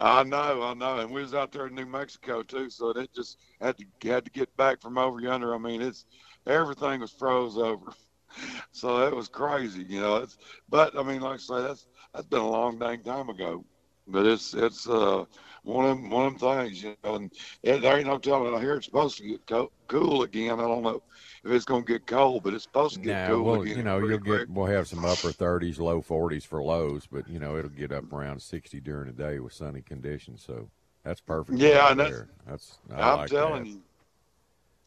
I 0.00 0.22
know, 0.24 0.62
I 0.62 0.74
know, 0.74 0.98
and 0.98 1.10
we 1.10 1.20
was 1.20 1.34
out 1.34 1.52
there 1.52 1.66
in 1.66 1.74
New 1.74 1.84
Mexico 1.86 2.42
too, 2.42 2.70
so 2.70 2.90
it 2.90 3.12
just 3.14 3.38
had 3.60 3.76
to 3.78 3.84
had 4.08 4.24
to 4.24 4.30
get 4.30 4.54
back 4.56 4.80
from 4.80 4.96
over 4.98 5.20
yonder. 5.20 5.54
I 5.54 5.58
mean, 5.58 5.82
it's 5.82 6.06
everything 6.46 7.00
was 7.00 7.12
froze 7.12 7.58
over, 7.58 7.92
so 8.72 8.98
that 8.98 9.14
was 9.14 9.28
crazy, 9.28 9.84
you 9.88 10.00
know. 10.00 10.16
It's, 10.16 10.38
but 10.68 10.96
I 10.98 11.02
mean, 11.02 11.20
like 11.20 11.34
I 11.34 11.36
say, 11.38 11.62
that's 11.62 11.86
that's 12.14 12.26
been 12.26 12.40
a 12.40 12.48
long 12.50 12.78
dang 12.78 13.02
time 13.02 13.28
ago. 13.28 13.64
But 14.10 14.26
it's 14.26 14.54
it's 14.54 14.88
uh 14.88 15.24
one 15.62 15.84
of 15.86 15.96
them 15.96 16.10
one 16.10 16.26
of 16.26 16.38
them 16.40 16.58
things, 16.66 16.82
you 16.82 16.96
know. 17.04 17.14
And 17.16 17.32
it, 17.62 17.82
there 17.82 17.96
ain't 17.98 18.06
no 18.06 18.18
telling. 18.18 18.54
I 18.54 18.60
hear 18.60 18.74
it's 18.76 18.86
supposed 18.86 19.18
to 19.18 19.24
get 19.28 19.46
co- 19.46 19.72
cool 19.88 20.22
again. 20.22 20.54
I 20.60 20.62
don't 20.62 20.82
know 20.82 21.02
if 21.44 21.50
it's 21.52 21.64
gonna 21.64 21.84
get 21.84 22.06
cold, 22.06 22.42
but 22.42 22.54
it's 22.54 22.64
supposed 22.64 22.94
to 22.94 23.00
get 23.00 23.28
Nah, 23.28 23.34
cool 23.34 23.44
well, 23.44 23.62
again. 23.62 23.76
you 23.78 23.82
know, 23.82 23.98
you'll 23.98 24.18
quick. 24.18 24.40
get 24.48 24.50
we'll 24.50 24.66
have 24.66 24.88
some 24.88 25.04
upper 25.04 25.32
30s, 25.32 25.78
low 25.78 26.00
40s 26.00 26.46
for 26.46 26.62
lows, 26.62 27.06
but 27.06 27.28
you 27.28 27.38
know 27.38 27.56
it'll 27.56 27.70
get 27.70 27.92
up 27.92 28.12
around 28.12 28.40
60 28.42 28.80
during 28.80 29.06
the 29.06 29.12
day 29.12 29.38
with 29.38 29.52
sunny 29.52 29.82
conditions. 29.82 30.42
So 30.44 30.70
that's 31.04 31.20
perfect. 31.20 31.58
Yeah, 31.58 31.78
right 31.78 31.90
and 31.92 32.00
that's- 32.00 32.24
that's 32.46 32.78
I 32.90 33.12
I'm 33.12 33.18
like 33.18 33.30
telling 33.30 33.64
that. 33.64 33.70
you. 33.70 33.82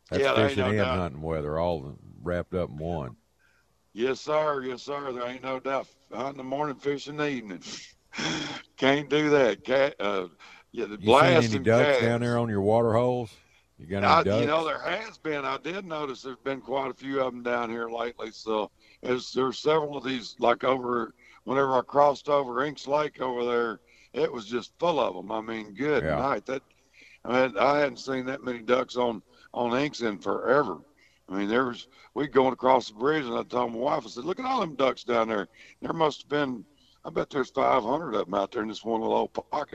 That's 0.09 0.23
Yeah, 0.23 0.35
fishing 0.35 0.59
no 0.59 0.69
and 0.69 0.77
doubt. 0.77 0.97
hunting 0.97 1.21
weather 1.21 1.57
all 1.57 1.97
wrapped 2.21 2.53
up 2.53 2.69
in 2.69 2.77
one. 2.77 3.15
Yes, 3.93 4.19
sir. 4.21 4.63
Yes, 4.63 4.83
sir. 4.83 5.11
There 5.11 5.25
ain't 5.27 5.43
no 5.43 5.59
doubt. 5.59 5.87
Hunting 6.11 6.31
in 6.31 6.37
the 6.37 6.43
morning, 6.43 6.75
fishing 6.75 7.13
in 7.13 7.17
the 7.17 7.29
evening. 7.29 7.61
Can't 8.77 9.09
do 9.09 9.29
that. 9.29 9.95
Uh, 9.99 10.27
yeah, 10.71 10.85
the 10.85 10.91
You 10.91 10.97
seen 10.97 11.05
blast 11.05 11.47
any 11.47 11.55
and 11.57 11.65
ducks 11.65 11.99
down 11.99 12.21
there 12.21 12.37
on 12.37 12.49
your 12.49 12.61
water 12.61 12.93
holes? 12.93 13.35
You 13.77 13.85
got 13.87 14.03
any 14.03 14.07
I, 14.07 14.23
ducks? 14.23 14.41
you 14.41 14.47
know, 14.47 14.63
there 14.65 14.79
has 14.79 15.17
been. 15.17 15.45
I 15.45 15.57
did 15.57 15.85
notice 15.85 16.21
there's 16.21 16.37
been 16.43 16.61
quite 16.61 16.91
a 16.91 16.93
few 16.93 17.19
of 17.21 17.33
them 17.33 17.43
down 17.43 17.69
here 17.69 17.89
lately. 17.89 18.31
So 18.31 18.71
there's 19.01 19.31
there's 19.33 19.59
several 19.59 19.97
of 19.97 20.03
these. 20.03 20.35
Like 20.39 20.63
over 20.63 21.13
whenever 21.43 21.77
I 21.77 21.81
crossed 21.81 22.29
over 22.29 22.63
Inks 22.63 22.87
Lake 22.87 23.19
over 23.21 23.43
there, 23.43 23.79
it 24.13 24.31
was 24.31 24.45
just 24.45 24.77
full 24.79 24.99
of 24.99 25.15
them. 25.15 25.31
I 25.31 25.41
mean, 25.41 25.73
good 25.73 26.03
Yeah. 26.03 26.15
night. 26.15 26.45
That 26.45 26.61
I 27.25 27.47
mean, 27.47 27.57
I 27.57 27.79
hadn't 27.79 27.97
seen 27.99 28.25
that 28.25 28.43
many 28.43 28.59
ducks 28.59 28.95
on 28.95 29.21
on 29.53 29.77
Inks 29.77 30.01
in 30.01 30.19
forever. 30.19 30.77
I 31.29 31.37
mean, 31.37 31.47
there 31.47 31.65
was 31.65 31.87
we 32.13 32.27
going 32.27 32.53
across 32.53 32.89
the 32.89 32.95
bridge, 32.95 33.25
and 33.25 33.33
I 33.35 33.43
told 33.43 33.71
my 33.71 33.79
wife, 33.79 34.03
I 34.05 34.09
said, 34.09 34.25
"Look 34.25 34.39
at 34.39 34.45
all 34.45 34.59
them 34.61 34.75
ducks 34.75 35.03
down 35.03 35.29
there. 35.29 35.47
There 35.81 35.93
must 35.93 36.21
have 36.23 36.29
been, 36.29 36.65
I 37.05 37.09
bet 37.09 37.29
there's 37.29 37.49
500 37.51 38.13
of 38.15 38.25
them 38.25 38.33
out 38.35 38.51
there 38.51 38.61
in 38.63 38.69
this 38.69 38.83
one 38.83 39.01
little 39.01 39.15
old 39.15 39.33
pocket." 39.33 39.71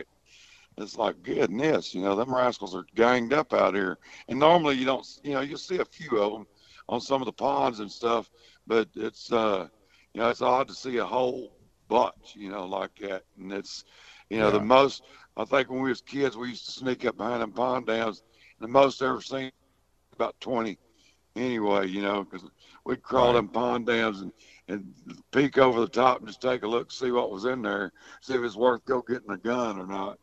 It's 0.66 0.97
like 0.97 1.22
goodness, 1.22 1.95
you 1.95 2.03
know, 2.03 2.14
them 2.14 2.33
rascals 2.35 2.74
are 2.74 2.85
ganged 2.95 3.33
up 3.33 3.53
out 3.53 3.74
here. 3.74 3.99
And 4.29 4.39
normally 4.39 4.76
you 4.76 4.85
don't, 4.85 5.07
you 5.22 5.33
know, 5.33 5.41
you 5.41 5.57
see 5.57 5.79
a 5.79 5.85
few 5.85 6.18
of 6.18 6.33
them 6.33 6.47
on 6.89 7.01
some 7.01 7.20
of 7.20 7.26
the 7.26 7.33
ponds 7.33 7.81
and 7.81 7.91
stuff, 7.91 8.31
but 8.66 8.89
it's, 8.95 9.33
uh, 9.33 9.68
you 10.12 10.20
know, 10.20 10.29
it's 10.29 10.43
odd 10.43 10.68
to 10.68 10.74
see 10.74 10.97
a 10.99 11.05
whole 11.05 11.53
bunch, 11.89 12.35
you 12.35 12.51
know, 12.51 12.66
like 12.66 12.95
that. 13.01 13.22
And 13.39 13.53
it's, 13.53 13.85
you 14.31 14.39
know, 14.39 14.51
the 14.51 14.61
most. 14.61 15.03
I 15.37 15.45
think 15.45 15.70
when 15.70 15.81
we 15.83 15.89
was 15.91 16.01
kids, 16.03 16.37
we 16.37 16.49
used 16.51 16.66
to 16.66 16.72
sneak 16.72 17.05
up 17.05 17.16
behind 17.16 17.43
them 17.43 17.53
pond 17.53 17.87
dams. 17.87 18.22
The 18.61 18.68
most 18.68 19.03
I 19.03 19.09
ever 19.09 19.20
seen 19.20 19.51
about 20.12 20.39
20 20.41 20.79
anyway, 21.37 21.87
you 21.89 22.03
know, 22.03 22.24
because 22.24 22.49
we'd 22.85 23.03
crawl 23.03 23.33
Right. 23.33 23.35
them 23.35 23.49
pond 23.49 23.87
dams 23.87 24.20
and, 24.20 24.33
and 24.68 24.92
peek 25.32 25.58
over 25.58 25.80
the 25.80 25.88
top 25.88 26.18
and 26.18 26.28
just 26.28 26.42
take 26.42 26.62
a 26.62 26.68
look, 26.68 26.92
see 26.92 27.10
what 27.10 27.30
was 27.30 27.44
in 27.44 27.62
there, 27.62 27.92
see 28.20 28.34
if 28.34 28.42
it's 28.42 28.56
worth 28.56 28.84
go 28.84 29.02
getting 29.02 29.30
a 29.30 29.36
gun 29.36 29.78
or 29.78 29.86
not. 29.86 30.18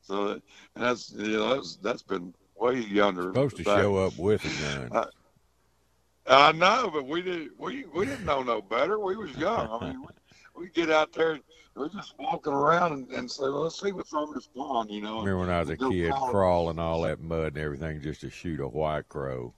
So 0.00 0.28
and 0.30 0.42
that's 0.74 1.12
you 1.12 1.36
know 1.36 1.54
that's 1.54 1.76
that's 1.76 2.02
been 2.02 2.32
way 2.56 2.80
younger. 2.80 3.24
Supposed 3.24 3.56
to 3.56 3.64
show 3.64 3.96
up 3.96 4.16
with 4.18 4.44
a 4.44 4.88
gun. 4.88 4.90
I, 4.92 6.48
I 6.48 6.52
know, 6.52 6.90
but 6.92 7.06
we 7.06 7.22
did 7.22 7.50
we 7.58 7.84
we 7.86 8.06
didn't 8.06 8.24
know 8.24 8.42
no 8.42 8.62
better. 8.62 8.98
We 8.98 9.16
was 9.16 9.36
young. 9.36 9.68
I 9.70 9.88
mean, 9.88 10.02
we, 10.02 10.62
we 10.62 10.68
get 10.70 10.90
out 10.90 11.12
there, 11.12 11.32
and 11.32 11.42
we're 11.74 11.88
just 11.88 12.14
walking 12.18 12.52
around 12.52 12.92
and, 12.92 13.10
and 13.10 13.30
say, 13.30 13.44
well, 13.44 13.62
let's 13.62 13.80
see 13.80 13.92
what's 13.92 14.12
on 14.12 14.34
this 14.34 14.48
pond, 14.54 14.90
you 14.90 15.00
know. 15.00 15.20
Remember 15.20 15.40
when 15.40 15.50
I 15.50 15.60
was 15.60 15.70
a 15.70 15.76
kid, 15.76 16.12
crawl- 16.12 16.30
crawling 16.30 16.78
all 16.78 17.02
that 17.02 17.20
mud 17.20 17.54
and 17.54 17.58
everything 17.58 18.00
just 18.00 18.20
to 18.22 18.30
shoot 18.30 18.60
a 18.60 18.68
white 18.68 19.08
crow. 19.08 19.54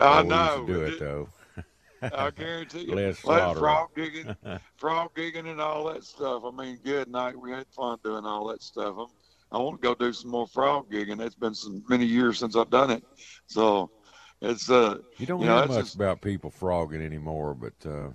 I 0.00 0.22
we 0.22 0.28
know. 0.28 0.44
used 0.44 0.66
to 0.66 0.72
do 0.72 0.80
but 0.80 0.92
it 0.92 0.98
though. 1.00 1.28
I 2.02 2.30
guarantee 2.36 2.84
you. 2.84 2.94
Less 2.94 3.18
frog 3.18 3.90
gigging, 3.96 4.36
frog 4.76 5.14
gigging, 5.14 5.48
and 5.50 5.60
all 5.60 5.84
that 5.92 6.04
stuff. 6.04 6.42
I 6.44 6.50
mean, 6.50 6.78
good 6.84 7.08
night. 7.08 7.38
We 7.38 7.50
had 7.52 7.66
fun 7.68 7.98
doing 8.04 8.24
all 8.24 8.46
that 8.48 8.62
stuff. 8.62 8.96
I'm, 8.98 9.06
I 9.52 9.58
want 9.58 9.80
to 9.80 9.86
go 9.88 9.94
do 9.94 10.12
some 10.12 10.30
more 10.30 10.46
frog 10.46 10.90
gigging. 10.90 11.20
It's 11.20 11.34
been 11.34 11.54
some 11.54 11.84
many 11.88 12.06
years 12.06 12.38
since 12.38 12.56
I've 12.56 12.70
done 12.70 12.90
it, 12.90 13.04
so 13.46 13.90
it's 14.40 14.70
uh. 14.70 14.98
You 15.18 15.26
don't 15.26 15.40
you 15.40 15.46
know, 15.46 15.58
hear 15.58 15.66
much 15.66 15.78
just- 15.84 15.94
about 15.94 16.20
people 16.20 16.50
frogging 16.50 17.02
anymore, 17.04 17.54
but 17.54 17.74
uh, 17.88 18.08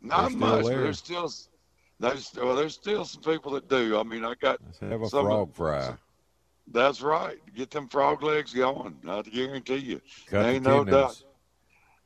Not 0.00 0.32
much, 0.32 0.66
there. 0.66 0.82
there's 0.82 0.98
still 0.98 1.32
there's 2.00 2.32
well, 2.36 2.54
there's 2.54 2.74
still 2.74 3.04
some 3.04 3.22
people 3.22 3.52
that 3.52 3.68
do. 3.68 3.98
I 3.98 4.02
mean, 4.04 4.24
I 4.24 4.34
got 4.40 4.58
let's 4.64 4.78
have 4.80 5.02
a 5.02 5.08
some- 5.08 5.24
frog 5.26 5.54
fry. 5.54 5.94
That's 6.70 7.00
right. 7.00 7.38
Get 7.56 7.70
them 7.70 7.88
frog 7.88 8.22
legs 8.22 8.52
going. 8.52 8.94
I 9.08 9.22
guarantee 9.22 9.76
you. 9.76 10.02
Cut 10.26 10.44
ain't 10.44 10.64
the 10.64 10.70
no 10.70 10.84
doubt. 10.84 11.22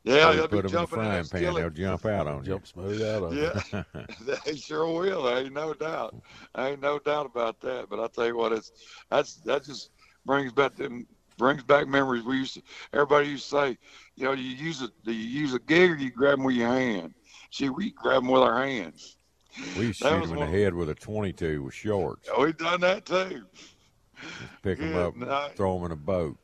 Yeah, 0.05 0.31
Or 0.31 0.35
they'll 0.35 0.49
put 0.49 0.63
be 0.63 0.69
them 0.69 0.75
in 0.75 0.81
the 0.81 0.87
frying 0.87 1.25
pan. 1.25 1.25
skillet. 1.25 1.63
They'll 1.63 1.71
jump 1.71 2.07
out 2.07 2.27
on 2.27 2.39
you. 2.39 2.53
Jump 2.53 2.67
smooth 2.67 3.03
out 3.03 3.23
of 3.23 3.33
it. 3.37 3.57
Yeah, 3.73 3.83
they 4.45 4.57
sure 4.57 4.87
will. 4.93 5.29
Ain't 5.29 5.53
no 5.53 5.75
doubt. 5.75 6.15
Ain't 6.59 6.81
no 6.81 6.99
doubt 6.99 7.27
about 7.27 7.61
that. 7.61 7.89
But 7.89 8.01
I 8.01 8.09
tell 8.09 8.27
you 8.27 8.37
what, 8.37 8.53
it's 8.53 8.73
that's 9.11 9.37
that 9.37 9.65
just 9.65 9.91
brings 10.27 10.53
back 10.53 10.75
them 10.77 11.07
brings 11.39 11.63
back 11.63 11.87
memories. 11.87 12.25
We 12.25 12.39
used 12.39 12.55
to 12.55 12.63
everybody 12.93 13.29
used 13.29 13.49
to 13.51 13.57
say, 13.57 13.79
you 14.17 14.25
know, 14.25 14.33
you 14.33 14.51
use 14.51 14.83
a 14.83 14.89
do 15.05 15.13
you 15.13 15.41
use 15.41 15.55
a 15.55 15.61
gig 15.61 15.91
or 15.93 15.97
you 15.97 16.11
grab 16.11 16.39
them 16.39 16.45
with 16.45 16.57
your 16.57 16.69
hand. 16.69 17.15
See, 17.51 17.69
we 17.69 17.91
grab 17.93 18.23
them 18.23 18.29
with 18.31 18.43
our 18.43 18.65
hands. 18.65 19.17
We 19.77 19.87
used 19.87 20.03
to 20.03 20.09
shoot 20.09 20.21
was 20.21 20.31
them 20.31 20.43
in 20.43 20.51
the 20.51 20.59
head 20.59 20.75
with 20.75 20.89
a 20.89 20.95
22 20.95 21.63
with 21.63 21.75
shorts. 21.75 22.29
We 22.39 22.53
done 22.55 22.81
that 22.81 23.07
too. 23.07 23.45
Pick 24.63 24.79
them 24.79 24.97
up, 24.97 25.17
night. 25.17 25.57
throw 25.57 25.77
them 25.77 25.87
in 25.87 25.93
a 25.93 25.97
boat. 25.97 26.37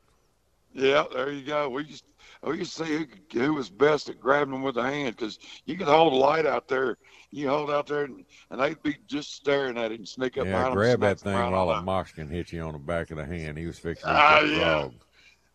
Yeah, 0.75 1.05
there 1.13 1.31
you 1.31 1.45
go. 1.45 1.69
We 1.71 1.85
just 1.85 2.05
we 2.43 2.59
you 2.59 2.64
see 2.64 2.84
who, 2.84 3.07
who 3.41 3.55
was 3.55 3.68
best 3.70 4.09
at 4.09 4.20
grabbing 4.20 4.53
them 4.53 4.62
with 4.62 4.76
the 4.76 4.82
hand 4.82 5.16
because 5.16 5.39
you 5.64 5.76
could 5.76 5.89
hold 5.89 6.12
a 6.12 6.16
light 6.16 6.47
out 6.47 6.68
there. 6.68 6.97
You 7.30 7.49
hold 7.49 7.70
out 7.70 7.86
there 7.86 8.05
and, 8.05 8.24
and 8.51 8.61
they'd 8.61 8.82
be 8.82 8.97
just 9.07 9.34
staring 9.34 9.76
at 9.76 9.93
it 9.93 9.99
and 9.99 10.09
sneak 10.09 10.39
up 10.39 10.47
Yeah, 10.47 10.53
behind 10.53 10.74
grab 10.74 11.01
that 11.01 11.20
thing 11.20 11.34
while 11.34 11.70
a 11.70 11.82
Mexican 11.82 12.28
hit 12.28 12.53
you 12.53 12.62
on 12.62 12.72
the 12.72 12.78
back 12.78 13.11
of 13.11 13.16
the 13.16 13.26
hand. 13.26 13.59
He 13.59 13.66
was 13.66 13.78
fixing 13.78 14.09
to 14.09 14.16
Ah, 14.16 14.41
yeah. 14.41 14.78
frog. 14.80 14.93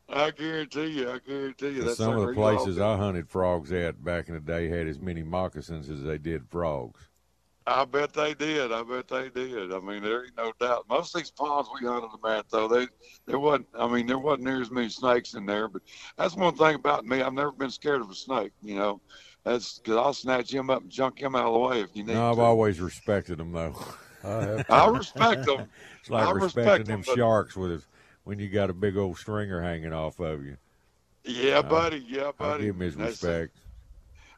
I 0.10 0.32
guarantee 0.32 1.00
you. 1.00 1.10
I 1.10 1.20
guarantee 1.20 1.70
you. 1.70 1.84
That's 1.84 1.98
some 1.98 2.16
of 2.16 2.22
the 2.22 2.28
like 2.28 2.38
where 2.38 2.54
you 2.54 2.60
places 2.60 2.80
I 2.80 2.98
hunted 2.98 3.30
frogs 3.30 3.72
at 3.72 4.04
back 4.04 4.28
in 4.28 4.36
the 4.36 4.40
day 4.42 4.68
had 4.68 4.88
as 4.88 5.00
many 5.00 5.24
moccasins 5.24 5.90
as 5.90 6.04
they 6.04 6.18
did 6.18 6.48
frogs. 6.50 7.08
I 7.66 7.86
bet 7.86 8.12
they 8.14 8.34
did. 8.34 8.72
I 8.74 8.84
bet 8.84 9.08
they 9.08 9.30
did. 9.30 9.72
I 9.74 9.80
mean, 9.80 10.04
there 10.04 10.26
ain't 10.26 10.36
no 10.36 10.52
doubt. 10.60 10.86
Most 10.90 11.16
of 11.16 11.22
these 11.22 11.32
ponds 11.32 11.70
we 11.80 11.88
hunted 11.88 12.10
them 12.12 12.30
at, 12.32 12.50
though, 12.50 12.68
they 12.68 12.88
there 13.26 13.40
wasn't. 13.40 13.68
I 13.78 13.88
mean, 13.88 14.06
there 14.06 14.20
wasn't 14.20 14.44
near 14.44 14.62
as 14.62 14.70
many 14.70 14.90
snakes 14.90 15.34
in 15.34 15.46
there. 15.46 15.68
But 15.70 15.82
that's 16.18 16.36
one 16.36 16.56
thing 16.56 16.76
about 16.76 17.06
me. 17.06 17.22
I've 17.22 17.34
never 17.34 17.52
been 17.54 17.72
scared 17.72 18.02
of 18.02 18.10
a 18.10 18.16
snake. 18.16 18.52
You 18.62 18.76
know, 18.76 19.02
that's 19.46 19.80
because 19.80 19.96
I'll 19.96 20.14
snatch 20.14 20.54
him 20.54 20.70
up 20.70 20.82
and 20.82 20.92
junk 20.92 21.22
him 21.22 21.36
out 21.36 21.46
of 21.46 21.54
the 21.54 21.60
way 21.60 21.82
if 21.82 21.90
you 21.94 22.04
need. 22.04 22.16
No, 22.16 22.32
I've 22.32 22.36
to. 22.36 22.42
always 22.42 22.82
respected 22.82 23.38
them 23.38 23.52
though. 23.54 23.76
I. 24.26 24.64
I 24.70 24.88
respect 24.90 25.46
them. 25.46 25.68
It's 26.02 26.10
like 26.10 26.28
I 26.28 26.32
respecting 26.32 26.64
respect 26.66 26.86
them 26.88 27.02
them, 27.04 27.16
sharks 27.16 27.56
with 27.56 27.72
his, 27.72 27.88
when 28.26 28.38
you 28.38 28.50
got 28.50 28.70
a 28.70 28.74
big 28.74 28.98
old 28.98 29.18
stringer 29.18 29.62
hanging 29.62 29.94
off 29.94 30.20
of 30.20 30.44
you. 30.44 30.58
Yeah, 31.24 31.60
Uh, 31.60 31.62
buddy. 31.64 32.04
Yeah, 32.06 32.24
buddy. 32.24 32.34
Buddy. 32.38 32.66
give 32.66 32.76
him 32.76 32.82
his 32.82 32.96
That's- 32.98 33.12
respect. 33.24 33.58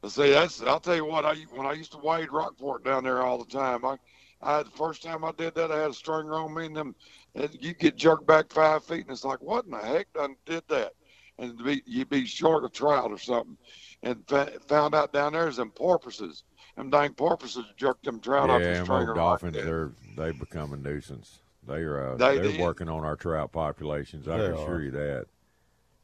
See, 0.08 0.32
that's 0.32 0.62
I'll 0.62 0.80
tell 0.80 0.96
you 0.96 1.06
what. 1.06 1.26
I 1.26 1.36
when 1.54 1.66
I 1.66 1.74
used 1.74 1.92
to 1.94 1.98
wade 1.98 2.32
Rockport 2.32 2.84
down 2.84 3.04
there 3.04 3.22
all 3.22 3.38
the 3.38 3.46
time. 3.46 3.86
I, 3.86 3.98
I 4.42 4.64
the 4.64 4.70
first 4.72 5.02
time 5.04 5.24
I 5.24 5.32
did 5.32 5.56
that, 5.56 5.72
I 5.72 5.80
had 5.80 5.92
a 5.92 5.94
stringer 5.94 6.36
on 6.36 6.54
me, 6.54 6.66
and 6.66 6.76
them, 6.76 6.96
and 7.34 7.50
you 7.60 7.74
get 7.74 7.96
jerked 7.96 8.28
back 8.28 8.52
five 8.52 8.84
feet, 8.84 9.02
and 9.02 9.12
it's 9.12 9.24
like, 9.24 9.42
what 9.42 9.66
in 9.66 9.72
the 9.72 9.80
heck 9.80 10.12
done 10.14 10.36
did 10.46 10.64
that? 10.70 10.94
And 11.38 11.58
be, 11.64 11.82
you'd 11.86 12.10
be 12.10 12.26
short 12.26 12.64
of 12.64 12.72
trout 12.72 13.12
or 13.12 13.18
something, 13.18 13.58
and 14.04 14.24
fa- 14.28 14.54
found 14.68 14.96
out 14.96 15.12
down 15.12 15.34
there 15.34 15.48
is 15.48 15.58
them 15.58 15.72
porpoises, 15.72 16.44
them 16.78 16.90
dang 16.90 17.14
porpoises 17.14 17.66
jerked 17.76 18.06
them 18.06 18.20
trout 18.20 18.50
off 18.50 18.62
yeah, 18.62 18.70
the 18.70 18.76
and 18.76 18.86
stringer. 18.86 19.08
those 19.08 19.16
like 19.16 19.16
dolphins, 19.18 19.54
that. 19.54 19.66
they're 19.66 19.92
they 20.16 20.32
become 20.32 20.74
a 20.74 20.78
nuisance. 20.78 21.40
They 21.68 21.82
are 21.82 22.14
uh, 22.14 22.18
They 22.18 22.36
they, 22.36 22.42
are 22.42 22.52
did. 22.52 22.62
working 22.62 22.90
on 22.90 23.04
our 23.04 23.16
trout 23.16 23.52
populations. 23.52 24.28
I 24.28 24.38
can 24.38 24.54
assure 24.54 24.82
you 24.82 24.92
that. 24.92 25.26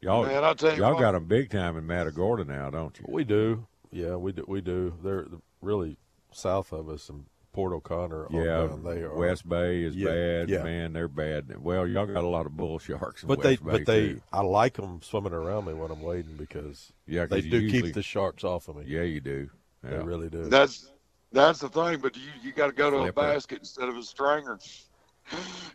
Y'all, 0.00 0.26
Man, 0.26 0.42
I'll 0.44 0.54
tell 0.56 0.74
you 0.74 0.82
y'all 0.82 0.94
what. 0.94 1.00
got 1.00 1.12
them 1.12 1.26
big 1.26 1.50
time 1.50 1.76
in 1.76 1.86
Matagorda 1.86 2.44
now, 2.44 2.70
don't 2.70 2.98
you? 2.98 3.04
We 3.08 3.24
do. 3.24 3.66
Yeah, 3.92 4.16
we 4.16 4.32
do. 4.32 4.44
We 4.48 4.60
do. 4.60 4.94
They're 5.02 5.26
really 5.60 5.98
south 6.32 6.72
of 6.72 6.88
us 6.88 7.08
in 7.10 7.26
Port 7.52 7.74
O'Connor. 7.74 8.28
Yeah, 8.30 8.44
down, 8.44 8.82
they 8.84 9.02
are. 9.02 9.14
West 9.14 9.46
Bay 9.46 9.82
is 9.82 9.94
Yeah, 9.94 10.08
bad. 10.08 10.48
yeah. 10.48 10.62
Man, 10.62 10.94
they're 10.94 11.08
bad. 11.08 11.62
Well, 11.62 11.86
y'all 11.86 12.06
got 12.06 12.24
a 12.24 12.26
lot 12.26 12.46
of 12.46 12.56
bull 12.56 12.78
sharks 12.78 13.22
in 13.22 13.28
But 13.28 13.38
West 13.38 13.42
they, 13.44 13.56
Bay 13.56 13.62
but 13.78 13.86
they, 13.86 14.08
too. 14.14 14.22
I 14.32 14.40
like 14.40 14.74
them 14.74 15.00
swimming 15.02 15.34
around 15.34 15.66
me 15.66 15.74
when 15.74 15.90
I'm 15.90 16.00
wading 16.00 16.36
because 16.38 16.92
Yeah, 17.06 17.26
'cause 17.26 17.42
they 17.42 17.48
do 17.48 17.60
usually- 17.60 17.82
keep 17.82 17.94
the 17.94 18.02
sharks 18.02 18.42
off 18.44 18.68
of 18.68 18.76
me. 18.76 18.84
Yeah, 18.86 19.02
you 19.02 19.20
do. 19.20 19.50
They 19.82 19.90
Yeah. 19.90 20.02
really 20.04 20.30
do. 20.30 20.44
That's 20.48 20.88
that's 21.32 21.60
the 21.60 21.68
thing, 21.68 21.98
but 22.00 22.16
you 22.16 22.30
you 22.42 22.52
got 22.52 22.66
to 22.68 22.72
go 22.72 22.90
to 22.90 22.96
Flip 22.98 23.06
a 23.06 23.08
it. 23.08 23.14
basket 23.34 23.58
instead 23.60 23.88
of 23.88 23.96
a 23.96 24.02
stringer. 24.02 24.58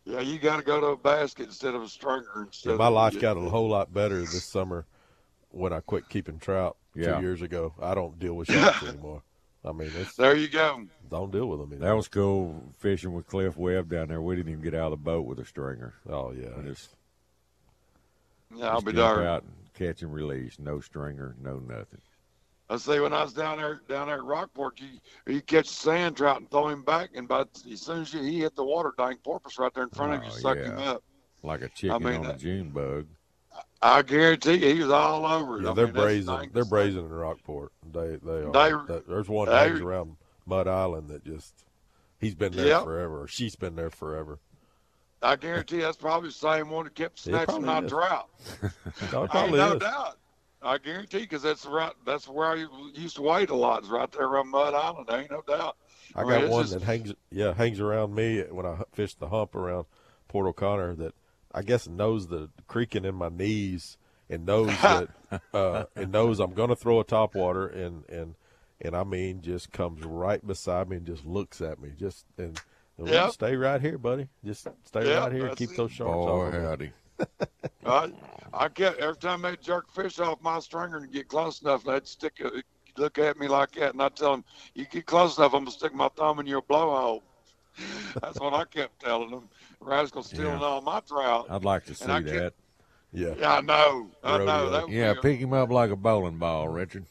Yeah, 0.05 0.19
you 0.21 0.39
got 0.39 0.57
to 0.57 0.63
go 0.63 0.79
to 0.79 0.87
a 0.87 0.97
basket 0.97 1.47
instead 1.47 1.73
of 1.75 1.81
a 1.81 1.87
stringer. 1.89 2.43
Instead 2.45 2.71
Yeah, 2.71 2.75
my 2.77 2.87
of, 2.87 2.93
life 2.93 3.19
got 3.19 3.37
a 3.37 3.41
whole 3.41 3.67
lot 3.69 3.93
better 3.93 4.19
this 4.19 4.43
summer 4.43 4.85
when 5.51 5.73
I 5.73 5.79
quit 5.79 6.09
keeping 6.09 6.39
trout 6.39 6.77
Yeah. 6.95 7.15
two 7.15 7.21
years 7.21 7.41
ago. 7.41 7.73
I 7.81 7.93
don't 7.95 8.17
deal 8.19 8.33
with 8.33 8.47
sharks 8.49 8.83
anymore. 8.87 9.23
I 9.65 9.71
mean, 9.73 9.91
it's, 9.95 10.15
There 10.15 10.35
you 10.35 10.47
go. 10.47 10.85
don't 11.09 11.31
deal 11.31 11.47
with 11.47 11.59
them 11.59 11.71
anymore. 11.73 11.89
That 11.89 11.95
was 11.95 12.07
cool 12.07 12.63
fishing 12.77 13.13
with 13.13 13.27
Cliff 13.27 13.57
Webb 13.57 13.89
down 13.89 14.07
there. 14.09 14.21
We 14.21 14.35
didn't 14.35 14.51
even 14.51 14.63
get 14.63 14.73
out 14.73 14.85
of 14.85 14.91
the 14.91 14.97
boat 15.03 15.25
with 15.25 15.39
a 15.39 15.45
stringer. 15.45 15.95
Oh 16.09 16.31
yeah, 16.31 16.49
We 16.57 16.69
just, 16.69 16.95
Yeah, 18.55 18.67
I'll 18.69 18.75
just 18.75 18.85
be 18.85 18.93
darned. 18.93 19.27
out 19.27 19.43
and 19.43 19.53
catch 19.73 20.01
and 20.03 20.13
release. 20.13 20.57
No 20.59 20.79
stringer, 20.79 21.35
no 21.41 21.59
nothing. 21.59 22.01
I 22.69 22.75
say 22.77 22.99
when 22.99 23.13
I 23.13 23.23
was 23.23 23.33
down 23.33 23.57
there 23.59 23.79
down 23.87 24.07
there 24.07 24.17
at 24.17 24.23
Rockport, 24.23 24.79
you 24.81 24.99
you 25.25 25.41
catch 25.41 25.67
a 25.69 25.73
sand 25.73 26.17
trout 26.17 26.37
and 26.41 26.51
throw 26.51 26.67
him 26.67 26.83
back, 26.83 27.11
and 27.15 27.25
by 27.27 27.45
as 27.71 27.81
soon 27.81 28.01
as 28.01 28.13
you, 28.13 28.21
he 28.21 28.39
hit 28.41 28.55
the 28.57 28.63
water, 28.63 28.93
dang 28.97 29.15
porpoise 29.17 29.57
right 29.57 29.73
there 29.73 29.83
in 29.83 29.89
front 29.89 30.13
of 30.13 30.23
you, 30.23 30.29
Oh, 30.33 30.37
suck 30.37 30.57
yeah. 30.57 30.63
him 30.65 30.77
up. 30.79 31.03
Like 31.43 31.61
a 31.61 31.69
chicken 31.69 32.03
mean, 32.03 32.15
on 32.17 32.25
a 32.25 32.37
June 32.37 32.69
bug. 32.71 33.07
I 33.81 34.01
guarantee 34.01 34.55
you, 34.55 34.73
he 34.75 34.81
was 34.81 34.89
all 34.91 35.25
over 35.25 35.59
it. 35.59 35.63
Yeah, 35.63 35.71
I 35.71 35.73
they're 35.73 35.85
mean, 35.85 35.93
brazen. 35.95 36.49
They're 36.53 36.63
the 36.63 36.69
brazen 36.69 37.05
in 37.05 37.09
Rockport. 37.13 37.71
They 37.93 38.15
they 38.23 38.43
are. 38.43 38.85
They- 38.87 39.01
there's 39.07 39.29
one 39.29 39.47
they- 39.49 39.55
hangs 39.55 39.81
around 39.81 40.17
Mud 40.45 40.67
Island 40.67 41.09
that 41.09 41.23
just 41.23 41.53
he's 42.19 42.33
been 42.35 42.53
there 42.53 42.65
Yep. 42.67 42.83
forever. 42.85 43.21
Or 43.23 43.27
she's 43.27 43.55
been 43.55 43.75
there 43.75 43.89
forever. 43.91 44.39
I 45.21 45.35
guarantee 45.35 45.79
that's 45.79 45.97
probably 45.97 46.29
the 46.29 46.35
same 46.35 46.69
one 46.69 46.85
that 46.85 46.95
kept 46.95 47.19
snatching 47.19 47.65
my 47.65 47.81
is. 47.83 47.89
trout. 47.91 48.29
No, 49.11 49.23
it 49.23 49.35
Ain't 49.35 49.51
no 49.55 49.73
is. 49.73 49.79
doubt. 49.79 50.17
I 50.61 50.77
guarantee 50.79 51.19
because 51.19 51.43
that's 51.43 51.65
right. 51.65 51.93
That's 52.05 52.27
where 52.27 52.47
I 52.47 52.65
used 52.95 53.15
to 53.17 53.21
wait 53.21 53.49
a 53.51 53.55
lot. 53.55 53.83
Is 53.83 53.89
right 53.89 54.11
there 54.11 54.25
around 54.25 54.49
Mud 54.49 54.73
Island. 54.73 55.05
There 55.07 55.19
ain't 55.21 55.31
no 55.31 55.41
doubt. 55.47 55.75
I 56.15 56.21
mean, 56.23 56.41
got 56.41 56.49
one 56.49 56.63
just- 56.63 56.73
that 56.73 56.81
hangs 56.83 57.13
yeah 57.31 57.53
hangs 57.53 57.79
around 57.79 58.15
me 58.15 58.41
when 58.49 58.65
I 58.65 58.81
fish 58.93 59.13
the 59.15 59.27
hump 59.29 59.53
around 59.55 59.85
Port 60.27 60.47
O'Connor 60.47 60.95
that 60.95 61.13
I 61.53 61.61
guess 61.61 61.87
knows 61.87 62.27
the 62.27 62.49
creaking 62.67 63.05
in 63.05 63.15
my 63.15 63.29
knees 63.29 63.97
and 64.29 64.45
knows 64.45 64.83
that 64.83 65.09
uh, 65.53 65.85
and 65.95 66.11
knows 66.11 66.39
I'm 66.39 66.53
going 66.53 66.69
to 66.69 66.75
throw 66.75 66.99
a 66.99 67.05
topwater 67.05 67.73
and 67.73 68.03
and 68.09 68.35
and 68.81 68.95
I 68.95 69.03
mean 69.03 69.41
just 69.41 69.71
comes 69.71 70.03
right 70.03 70.45
beside 70.45 70.89
me 70.89 70.97
and 70.97 71.05
just 71.05 71.25
looks 71.25 71.61
at 71.61 71.79
me 71.79 71.91
just 71.97 72.25
and, 72.37 72.61
and 72.97 73.07
Yep. 73.11 73.31
stay 73.31 73.55
right 73.55 73.81
here, 73.81 73.97
buddy. 73.97 74.27
Just 74.43 74.69
stay 74.83 75.05
Yep, 75.05 75.07
right 75.07 75.31
here. 75.31 75.47
and 75.47 75.57
Keep 75.57 75.71
it. 75.71 75.75
those 75.75 75.91
sharks 75.91 76.25
Boy, 76.25 76.27
off. 76.27 76.53
of 76.53 76.55
me. 76.55 76.61
howdy. 76.61 76.91
I, 77.85 78.11
I 78.53 78.67
kept 78.69 78.99
every 78.99 79.17
time 79.17 79.41
they 79.41 79.55
jerk 79.57 79.91
fish 79.91 80.19
off 80.19 80.41
my 80.41 80.59
stringer 80.59 80.97
and 80.97 81.11
get 81.11 81.27
close 81.27 81.61
enough, 81.61 81.83
they'd 81.83 82.07
stick 82.07 82.39
a, 82.41 82.51
look 82.99 83.17
at 83.17 83.37
me 83.37 83.47
like 83.47 83.71
that, 83.73 83.93
and 83.93 84.01
I 84.01 84.09
tell 84.09 84.31
them, 84.31 84.45
"You 84.73 84.85
get 84.85 85.05
close 85.05 85.37
enough, 85.37 85.53
I'm 85.53 85.61
gonna 85.61 85.71
stick 85.71 85.93
my 85.93 86.09
thumb 86.09 86.39
in 86.39 86.47
your 86.47 86.61
blowhole." 86.61 87.21
That's 88.21 88.39
what 88.39 88.53
I 88.53 88.65
kept 88.65 88.99
telling 89.01 89.29
them. 89.31 89.49
Rascal 89.79 90.23
stealing 90.23 90.59
Yeah. 90.59 90.65
all 90.65 90.81
my 90.81 90.99
trout. 91.01 91.47
I'd 91.49 91.63
like 91.65 91.85
to 91.85 91.95
see 91.95 92.03
And 92.05 92.11
I 92.13 92.21
kept- 92.21 92.33
that. 92.35 92.53
Yeah. 93.13 93.33
Yeah, 93.39 93.53
I 93.53 93.61
know. 93.61 94.09
I 94.23 94.37
know. 94.39 94.69
That 94.69 94.89
Yeah, 94.89 95.13
be 95.13 95.19
a- 95.19 95.21
pick 95.21 95.39
him 95.39 95.53
up 95.53 95.69
like 95.71 95.91
a 95.91 95.95
bowling 95.95 96.37
ball, 96.37 96.67
Richard. 96.67 97.05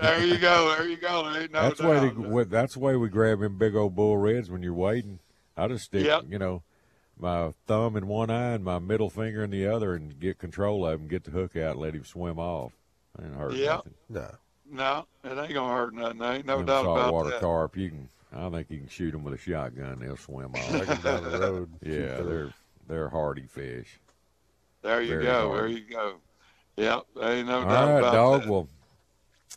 there 0.00 0.24
you 0.24 0.38
go. 0.38 0.74
There 0.78 0.88
you 0.88 0.96
go. 0.96 1.30
There 1.30 1.42
ain't 1.42 1.52
no 1.52 1.62
that's 1.62 1.80
the 1.80 1.88
way. 1.88 2.00
To, 2.10 2.44
that's 2.48 2.74
the 2.74 2.80
way 2.80 2.96
we 2.96 3.08
grab 3.08 3.40
them 3.40 3.58
big 3.58 3.74
old 3.76 3.94
bull 3.94 4.16
reds 4.16 4.50
when 4.50 4.62
you're 4.62 4.72
wading. 4.74 5.18
I 5.56 5.68
just 5.68 5.84
stick, 5.86 6.04
Yep. 6.06 6.24
you 6.28 6.38
know, 6.38 6.62
my 7.18 7.52
thumb 7.66 7.96
in 7.96 8.06
one 8.08 8.30
eye 8.30 8.52
and 8.54 8.64
my 8.64 8.78
middle 8.78 9.08
finger 9.10 9.42
in 9.44 9.50
the 9.50 9.66
other, 9.66 9.94
and 9.94 10.18
get 10.20 10.38
control 10.38 10.86
of 10.86 11.00
him, 11.00 11.08
get 11.08 11.24
the 11.24 11.30
hook 11.30 11.56
out, 11.56 11.72
and 11.72 11.80
let 11.80 11.94
him 11.94 12.04
swim 12.04 12.38
off. 12.38 12.72
It 13.18 13.24
Ain't 13.24 13.34
hurt 13.36 13.54
Yep. 13.54 13.68
nothing. 13.76 13.94
No. 14.10 14.30
No, 14.68 15.06
it 15.24 15.38
ain't 15.38 15.54
gonna 15.54 15.74
hurt 15.74 15.94
nothing. 15.94 16.18
There 16.18 16.32
ain't 16.32 16.46
no 16.46 16.56
Them 16.58 16.66
doubt 16.66 16.84
about 16.84 16.96
saltwater 17.04 17.30
that. 17.30 17.40
carp, 17.40 17.76
you 17.76 17.90
can. 17.90 18.08
I 18.36 18.50
think 18.50 18.70
you 18.70 18.78
can 18.78 18.88
shoot 18.88 19.12
them 19.12 19.24
with 19.24 19.34
a 19.34 19.38
shotgun. 19.38 19.98
They'll 20.00 20.16
swim 20.16 20.54
off. 20.54 20.68
Take 20.70 20.88
'em 20.88 21.00
down 21.02 21.24
the 21.24 21.38
road. 21.38 21.70
yeah, 21.82 22.20
they're 22.22 22.52
they're 22.88 23.08
hardy 23.08 23.46
fish. 23.46 23.98
There 24.82 25.00
you 25.02 25.10
Very 25.14 25.24
go. 25.24 25.48
hard. 25.48 25.58
There 25.60 25.68
you 25.68 25.84
go. 25.90 26.14
Yep. 26.76 27.02
There 27.16 27.32
ain't 27.32 27.48
no 27.48 27.60
All 27.60 27.68
doubt 27.68 27.88
right, 27.88 27.98
about 27.98 28.12
dog. 28.12 28.42
that. 28.42 28.50
Well, 28.50 28.68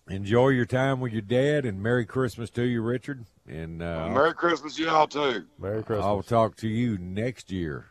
enjoy 0.09 0.49
your 0.49 0.65
time 0.65 0.99
with 1.01 1.11
your 1.11 1.21
dad, 1.21 1.65
and 1.65 1.84
Merry 1.84 2.05
Christmas 2.05 2.49
to 2.51 2.63
you, 2.63 2.82
Richard. 2.82 3.25
And 3.47 3.82
uh, 3.84 4.09
Merry 4.09 4.34
Christmas, 4.34 4.75
to 4.75 4.84
y'all 4.84 5.07
too. 5.07 5.45
Merry 5.59 5.84
Christmas. 5.84 6.05
I'll 6.05 6.23
talk 6.23 6.55
to 6.57 6.67
you 6.67 6.97
next 6.97 7.51
year. 7.51 7.88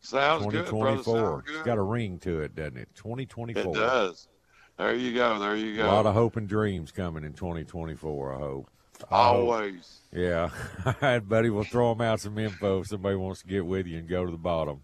Sounds 0.00 0.44
good, 0.44 0.66
brother. 0.70 1.02
2024. 1.02 1.14
Sounds 1.16 1.42
It's 1.46 1.56
good. 1.56 1.64
got 1.64 1.78
a 1.78 1.82
ring 1.82 2.18
to 2.20 2.40
it, 2.40 2.54
doesn't 2.54 2.76
it? 2.76 2.88
2024. 2.94 3.62
It 3.62 3.74
does. 3.74 4.28
There 4.76 4.94
you 4.94 5.14
go. 5.14 5.38
There 5.38 5.56
you 5.56 5.76
go. 5.76 5.86
A 5.86 5.88
lot 5.88 6.06
of 6.06 6.14
hope 6.14 6.36
and 6.36 6.48
dreams 6.48 6.92
coming 6.92 7.24
in 7.24 7.32
2024, 7.32 8.34
I 8.34 8.38
hope. 8.38 8.70
Always. 9.10 10.00
Yeah. 10.12 10.50
All 10.86 10.94
right, 11.00 11.18
buddy. 11.18 11.50
We'll 11.50 11.64
throw 11.64 11.94
them 11.94 12.00
out 12.00 12.20
some 12.20 12.38
info 12.38 12.80
if 12.80 12.86
somebody 12.88 13.16
wants 13.16 13.42
to 13.42 13.46
get 13.46 13.66
with 13.66 13.86
you 13.86 13.98
and 13.98 14.08
go 14.08 14.24
to 14.24 14.30
the 14.30 14.38
bottom. 14.38 14.82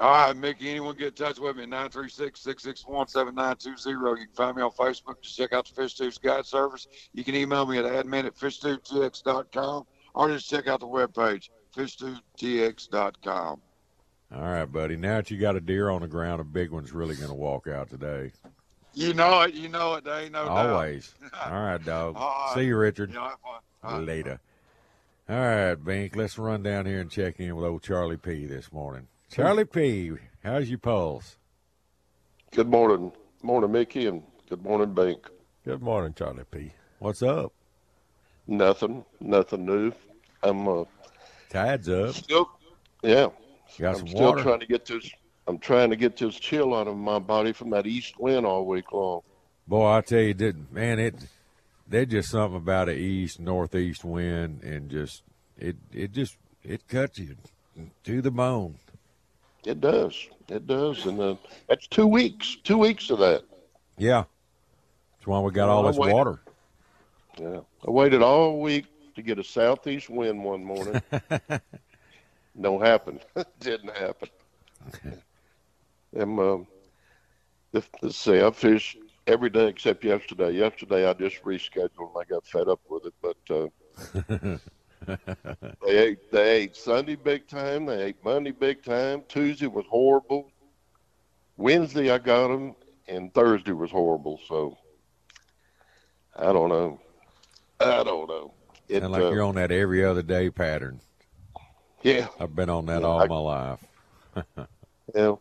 All 0.00 0.10
right, 0.10 0.36
Mickey. 0.36 0.70
Anyone 0.70 0.96
get 0.96 1.08
in 1.08 1.14
touch 1.14 1.38
with 1.38 1.56
me 1.56 1.64
at 1.64 1.68
936-661-7920. 1.68 3.86
You 3.86 4.16
can 4.16 4.28
find 4.34 4.56
me 4.56 4.62
on 4.62 4.70
Facebook. 4.70 5.20
Just 5.20 5.36
check 5.36 5.52
out 5.52 5.68
the 5.68 5.74
Fish 5.74 5.94
Tubes 5.94 6.16
Guide 6.16 6.46
Service. 6.46 6.88
You 7.12 7.22
can 7.22 7.34
email 7.34 7.66
me 7.66 7.76
at 7.76 7.84
admin 7.84 8.24
at 8.24 8.34
fishtubetx.com 8.34 9.86
or 10.14 10.28
just 10.28 10.48
check 10.48 10.68
out 10.68 10.80
the 10.80 10.86
webpage, 10.86 11.50
fishtubetx.com. 11.76 13.60
All 14.32 14.42
right, 14.42 14.64
buddy. 14.64 14.96
Now 14.96 15.16
that 15.16 15.30
you 15.30 15.38
got 15.38 15.56
a 15.56 15.60
deer 15.60 15.90
on 15.90 16.00
the 16.02 16.08
ground, 16.08 16.40
a 16.40 16.44
big 16.44 16.70
one's 16.70 16.92
really 16.92 17.16
going 17.16 17.28
to 17.28 17.34
walk 17.34 17.66
out 17.66 17.90
today. 17.90 18.32
You 18.94 19.14
know 19.14 19.42
it. 19.42 19.54
You 19.54 19.68
know 19.68 19.94
it. 19.94 20.04
There 20.04 20.20
ain't 20.20 20.32
no 20.32 20.44
doubt. 20.46 20.70
Always. 20.70 21.14
All 21.44 21.52
right, 21.52 21.84
dog. 21.84 22.16
All 22.16 22.46
right. 22.46 22.54
See 22.54 22.64
you, 22.66 22.76
Richard. 22.76 23.12
Yeah, 23.12 23.22
have 23.30 23.38
fun. 23.40 23.60
All 23.84 23.98
right. 23.98 24.06
Later. 24.06 24.40
All 25.28 25.36
right, 25.36 25.74
Bink. 25.74 26.16
Let's 26.16 26.38
run 26.38 26.62
down 26.62 26.86
here 26.86 27.00
and 27.00 27.10
check 27.10 27.38
in 27.38 27.54
with 27.54 27.64
old 27.64 27.82
Charlie 27.82 28.16
P 28.16 28.46
this 28.46 28.72
morning. 28.72 29.06
Charlie 29.30 29.64
P, 29.64 30.10
how's 30.42 30.68
your 30.68 30.80
pulse? 30.80 31.36
Good 32.50 32.68
morning, 32.68 33.12
morning, 33.42 33.70
Mickey, 33.70 34.06
and 34.06 34.24
good 34.48 34.64
morning, 34.64 34.92
Bink. 34.92 35.28
Good 35.64 35.80
morning, 35.82 36.14
Charlie 36.14 36.42
P. 36.50 36.72
What's 36.98 37.22
up? 37.22 37.52
Nothing, 38.48 39.04
nothing 39.20 39.64
new. 39.66 39.92
I'm 40.42 40.66
uh, 40.66 40.84
Tide's 41.48 41.88
up. 41.88 42.14
Still, 42.14 42.50
yeah. 43.04 43.28
Got 43.78 43.90
I'm 43.90 43.98
some 43.98 44.08
still 44.08 44.30
water? 44.30 44.42
trying 44.42 44.60
to 44.60 44.66
get 44.66 44.84
this. 44.84 45.08
I'm 45.50 45.58
trying 45.58 45.90
to 45.90 45.96
get 45.96 46.16
this 46.16 46.36
chill 46.36 46.72
out 46.72 46.86
of 46.86 46.96
my 46.96 47.18
body 47.18 47.52
from 47.52 47.70
that 47.70 47.84
east 47.84 48.20
wind 48.20 48.46
all 48.46 48.64
week 48.64 48.92
long. 48.92 49.22
Boy, 49.66 49.96
I 49.96 50.00
tell 50.00 50.20
you, 50.20 50.32
did 50.32 50.72
man, 50.72 51.00
it 51.00 51.16
there's 51.88 52.06
just 52.06 52.30
something 52.30 52.56
about 52.56 52.88
an 52.88 52.96
east 52.96 53.40
northeast 53.40 54.04
wind, 54.04 54.62
and 54.62 54.88
just 54.88 55.24
it 55.58 55.76
it 55.92 56.12
just 56.12 56.36
it 56.62 56.86
cuts 56.86 57.18
you 57.18 57.34
to 58.04 58.22
the 58.22 58.30
bone. 58.30 58.76
It 59.64 59.80
does, 59.80 60.28
it 60.48 60.68
does, 60.68 61.04
and 61.06 61.20
uh, 61.20 61.34
that's 61.68 61.88
two 61.88 62.06
weeks. 62.06 62.56
Two 62.62 62.78
weeks 62.78 63.10
of 63.10 63.18
that. 63.18 63.42
Yeah, 63.98 64.24
that's 65.18 65.26
why 65.26 65.40
we 65.40 65.50
got 65.50 65.68
all 65.68 65.82
this 65.82 65.96
water. 65.96 66.38
Yeah, 67.40 67.60
I 67.86 67.90
waited 67.90 68.22
all 68.22 68.60
week 68.60 68.86
to 69.16 69.22
get 69.22 69.40
a 69.40 69.44
southeast 69.44 70.10
wind 70.10 70.44
one 70.44 70.64
morning. 70.64 71.02
no 72.54 72.78
happened. 72.78 73.20
Didn't 73.58 73.96
happen. 73.96 74.28
And 76.14 76.38
um, 76.40 76.66
let's 77.72 77.88
let's 78.02 78.16
see, 78.16 78.40
I 78.40 78.50
fished 78.50 78.98
every 79.26 79.50
day 79.50 79.68
except 79.68 80.04
yesterday. 80.04 80.50
Yesterday 80.52 81.08
I 81.08 81.12
just 81.14 81.42
rescheduled 81.44 82.14
and 82.14 82.16
I 82.20 82.24
got 82.24 82.46
fed 82.46 82.68
up 82.68 82.80
with 82.88 83.06
it. 83.06 83.14
But 83.22 83.36
uh, 83.50 84.58
they 85.86 85.98
ate 85.98 86.30
they 86.32 86.50
ate 86.62 86.76
Sunday 86.76 87.16
big 87.16 87.46
time. 87.48 87.86
They 87.86 88.02
ate 88.02 88.24
Monday 88.24 88.50
big 88.50 88.82
time. 88.82 89.22
Tuesday 89.28 89.66
was 89.68 89.84
horrible. 89.88 90.50
Wednesday 91.56 92.10
I 92.10 92.18
got 92.18 92.48
them, 92.48 92.74
and 93.06 93.32
Thursday 93.34 93.72
was 93.72 93.90
horrible. 93.90 94.40
So 94.48 94.78
I 96.36 96.52
don't 96.52 96.70
know. 96.70 97.00
I 97.78 98.02
don't 98.02 98.28
know. 98.28 98.54
It, 98.88 99.02
and 99.02 99.12
like 99.12 99.22
uh, 99.22 99.30
you're 99.30 99.44
on 99.44 99.54
that 99.54 99.70
every 99.70 100.04
other 100.04 100.22
day 100.22 100.50
pattern. 100.50 101.00
Yeah. 102.02 102.28
I've 102.40 102.56
been 102.56 102.70
on 102.70 102.86
that 102.86 103.02
Yeah, 103.02 103.06
all 103.06 103.20
I- 103.20 103.26
my 103.26 103.38
life. 103.38 103.86
Yeah. 105.14 105.34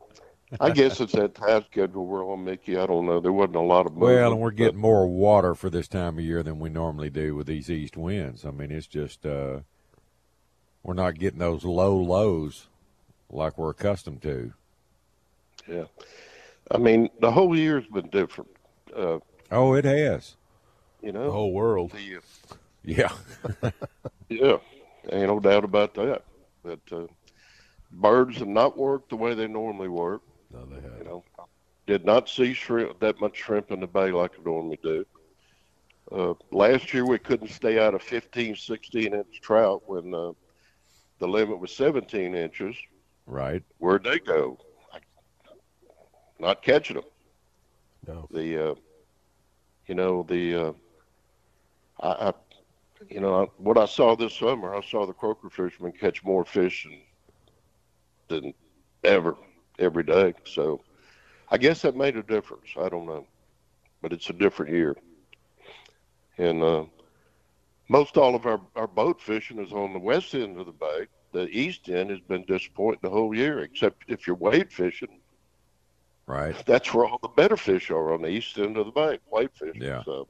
I 0.60 0.72
guess 0.72 1.00
it's 1.00 1.14
that 1.14 1.36
time 1.36 1.64
schedule 1.66 2.06
we're 2.06 2.26
on, 2.26 2.43
Mickey. 2.43 2.78
I 2.78 2.86
don't 2.88 3.06
know. 3.06 3.20
There 3.20 3.32
wasn't 3.32 3.58
a 3.58 3.62
lot 3.62 3.86
of 3.86 3.93
Well, 3.95 4.32
and 4.32 4.41
we're 4.41 4.52
getting 4.52 4.80
more 4.80 5.08
water 5.08 5.54
for 5.54 5.70
this 5.70 5.88
time 5.88 6.18
of 6.18 6.24
year 6.24 6.41
than 6.41 6.60
we 6.60 6.70
normally 6.70 7.10
do 7.10 7.36
with 7.36 7.47
these 7.47 7.70
east 7.70 7.95
winds. 7.95 8.45
I 8.45 8.52
mean, 8.52 8.72
it's 8.72 8.88
just 8.88 9.26
uh, 9.26 9.60
we're 10.82 10.95
not 10.95 11.20
getting 11.20 11.39
those 11.39 11.64
low 11.64 11.95
lows 11.97 12.68
like 13.30 13.58
we're 13.58 13.70
accustomed 13.70 14.24
to. 14.24 14.54
Yeah. 15.68 15.86
I 16.72 16.78
mean, 16.78 17.10
the 17.20 17.32
whole 17.32 17.56
year's 17.56 17.86
been 17.88 18.10
different. 18.10 18.50
Uh, 18.95 19.20
Oh, 19.52 19.74
it 19.74 19.86
has. 19.86 20.36
you 21.02 21.12
know, 21.12 21.26
The 21.26 21.32
whole 21.32 21.54
world. 21.54 21.91
the, 21.91 22.18
uh, 22.18 22.56
Yeah. 22.84 23.12
yeah, 24.30 24.58
ain't 25.12 25.28
no 25.28 25.39
doubt 25.39 25.64
about 25.64 25.93
that. 25.95 26.24
But 26.64 26.80
uh, 26.91 27.08
birds 27.91 28.38
have 28.38 28.47
not 28.47 28.78
worked 28.78 29.10
the 29.10 29.16
way 29.16 29.34
they 29.34 29.47
normally 29.47 29.88
work. 29.88 30.22
No, 30.52 30.66
they 30.66 30.82
have. 30.82 30.97
You 30.97 31.04
know, 31.04 31.24
did 31.88 32.06
not 32.06 32.30
see 32.30 32.54
shrimp 32.54 33.00
that 33.00 33.20
much 33.20 33.36
shrimp 33.38 33.72
in 33.72 33.80
the 33.80 33.88
bay 33.88 34.12
like 34.12 34.32
I 34.39 34.43
normally 34.43 34.80
do. 34.84 35.06
Uh, 36.12 36.34
last 36.52 36.93
year 36.93 37.06
we 37.06 37.20
couldn't 37.20 37.50
stay 37.50 37.80
out 37.80 37.93
of 37.93 38.02
15, 38.02 38.56
16 38.56 39.14
inch 39.14 39.41
trout 39.41 39.84
when 39.88 40.14
uh, 40.14 40.32
the 41.20 41.28
limit 41.28 41.60
was 41.60 41.76
17 41.76 42.36
inches. 42.36 42.76
Right. 43.26 43.64
Where'd 43.78 44.04
they 44.04 44.20
go? 44.20 44.58
Not 46.39 46.64
catching 46.64 46.95
them. 46.95 47.06
No. 48.08 48.28
The, 48.32 48.72
uh, 48.72 48.76
you 49.88 49.95
know, 49.95 50.24
the, 50.28 50.56
uh, 50.56 50.74
I, 52.02 52.30
I, 52.30 52.34
you 53.10 53.20
know, 53.20 53.43
I, 53.43 53.45
what 53.58 53.78
I 53.78 53.86
saw 53.86 54.16
this 54.16 54.34
summer, 54.34 54.74
I 54.74 54.82
saw 54.82 55.06
the 55.06 55.14
croaker 55.14 55.50
fishermen 55.50 55.91
catch 55.91 56.24
more 56.24 56.45
fish 56.45 56.88
than, 58.28 58.41
than 58.41 58.54
ever, 59.04 59.36
every 59.80 60.03
day. 60.03 60.34
So 60.45 60.82
I 61.49 61.57
guess 61.57 61.82
that 61.82 61.95
made 61.95 62.15
a 62.15 62.23
difference. 62.23 62.69
I 62.80 62.89
don't 62.89 63.05
know. 63.05 63.25
But 64.01 64.13
it's 64.13 64.30
a 64.30 64.34
different 64.34 64.71
year. 64.71 64.95
And 66.38 66.63
uh, 66.63 66.86
most 67.89 68.17
all 68.17 68.36
of 68.36 68.45
our, 68.45 68.61
our 68.75 68.88
boat 68.88 69.21
fishing 69.21 69.59
is 69.59 69.73
on 69.73 69.93
the 69.93 69.99
west 69.99 70.34
end 70.34 70.59
of 70.59 70.65
the 70.65 70.71
bay. 70.71 71.07
The 71.32 71.47
east 71.47 71.89
end 71.89 72.09
has 72.09 72.19
been 72.21 72.45
disappointing 72.45 73.01
the 73.03 73.09
whole 73.09 73.36
year, 73.36 73.59
except 73.59 74.03
if 74.07 74.25
you're 74.25 74.36
wade 74.36 74.71
fishing. 74.71 75.19
Right. 76.27 76.55
That's 76.65 76.93
where 76.93 77.05
all 77.05 77.19
the 77.21 77.27
better 77.27 77.57
fish 77.57 77.89
are 77.89 78.13
on 78.13 78.21
the 78.21 78.30
east 78.30 78.57
end 78.57 78.77
of 78.77 78.86
the 78.86 78.91
bay, 78.91 79.19
wade 79.32 79.49
fishing. 79.53 79.82
Yeah. 79.82 80.03
So 80.03 80.27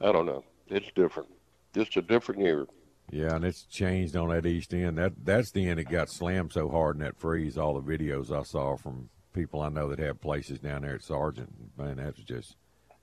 I 0.00 0.10
don't 0.12 0.26
know. 0.26 0.44
It's 0.68 0.90
different. 0.94 1.28
Just 1.74 1.96
a 1.96 2.02
different 2.02 2.40
year. 2.40 2.66
Yeah, 3.10 3.34
and 3.34 3.44
it's 3.44 3.64
changed 3.64 4.14
on 4.16 4.28
that 4.28 4.46
east 4.46 4.72
end. 4.72 4.98
That 4.98 5.12
that's 5.24 5.50
the 5.50 5.68
end 5.68 5.78
that 5.78 5.88
got 5.88 6.08
slammed 6.10 6.52
so 6.52 6.68
hard 6.68 6.96
in 6.96 7.02
that 7.02 7.18
freeze. 7.18 7.58
All 7.58 7.80
the 7.80 7.98
videos 7.98 8.30
I 8.30 8.44
saw 8.44 8.76
from 8.76 9.08
people 9.34 9.60
I 9.62 9.68
know 9.68 9.88
that 9.88 9.98
have 9.98 10.20
places 10.20 10.58
down 10.60 10.82
there 10.82 10.94
at 10.94 11.02
Sargent, 11.02 11.52
man, 11.76 11.96
that 11.96 12.16
was 12.16 12.24
just 12.24 12.56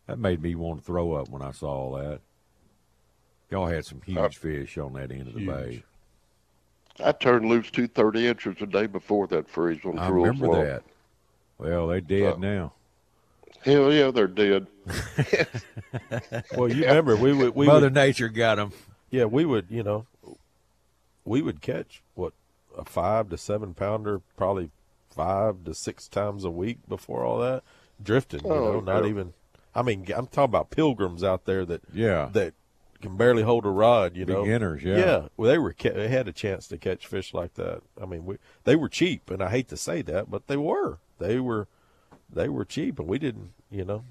that 0.08 0.18
made 0.20 0.42
me 0.42 0.56
want 0.56 0.80
to 0.80 0.86
throw 0.86 1.14
up 1.14 1.30
when 1.30 1.42
I 1.42 1.52
saw 1.52 1.70
all 1.70 1.92
that. 1.98 2.22
Y'all 3.50 3.68
had 3.68 3.86
some 3.86 4.02
huge 4.02 4.38
fish 4.38 4.78
on 4.78 4.94
that 4.94 5.12
end 5.12 5.28
of 5.28 5.34
the 5.34 5.46
bay. 5.46 5.84
I 7.04 7.12
turned 7.12 7.46
loose 7.46 7.70
two 7.70 7.88
thirty 7.88 8.28
inches 8.28 8.56
a 8.62 8.66
day 8.66 8.88
before 8.88 9.28
that 9.28 9.50
freeze 9.50 9.84
on 9.86 10.00
I 10.00 10.08
remember 10.08 10.48
Lawn. 10.48 10.66
that. 10.66 10.84
Well, 11.58 11.88
they're 11.88 12.02
dead 12.02 12.34
Uh, 12.34 12.38
now. 12.38 12.74
Hell 13.62 13.92
yeah, 13.92 14.12
they're 14.12 14.28
dead. 14.28 14.68
Well, 16.58 16.72
you 16.72 16.86
remember 16.86 17.16
we 17.18 17.34
would 17.34 17.56
we 17.56 17.66
Mother 17.68 17.88
would, 17.88 17.94
Nature 17.94 18.30
got 18.30 18.56
them. 18.56 18.72
Yeah, 19.10 19.26
we 19.26 19.46
would. 19.46 19.68
You 19.70 19.84
know, 19.84 20.06
we 21.26 21.42
would 21.42 21.62
catch 21.62 22.02
what 22.16 22.34
a 22.78 22.86
five 22.86 23.30
to 23.30 23.38
seven 23.38 23.74
pounder, 23.74 24.22
probably 24.36 24.70
five 25.10 25.64
to 25.66 25.74
six 25.74 26.08
times 26.08 26.44
a 26.44 26.52
week 26.52 26.80
before 26.88 27.24
all 27.26 27.40
that 27.40 27.64
drifting. 28.02 28.42
You 28.46 28.52
Oh, 28.52 28.72
know, 28.74 28.80
not 28.82 29.04
yeah. 29.04 29.10
even. 29.10 29.34
I 29.74 29.82
mean, 29.84 30.06
I'm 30.16 30.28
talking 30.28 30.44
about 30.46 30.70
pilgrims 30.72 31.24
out 31.24 31.46
there 31.46 31.66
that 31.66 31.82
Yeah. 31.94 32.30
that 32.34 32.54
can 33.02 33.16
barely 33.16 33.44
hold 33.44 33.66
a 33.66 33.70
rod. 33.70 34.16
You 34.18 34.26
know, 34.26 34.44
Beginners, 34.44 34.84
yeah. 34.84 34.98
yeah. 34.98 35.28
Well, 35.38 35.50
they 35.50 35.58
were 35.58 35.76
they 35.80 36.08
had 36.08 36.28
a 36.28 36.34
chance 36.34 36.68
to 36.70 36.78
catch 36.78 37.06
fish 37.08 37.34
like 37.34 37.54
that. 37.56 37.82
I 38.02 38.06
mean, 38.06 38.26
we 38.26 38.38
they 38.64 38.76
were 38.76 38.90
cheap, 38.90 39.30
and 39.30 39.42
I 39.42 39.50
hate 39.50 39.68
to 39.70 39.78
say 39.78 40.02
that, 40.04 40.30
but 40.32 40.48
they 40.48 40.58
were. 40.58 41.00
They 41.20 41.40
were 41.40 41.68
they 42.32 42.50
were 42.50 42.66
cheap, 42.66 43.00
and 43.00 43.08
we 43.08 43.20
didn't. 43.20 43.52
You 43.70 43.86
know, 43.86 44.04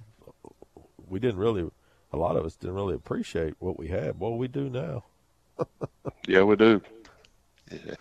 we 1.08 1.18
didn't 1.18 1.38
really. 1.38 1.70
A 2.16 2.18
lot 2.18 2.36
of 2.36 2.46
us 2.46 2.56
didn't 2.56 2.76
really 2.76 2.94
appreciate 2.94 3.54
what 3.58 3.78
we 3.78 3.88
had. 3.88 4.18
What 4.18 4.38
we 4.38 4.48
do 4.48 4.68
now. 4.70 5.04
Yeah, 6.28 6.42
we 6.42 6.56
do. 6.56 6.82
Yeah. 7.70 7.94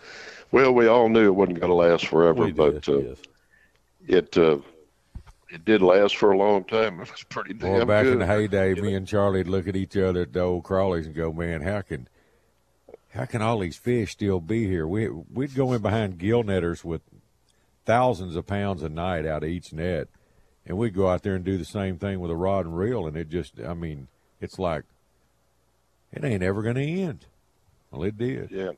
Well, 0.50 0.72
we 0.72 0.88
all 0.88 1.08
knew 1.08 1.26
it 1.26 1.34
wasn't 1.34 1.60
going 1.60 1.70
to 1.70 1.76
last 1.76 2.06
forever, 2.06 2.46
did, 2.46 2.56
but 2.56 2.88
uh, 2.88 2.98
yes. 2.98 3.18
it 4.06 4.36
uh, 4.36 4.58
it 5.48 5.64
did 5.64 5.80
last 5.80 6.16
for 6.16 6.32
a 6.32 6.36
long 6.36 6.64
time. 6.64 7.00
It 7.00 7.10
was 7.12 7.22
pretty 7.24 7.54
damn 7.54 7.70
good. 7.70 7.76
Well, 7.76 7.86
back 7.86 8.04
good. 8.04 8.14
in 8.14 8.18
the 8.18 8.26
heyday, 8.26 8.74
me 8.74 8.94
and 8.94 9.06
Charlie'd 9.06 9.46
look 9.46 9.68
at 9.68 9.76
each 9.76 9.96
other 9.96 10.22
at 10.22 10.32
the 10.32 10.40
old 10.40 10.64
crawlies 10.64 11.06
and 11.06 11.14
go, 11.14 11.32
"Man, 11.32 11.62
how 11.62 11.82
can 11.82 12.08
how 13.10 13.26
can 13.26 13.42
all 13.42 13.60
these 13.60 13.76
fish 13.76 14.12
still 14.12 14.40
be 14.40 14.66
here?" 14.66 14.88
We 14.88 15.08
we'd 15.08 15.54
go 15.54 15.72
in 15.72 15.82
behind 15.82 16.18
gill 16.18 16.42
netters 16.42 16.84
with 16.84 17.02
thousands 17.84 18.34
of 18.34 18.46
pounds 18.46 18.82
a 18.82 18.88
night 18.88 19.24
out 19.24 19.44
of 19.44 19.48
each 19.48 19.72
net, 19.72 20.08
and 20.66 20.76
we'd 20.76 20.94
go 20.94 21.08
out 21.08 21.22
there 21.22 21.34
and 21.34 21.44
do 21.44 21.56
the 21.56 21.64
same 21.64 21.98
thing 21.98 22.20
with 22.20 22.30
a 22.30 22.36
rod 22.36 22.66
and 22.66 22.76
reel, 22.76 23.06
and 23.06 23.16
it 23.16 23.28
just, 23.28 23.60
I 23.60 23.74
mean, 23.74 24.08
it's 24.40 24.58
like 24.58 24.84
it 26.12 26.24
ain't 26.24 26.42
ever 26.42 26.62
going 26.62 26.76
to 26.76 26.82
end. 26.82 27.26
Well, 27.90 28.02
it 28.04 28.18
did 28.18 28.50
Yeah. 28.50 28.72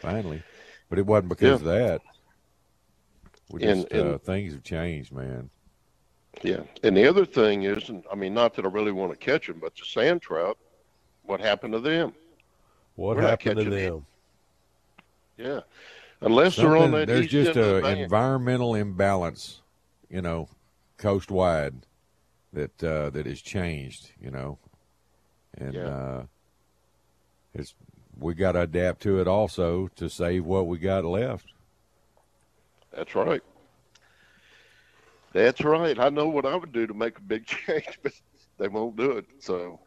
finally, 0.00 0.42
but 0.88 0.98
it 0.98 1.06
wasn't 1.06 1.28
because 1.30 1.60
of 1.60 1.66
that. 1.68 2.00
We 3.50 3.62
And- 3.62 3.82
just 3.88 3.94
uh, 3.94 4.18
things 4.18 4.52
have 4.52 4.62
changed, 4.62 5.12
man. 5.12 5.50
Yeah, 6.42 6.62
and 6.84 6.96
the 6.96 7.06
other 7.08 7.24
thing 7.26 7.64
is, 7.64 7.88
and 7.88 8.04
I 8.10 8.14
mean, 8.14 8.32
not 8.32 8.54
that 8.54 8.64
I 8.64 8.68
really 8.68 8.92
want 8.92 9.12
to 9.12 9.18
catch 9.18 9.48
them, 9.48 9.58
but 9.60 9.74
the 9.76 9.84
sand 9.84 10.22
trout, 10.22 10.56
what 11.24 11.40
happened 11.40 11.72
to 11.72 11.80
them? 11.80 12.14
What 12.94 13.16
We're 13.16 13.22
happened 13.22 13.58
to 13.58 13.64
catching 13.64 13.70
them? 13.70 14.06
Yeah, 15.36 15.60
unless 16.20 16.56
they're 16.56 16.76
on 16.76 16.92
that 16.92 17.08
there's 17.08 17.22
east 17.24 17.30
just 17.32 17.48
end 17.56 17.58
of 17.58 17.82
the 17.82 17.88
an 17.88 17.98
environmental 17.98 18.74
imbalance, 18.76 19.60
you 20.08 20.22
know, 20.22 20.48
coast 21.00 21.30
wide 21.30 21.86
that 22.52 22.84
uh, 22.84 23.10
that 23.10 23.26
has 23.26 23.40
changed, 23.40 24.12
you 24.20 24.30
know, 24.30 24.58
and 25.56 25.74
Yeah. 25.74 25.86
uh, 25.86 26.22
it's 27.54 27.74
we 28.18 28.34
got 28.34 28.52
to 28.52 28.60
adapt 28.62 29.00
to 29.02 29.18
it 29.20 29.26
also 29.26 29.88
to 29.96 30.08
save 30.08 30.44
what 30.44 30.66
we 30.66 30.78
got 30.78 31.04
left. 31.04 31.52
That's 32.92 33.14
right. 33.14 33.42
That's 35.32 35.62
right. 35.62 35.98
I 35.98 36.08
know 36.10 36.28
what 36.28 36.44
I 36.44 36.56
would 36.56 36.72
do 36.72 36.86
to 36.86 36.94
make 36.94 37.18
a 37.18 37.22
big 37.22 37.46
change, 37.46 37.98
but 38.02 38.12
they 38.58 38.68
won't 38.68 38.96
do 38.96 39.12
it. 39.12 39.26
So, 39.38 39.80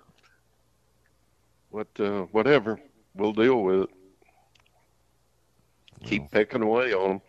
what? 1.69 1.87
Uh, 1.99 2.23
whatever. 2.31 2.79
We'll 3.15 3.33
deal 3.33 3.61
with 3.61 3.81
it. 3.81 3.89
Keep 6.03 6.31
pecking 6.31 6.63
away 6.63 6.93
on 6.93 7.09
them. 7.09 7.21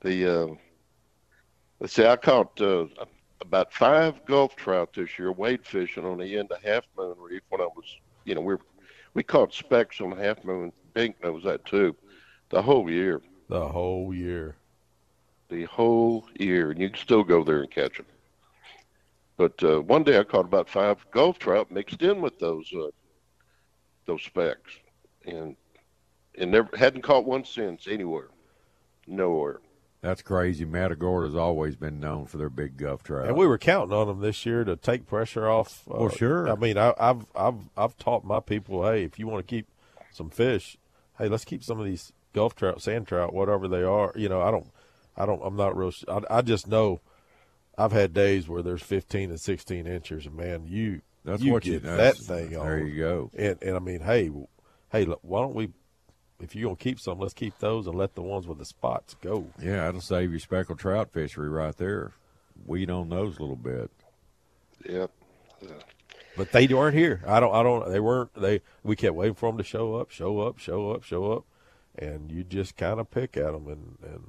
The 0.00 0.42
uh, 0.42 0.46
let's 1.82 1.94
see. 1.94 2.06
I 2.06 2.16
caught 2.16 2.60
uh, 2.62 2.86
about 3.42 3.72
five 3.74 4.24
Gulf 4.26 4.56
trout 4.56 4.94
this 4.94 5.18
year 5.18 5.32
wade 5.32 5.66
fishing 5.66 6.06
on 6.06 6.18
the 6.18 6.38
end 6.38 6.50
of 6.52 6.62
Half 6.62 6.84
Moon 6.96 7.16
Reef 7.18 7.42
when 7.50 7.60
I 7.60 7.66
was, 7.66 7.98
you 8.24 8.34
know, 8.36 8.40
we 8.40 8.56
we 9.14 9.22
caught 9.24 9.52
specks 9.52 10.00
on 10.00 10.16
Half 10.16 10.44
Moon. 10.44 10.72
Bink 10.94 11.22
knows 11.22 11.44
that 11.44 11.64
too. 11.66 11.96
The 12.50 12.62
whole 12.62 12.90
year 12.90 13.20
The 13.48 13.68
whole 13.68 14.14
year. 14.14 14.56
the 15.48 15.64
whole 15.64 16.26
year, 16.38 16.70
and 16.70 16.80
you 16.80 16.88
can 16.90 16.98
still 16.98 17.24
go 17.24 17.44
there 17.44 17.62
and 17.62 17.70
catch 17.70 17.98
them. 17.98 18.06
But 19.36 19.62
uh, 19.64 19.80
one 19.82 20.04
day 20.04 20.18
I 20.18 20.24
caught 20.24 20.46
about 20.46 20.68
five 20.68 21.04
Gulf 21.10 21.38
trout 21.38 21.70
mixed 21.70 22.02
in 22.02 22.20
with 22.22 22.38
those 22.38 22.72
uh, 22.74 22.88
those 24.06 24.22
specks, 24.22 24.78
and 25.26 25.56
and 26.38 26.50
never 26.50 26.76
hadn't 26.76 27.02
caught 27.02 27.26
one 27.26 27.44
since 27.44 27.88
anywhere, 27.88 28.28
nowhere. 29.06 29.60
That's 30.02 30.20
crazy. 30.20 30.64
Matagorda 30.64 31.28
has 31.28 31.36
always 31.36 31.76
been 31.76 32.00
known 32.00 32.26
for 32.26 32.36
their 32.36 32.50
big 32.50 32.76
Gulf 32.76 33.04
trout. 33.04 33.28
And 33.28 33.36
we 33.36 33.46
were 33.46 33.56
counting 33.56 33.96
on 33.96 34.08
them 34.08 34.20
this 34.20 34.44
year 34.44 34.64
to 34.64 34.74
take 34.76 35.06
pressure 35.06 35.48
off. 35.48 35.84
uh, 35.88 35.94
Well, 36.00 36.08
sure. 36.10 36.50
I 36.50 36.56
mean, 36.56 36.76
I, 36.76 36.92
I've 36.98 37.24
I've 37.36 37.70
I've 37.76 37.96
taught 37.98 38.24
my 38.24 38.40
people, 38.40 38.84
hey, 38.84 39.04
if 39.04 39.18
you 39.20 39.28
want 39.28 39.46
to 39.46 39.50
keep 39.50 39.68
some 40.10 40.28
fish, 40.28 40.76
hey, 41.18 41.28
let's 41.28 41.44
keep 41.44 41.62
some 41.62 41.78
of 41.78 41.86
these 41.86 42.12
Gulf 42.32 42.56
trout, 42.56 42.82
sand 42.82 43.06
trout, 43.06 43.32
whatever 43.32 43.68
they 43.68 43.82
are. 43.84 44.12
You 44.16 44.28
know, 44.28 44.40
I 44.42 44.50
don't, 44.50 44.66
I 45.16 45.24
don't, 45.24 45.40
I'm 45.44 45.54
not 45.56 45.76
real. 45.76 45.92
I 46.28 46.42
just 46.42 46.66
know, 46.66 47.00
I've 47.78 47.92
had 47.92 48.12
days 48.12 48.48
where 48.48 48.62
there's 48.62 48.82
15 48.82 49.30
and 49.30 49.40
16 49.40 49.86
inches, 49.86 50.26
and 50.26 50.34
man, 50.36 50.64
you 50.66 51.02
That's 51.24 51.42
you 51.42 51.52
what 51.52 51.64
you- 51.64 51.74
get 51.78 51.84
that 51.84 52.16
thing 52.16 52.56
on. 52.56 52.66
there 52.66 52.78
you 52.84 52.98
go. 52.98 53.30
And 53.38 53.56
and 53.62 53.76
I 53.76 53.78
mean, 53.78 54.00
hey, 54.00 54.30
hey, 54.90 55.04
look, 55.04 55.20
why 55.22 55.42
don't 55.42 55.54
we? 55.54 55.68
If 56.42 56.56
you're 56.56 56.64
gonna 56.64 56.76
keep 56.76 56.98
some, 56.98 57.18
let's 57.18 57.34
keep 57.34 57.58
those 57.58 57.86
and 57.86 57.96
let 57.96 58.14
the 58.14 58.22
ones 58.22 58.46
with 58.46 58.58
the 58.58 58.64
spots 58.64 59.14
go. 59.22 59.46
Yeah, 59.60 59.84
that'll 59.84 60.00
save 60.00 60.30
your 60.30 60.40
speckled 60.40 60.80
trout 60.80 61.10
fishery 61.10 61.48
right 61.48 61.76
there. 61.76 62.12
Weed 62.66 62.90
on 62.90 63.08
those 63.08 63.38
a 63.38 63.40
little 63.40 63.56
bit. 63.56 63.90
Yep. 64.88 65.10
But 66.36 66.52
they 66.52 66.66
weren't 66.66 66.96
here. 66.96 67.22
I 67.26 67.40
don't. 67.40 67.54
I 67.54 67.62
don't. 67.62 67.90
They 67.90 68.00
weren't. 68.00 68.34
They. 68.34 68.62
We 68.82 68.96
kept 68.96 69.14
waiting 69.14 69.34
for 69.34 69.50
them 69.50 69.58
to 69.58 69.64
show 69.64 69.94
up, 69.94 70.10
show 70.10 70.40
up, 70.40 70.58
show 70.58 70.90
up, 70.90 71.04
show 71.04 71.30
up, 71.32 71.44
and 71.96 72.30
you 72.32 72.42
just 72.42 72.76
kind 72.76 72.98
of 72.98 73.10
pick 73.10 73.36
at 73.36 73.52
them, 73.52 73.68
and 73.68 73.98
and 74.02 74.24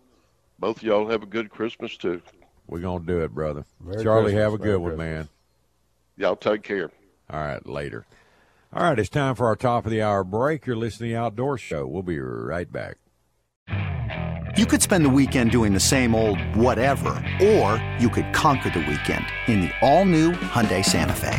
both 0.59 0.77
of 0.77 0.83
y'all 0.83 1.07
have 1.09 1.23
a 1.23 1.27
good 1.27 1.49
Christmas, 1.49 1.95
too. 1.97 2.21
We're 2.67 2.79
going 2.79 3.05
to 3.05 3.07
do 3.07 3.21
it, 3.23 3.33
brother. 3.33 3.65
Merry 3.83 4.03
Charlie, 4.03 4.23
Christmas, 4.33 4.43
have 4.43 4.53
a 4.53 4.57
Merry 4.57 4.71
good 4.71 4.77
one, 4.79 4.95
Christmas. 4.95 5.15
man. 5.15 5.29
Y'all 6.17 6.35
take 6.35 6.63
care. 6.63 6.89
All 7.29 7.39
right, 7.39 7.65
later. 7.67 8.05
All 8.73 8.83
right, 8.83 8.97
it's 8.97 9.09
time 9.09 9.35
for 9.35 9.47
our 9.47 9.57
top 9.57 9.85
of 9.85 9.91
the 9.91 10.01
hour 10.01 10.23
break. 10.23 10.65
You're 10.65 10.77
listening 10.77 11.09
to 11.09 11.13
the 11.15 11.19
Outdoor 11.19 11.57
Show. 11.57 11.85
We'll 11.85 12.03
be 12.03 12.19
right 12.19 12.71
back. 12.71 12.95
You 14.55 14.65
could 14.65 14.81
spend 14.81 15.03
the 15.03 15.09
weekend 15.09 15.51
doing 15.51 15.73
the 15.73 15.79
same 15.81 16.15
old 16.15 16.39
whatever, 16.55 17.09
or 17.43 17.83
you 17.99 18.07
could 18.07 18.31
conquer 18.31 18.69
the 18.69 18.79
weekend 18.79 19.25
in 19.47 19.59
the 19.59 19.71
all-new 19.81 20.31
Hyundai 20.31 20.85
Santa 20.85 21.11
Fe. 21.13 21.37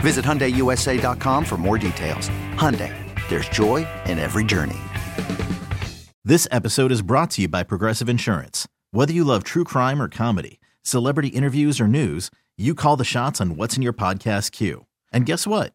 Visit 0.00 0.24
HyundaiUSA.com 0.24 1.44
for 1.44 1.58
more 1.58 1.76
details. 1.76 2.30
Hyundai, 2.54 2.94
there's 3.28 3.50
joy 3.50 3.86
in 4.06 4.18
every 4.18 4.44
journey. 4.44 4.78
This 6.24 6.48
episode 6.50 6.92
is 6.92 7.02
brought 7.02 7.30
to 7.32 7.42
you 7.42 7.48
by 7.48 7.62
Progressive 7.62 8.08
Insurance. 8.08 8.66
Whether 8.90 9.12
you 9.12 9.22
love 9.22 9.44
true 9.44 9.64
crime 9.64 10.00
or 10.00 10.08
comedy, 10.08 10.60
celebrity 10.82 11.28
interviews 11.28 11.78
or 11.78 11.86
news, 11.86 12.30
you 12.56 12.74
call 12.74 12.96
the 12.96 13.04
shots 13.04 13.38
on 13.38 13.56
what's 13.56 13.76
in 13.76 13.82
your 13.82 13.92
podcast 13.92 14.52
queue. 14.52 14.86
And 15.12 15.26
guess 15.26 15.46
what? 15.46 15.74